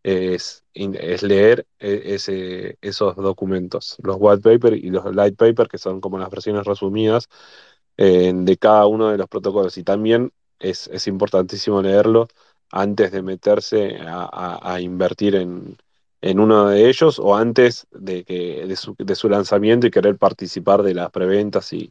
[0.03, 5.79] es, es leer e, ese, esos documentos, los white paper y los light paper, que
[5.79, 7.29] son como las versiones resumidas
[7.97, 9.79] eh, de cada uno de los protocolos.
[9.79, 12.29] Y también es, es importantísimo leerlo
[12.71, 15.79] antes de meterse a invertir en,
[16.21, 20.17] en, uno de ellos o antes de, que, de, su, de su lanzamiento y querer
[20.17, 21.91] participar de las preventas y,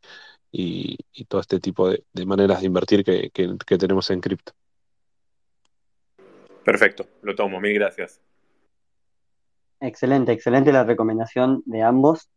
[0.51, 4.21] y, y todo este tipo de, de maneras de invertir que, que, que tenemos en
[4.21, 4.53] cripto.
[6.63, 8.19] Perfecto, lo tomo, mil gracias.
[9.79, 12.29] Excelente, excelente la recomendación de ambos.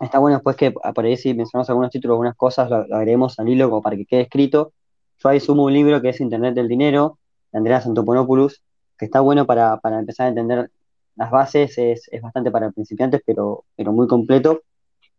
[0.00, 3.38] Está bueno después que por ahí si mencionamos algunos títulos, algunas cosas, lo, lo agreguemos
[3.38, 4.72] al hilo como para que quede escrito.
[5.18, 7.18] Yo ahí sumo un libro que es Internet del Dinero,
[7.52, 8.62] de Andrea Santoponopoulos,
[8.98, 10.70] que está bueno para, para empezar a entender
[11.16, 14.62] las bases, es, es, bastante para principiantes, pero, pero muy completo.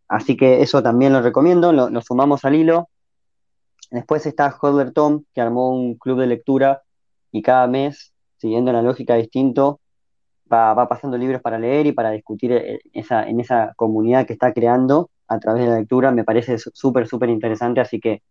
[0.08, 2.88] Así que eso también lo recomiendo, lo, sumamos al hilo.
[3.90, 6.82] Después está Hodler Tom, que armó un club de lectura
[7.32, 9.80] y cada mes siguiendo una lógica distinto,
[10.50, 14.32] va, va, pasando libros para leer y para discutir en esa, en esa comunidad que
[14.32, 18.22] está creando a través de la lectura, me parece súper, súper interesante, así que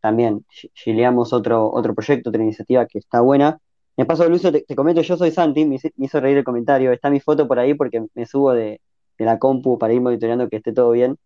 [0.00, 0.44] también
[0.74, 3.58] gileamos otro, otro proyecto, otra iniciativa que está buena.
[3.96, 7.10] Me paso, Lucio, te, comento, yo soy Santi, me, me, hizo reír el comentario, está
[7.10, 8.80] mi foto por ahí porque me subo de,
[9.18, 11.16] la compu para ir monitoreando que esté todo bien,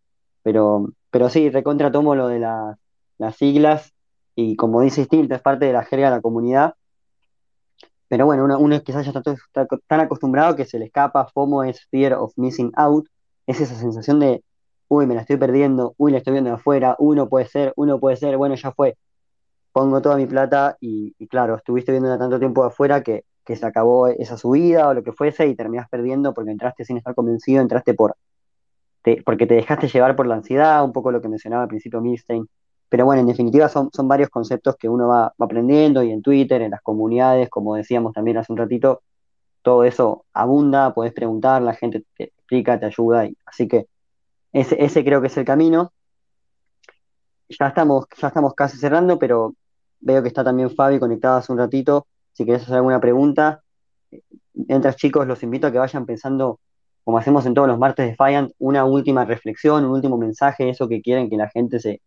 [0.42, 2.78] pero, pero sí, recontra tomo lo de la,
[3.16, 3.94] las siglas
[4.34, 6.74] y como dice Stilta, es parte de la jerga de la comunidad,
[8.08, 11.64] pero bueno, uno, uno quizás ya está, está, tan acostumbrado que se le escapa, FOMO
[11.64, 13.06] es Fear of Missing Out,
[13.46, 14.42] es esa sensación de,
[14.88, 17.98] uy, me la estoy perdiendo, uy, la estoy viendo de afuera, uno puede ser, uno
[17.98, 18.96] puede ser, bueno, ya fue,
[19.78, 24.08] pongo toda mi plata y, claro, estuviste viendo tanto tiempo de afuera que, se acabó
[24.08, 27.94] esa subida o lo que fuese y terminás perdiendo porque entraste sin estar convencido, entraste
[27.94, 28.16] por,
[29.24, 32.46] porque te dejaste llevar por la ansiedad, un poco lo que mencionaba al principio Milstein,
[32.90, 36.60] pero bueno, en definitiva son, son varios conceptos que uno va, aprendiendo y en Twitter,
[36.60, 39.00] en las comunidades, como decíamos también hace un ratito,
[39.62, 43.86] todo eso abunda, podés preguntar, la gente te explica, te ayuda, así que
[44.52, 45.92] ese, ese creo que es el camino.
[47.48, 49.54] Ya estamos, ya estamos casi cerrando, pero
[50.00, 52.06] veo que está también Fabi conectado hace un ratito.
[52.32, 53.62] Si querés hacer alguna pregunta,
[54.54, 56.60] mientras chicos, los invito a que vayan pensando,
[57.04, 60.88] como hacemos en todos los martes de Fiant, una última reflexión, un último mensaje, eso
[60.88, 62.00] que quieren que la gente se,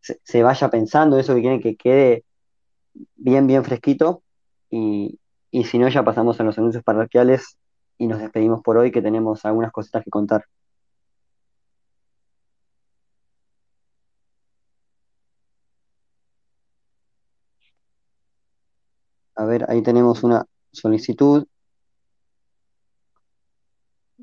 [0.00, 2.24] se, vaya pensando, eso que quieren que quede
[3.16, 4.22] bien, bien fresquito.
[4.70, 5.18] Y,
[5.50, 7.56] y si no, ya pasamos a los anuncios parroquiales
[7.98, 10.44] y nos despedimos por hoy, que tenemos algunas cositas que contar.
[19.68, 21.46] ahí tenemos una solicitud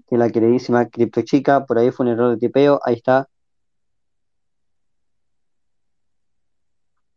[0.09, 1.65] de la queridísima criptochica.
[1.65, 2.79] Por ahí fue un error de tipeo.
[2.83, 3.27] Ahí está.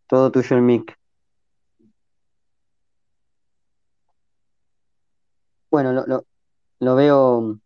[0.06, 0.96] Todo tuyo el mic.
[5.70, 6.24] Bueno, lo,
[6.80, 7.58] lo, veo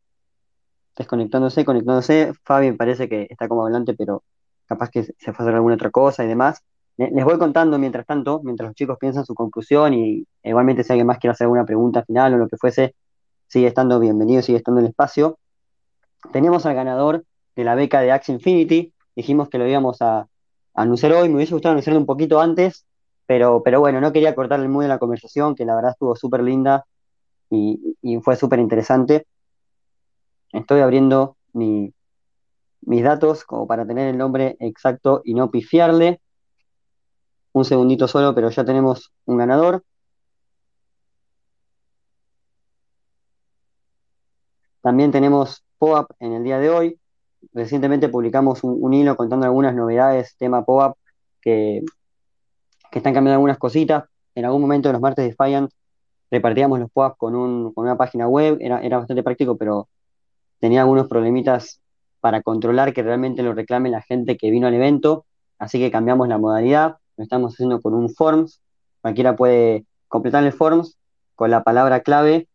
[0.97, 2.33] desconectándose, conectándose.
[2.45, 4.23] Fabi parece que está como adelante, pero
[4.67, 6.63] capaz que se fue a hacer alguna otra cosa y demás.
[6.97, 10.93] Le- Les voy contando mientras tanto, mientras los chicos piensan su conclusión y igualmente si
[10.93, 12.95] alguien más quiere hacer alguna pregunta final o lo que fuese,
[13.49, 15.39] sigue estando bienvenido, sigue estando en el espacio.
[16.33, 17.25] Tenemos al ganador
[17.55, 18.93] de la beca de Axie Infinity.
[19.15, 20.27] Dijimos que lo íbamos a,
[20.77, 21.29] anunciar hoy.
[21.29, 22.87] Me hubiese gustado anunciarlo un poquito antes,
[23.27, 26.43] pero, bueno, no quería cortarle el mood de la conversación, que la verdad estuvo súper
[26.43, 26.85] linda
[27.51, 29.27] y, fue súper interesante.
[30.53, 31.93] Estoy abriendo mi-
[32.83, 36.21] mis datos como para tener el nombre exacto y no pifiarle.
[37.57, 39.83] Un segundito solo, pero ya tenemos un ganador.
[44.83, 47.01] También tenemos POAP en el día de hoy.
[47.55, 50.99] Recientemente publicamos un, hilo contando algunas novedades tema POAP
[51.41, 51.83] que,
[52.91, 54.05] que están cambiando algunas cositas.
[54.35, 55.71] En algún momento de los martes de Defiant
[56.31, 59.89] repartíamos los POAP con, un, con una página web, era, era bastante práctico, pero
[60.61, 61.81] tenía algunos problemitas
[62.21, 65.25] para controlar que realmente lo reclame la gente que vino al evento,
[65.59, 68.61] así que cambiamos la modalidad, lo estamos haciendo con un forms,
[69.01, 70.99] cualquiera puede completar el forms
[71.35, 72.49] con la palabra clave.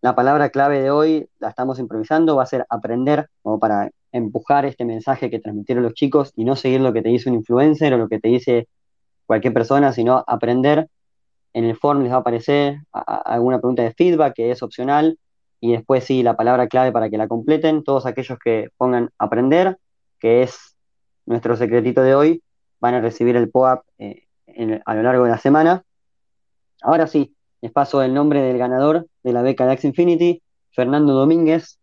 [0.00, 4.64] La palabra clave de hoy la estamos improvisando, va a ser aprender, como para empujar
[4.64, 7.92] este mensaje que transmitieron los chicos y no seguir lo que te dice un influencer
[7.94, 8.68] o lo que te dice
[9.26, 10.88] cualquier persona, sino aprender.
[11.52, 15.18] En el form les va a aparecer alguna pregunta de feedback que es opcional
[15.58, 17.82] y después sí la palabra clave para que la completen.
[17.82, 19.78] Todos aquellos que pongan aprender,
[20.20, 20.76] que es
[21.24, 22.42] nuestro secretito de hoy,
[22.86, 24.22] van a recibir el POAP eh,
[24.84, 25.82] a lo largo de la semana.
[26.82, 31.12] Ahora sí, les paso el nombre del ganador de la beca de Axe Infinity, Fernando
[31.14, 31.78] Domínguez.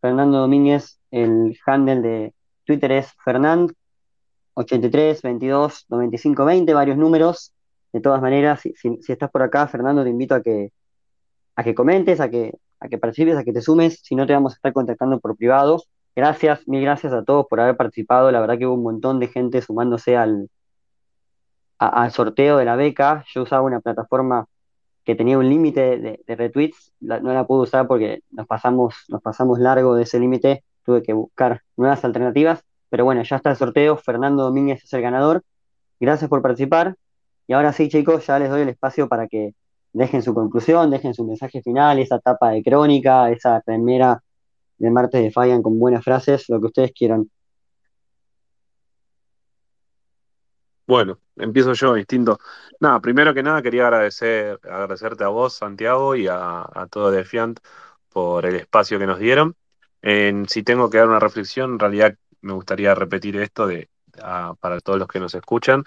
[0.00, 2.34] Fernando Domínguez, el handle de
[2.64, 3.72] Twitter es Fernand
[4.54, 7.52] 83 22 95 20, varios números.
[7.92, 10.70] De todas maneras, si, si- si estás por acá, Fernando, te invito a que,
[11.56, 14.00] a que comentes, a que, a que participes, a que te sumes.
[14.02, 15.82] Si no, te vamos a estar contactando por privado.
[16.16, 18.30] Gracias, mil gracias a todos por haber participado.
[18.30, 20.48] La verdad que hubo un montón de gente sumándose al,
[22.10, 23.24] sorteo de la beca.
[23.34, 24.46] Yo usaba una plataforma
[25.04, 29.58] que tenía un límite de, retweets, no la pude usar porque nos pasamos, nos pasamos
[29.58, 33.96] largo de ese límite, tuve que buscar nuevas alternativas, pero bueno, ya está el sorteo,
[33.98, 35.44] Fernando Domínguez es el ganador,
[36.00, 36.96] gracias por participar,
[37.46, 39.54] y ahora sí chicos, ya les doy el espacio para que
[39.92, 44.24] dejen su conclusión, dejen su mensaje final, esa tapa de crónica, esa remera
[44.78, 47.30] de martes de Fallan con buenas frases, lo que ustedes quieran.
[50.86, 52.38] Bueno, empiezo yo, distinto.
[52.80, 57.58] Nada, primero que nada quería agradecer, agradecerte a vos, Santiago, y a, todo Defiant
[58.08, 59.56] por el espacio que nos dieron.
[60.02, 63.90] En, si tengo que dar una reflexión, en realidad me gustaría repetir esto de,
[64.60, 65.82] para todos los que nos escuchan,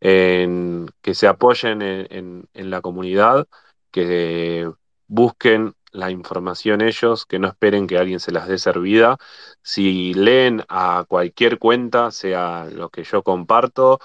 [0.00, 3.46] que se apoyen en, en- en la comunidad,
[3.90, 4.70] que
[5.06, 9.18] busquen la información ellos, que no esperen que alguien se las dé servida.
[9.62, 14.00] Si leen a cualquier cuenta, sea lo que yo comparto,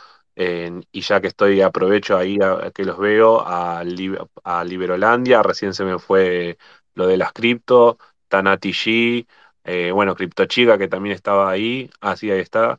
[0.92, 5.74] y ya que estoy, aprovecho ahí a, que los veo a, Lib- a Liberolandia, recién
[5.74, 6.58] se me fue
[6.96, 7.98] lo de las cripto,
[8.28, 9.28] Tanati G,
[9.64, 12.78] eh, bueno, CryptoChiga que también estaba ahí, así ahí está,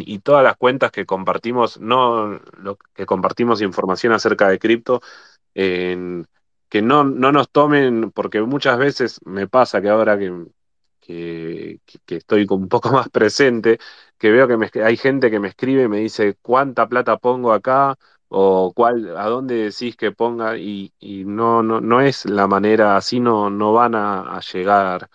[0.00, 5.00] y todas las cuentas que compartimos, no lo que compartimos información acerca de cripto,
[6.70, 10.46] que no, no nos tomen, porque muchas veces me pasa que ahora que,
[11.00, 13.78] que, que estoy un poco más presente,
[14.18, 17.52] que veo que me, hay gente que me escribe y me dice cuánta plata pongo
[17.52, 17.96] acá
[18.28, 22.96] o cuál, a dónde decís que ponga y, y no, no, no es la manera,
[22.96, 25.10] así no, no van a, llegar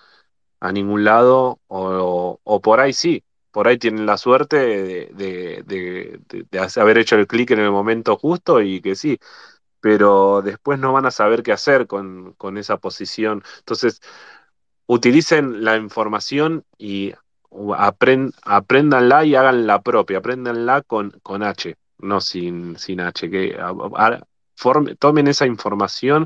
[0.60, 5.64] a ningún lado o, o por ahí sí, por ahí tienen la suerte de, de,
[5.66, 6.20] de-
[6.52, 9.20] de haber hecho el clic en el momento justo y que sí,
[9.86, 13.44] pero después no van a saber qué hacer con, con esa posición.
[13.60, 14.02] Entonces,
[14.88, 17.14] utilicen la información y
[17.52, 23.56] apren- apréndanla y hagan la propia, apréndanla con, con H, no sin, sin H, que
[24.98, 26.26] tomen esa información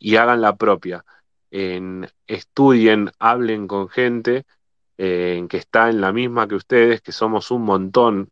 [0.00, 1.04] y hagan la propia.
[1.52, 4.44] En, estudien, hablen con gente
[4.98, 8.28] eh, que está en la misma que ustedes, que somos un montón.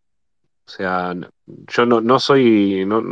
[0.67, 1.15] O sea,
[1.47, 3.03] yo no, soy, no,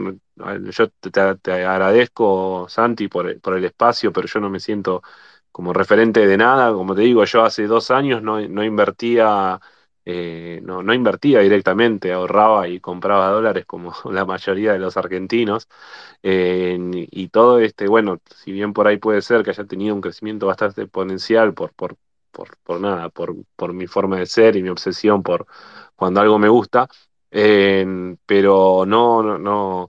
[0.71, 1.21] yo te,
[1.53, 5.03] agradezco, Santi, por, el- espacio, pero yo no me siento
[5.51, 6.73] como referente de nada.
[6.73, 9.61] Como te digo, yo hace dos años no, invertía,
[10.07, 15.69] eh, no, invertía directamente, ahorraba y compraba dólares como la mayoría de los argentinos.
[17.11, 20.47] Y todo este, bueno, si bien por ahí puede ser que haya tenido un crecimiento
[20.47, 21.97] bastante exponencial por, por,
[22.31, 25.47] por, por nada, por, por mi forma de ser y mi obsesión por
[25.97, 26.89] cuando algo me gusta,
[27.33, 29.89] eh, pero no, no, no,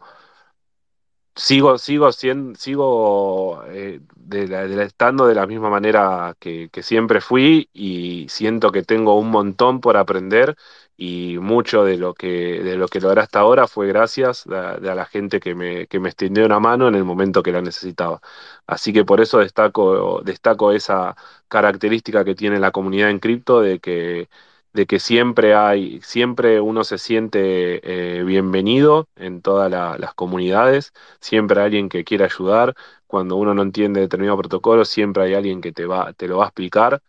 [1.36, 6.70] sigo, sigo, siendo, sigo eh, de la- de la- estando de la misma manera que,
[6.72, 10.56] que siempre fui y siento que tengo un montón por aprender
[10.95, 14.91] y mucho de lo que, de lo que logré hasta ahora fue gracias a, de
[14.91, 17.61] a la gente que me, que me extendió una mano en el momento que la
[17.61, 18.22] necesitaba.
[18.68, 21.15] Así que por eso destaco, destaco esa
[21.48, 24.30] característica que tiene la comunidad en cripto de que
[24.74, 30.94] de que siempre hay, siempre uno se siente eh, bienvenido en todas la- las comunidades,
[31.22, 32.76] siempre hay alguien que quiere ayudar,
[33.08, 36.45] cuando uno no entiende determinado protocolo, siempre hay alguien que te va, te lo va
[36.45, 37.02] a explicar.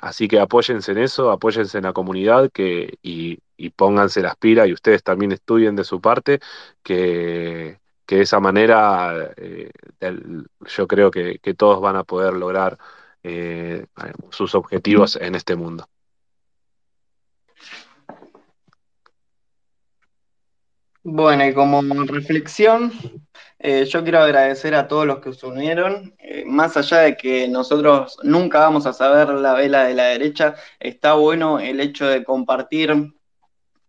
[0.00, 4.68] Así que apóyense en eso, apóyense en la comunidad que, y, y pónganse las pilas
[4.68, 6.40] y ustedes también estudien de su parte,
[6.82, 9.70] que, que de esa manera eh,
[10.66, 12.78] yo creo que, que todos van a poder lograr
[13.22, 13.86] eh,
[14.30, 15.86] sus objetivos en este mundo.
[21.04, 22.92] Bueno, y como reflexión,
[23.58, 26.14] eh, yo quiero agradecer a todos los que se unieron.
[26.18, 30.54] Eh, más allá de que nosotros nunca vamos a saber la vela de la derecha,
[30.78, 32.94] está bueno el hecho de compartir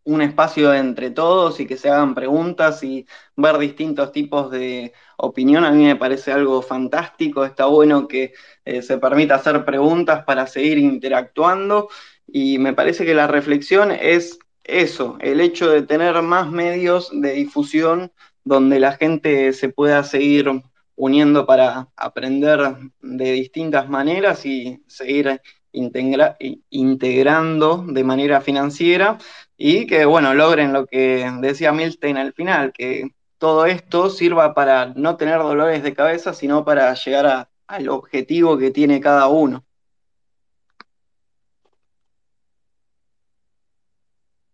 [0.05, 3.07] un espacio entre todos y que se hagan preguntas y
[3.37, 5.65] ver distintos tipos de opinión.
[5.65, 7.45] A mí me parece algo fantástico.
[7.45, 8.33] Está bueno que
[8.65, 11.89] eh, se permita hacer preguntas para seguir interactuando
[12.27, 17.33] y me parece que la reflexión es eso, el hecho de tener más medios de
[17.33, 18.11] difusión
[18.43, 20.49] donde la gente se pueda seguir
[20.95, 22.59] uniendo para aprender
[23.01, 25.41] de distintas maneras y seguir
[25.71, 26.37] integra
[26.69, 29.17] integrando de manera financiera
[29.57, 34.93] y que, bueno, logren lo que decía Milstein al final, que todo esto sirva para
[34.95, 39.65] no tener dolores de cabeza, sino para llegar a, al objetivo que tiene cada uno.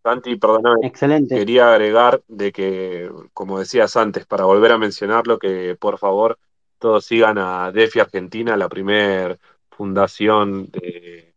[0.04, 0.88] Santi, perdóname.
[0.88, 1.36] Excelente.
[1.36, 6.38] Quería agregar de que, como decías antes, para volver a mencionarlo, que por favor
[6.78, 9.40] todos sigan a DeFi Argentina, la primer
[9.72, 11.34] fundación de,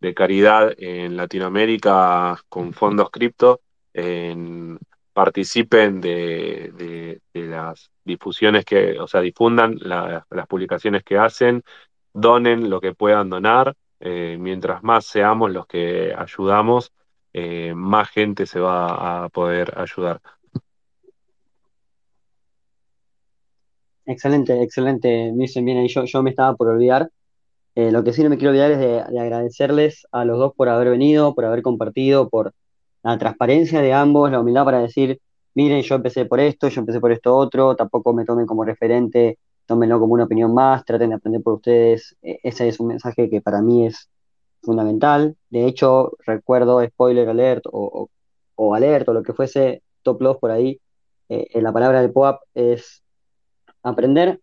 [0.00, 3.60] de caridad en Latinoamérica con fondos cripto.
[3.92, 4.78] En-
[5.12, 11.62] participen de, de- de las difusiones que, o sea, difundan la- las publicaciones que hacen,
[12.12, 13.74] donen lo que puedan donar.
[14.00, 16.92] eh, mientras más seamos los que ayudamos,
[17.34, 20.20] eh, más gente se va a poder ayudar.
[24.06, 25.32] Excelente, excelente.
[25.34, 25.88] Bien ahí.
[25.88, 27.10] Yo, yo me estaba por olvidar.
[27.74, 30.52] Eh, lo que sí no me quiero olvidar es de, de agradecerles a los dos
[30.56, 32.54] por haber venido, por haber compartido, por
[33.02, 35.20] la transparencia de ambos, la humildad para decir,
[35.54, 39.38] miren, yo empecé por esto, yo empecé por esto otro, tampoco me tomen como referente,
[39.66, 42.16] tómenlo como una opinión más, traten de aprender por ustedes.
[42.22, 44.08] E- ese es un mensaje que para mí es
[44.64, 45.36] fundamental.
[45.50, 48.08] De hecho, recuerdo spoiler alert o,
[48.56, 50.80] o, alert o lo que fuese, top loss por ahí,
[51.28, 53.02] eh, eh, la palabra del POAP es
[53.82, 54.40] aprender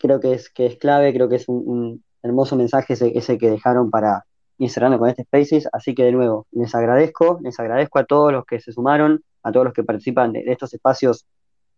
[0.00, 3.38] creo que es, que es clave, creo que es un, un hermoso mensaje ese, ese
[3.38, 4.24] que dejaron para
[4.58, 8.32] ir cerrando con este Spaces, así que de nuevo, les agradezco, les agradezco a todos
[8.32, 11.26] los que se sumaron, a todos los que participan de, de estos espacios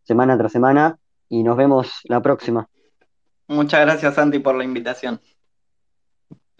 [0.04, 0.98] semana tras semana,
[1.28, 2.68] y nos vemos la próxima.
[3.48, 5.20] Muchas gracias, Santi, por la invitación.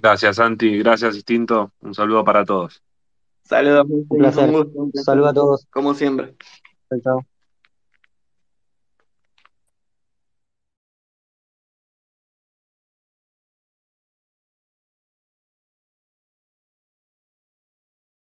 [0.02, 0.78] Gracias, Santi.
[0.78, 1.72] Gracias, Distinto.
[1.80, 2.82] Un saludo para todos.
[3.44, 4.48] Saludos, Un placer.
[4.48, 5.04] un gusto, un placer.
[5.04, 5.66] Saludos a todos.
[5.70, 6.34] Como siempre.
[6.90, 7.26] Chao, chao.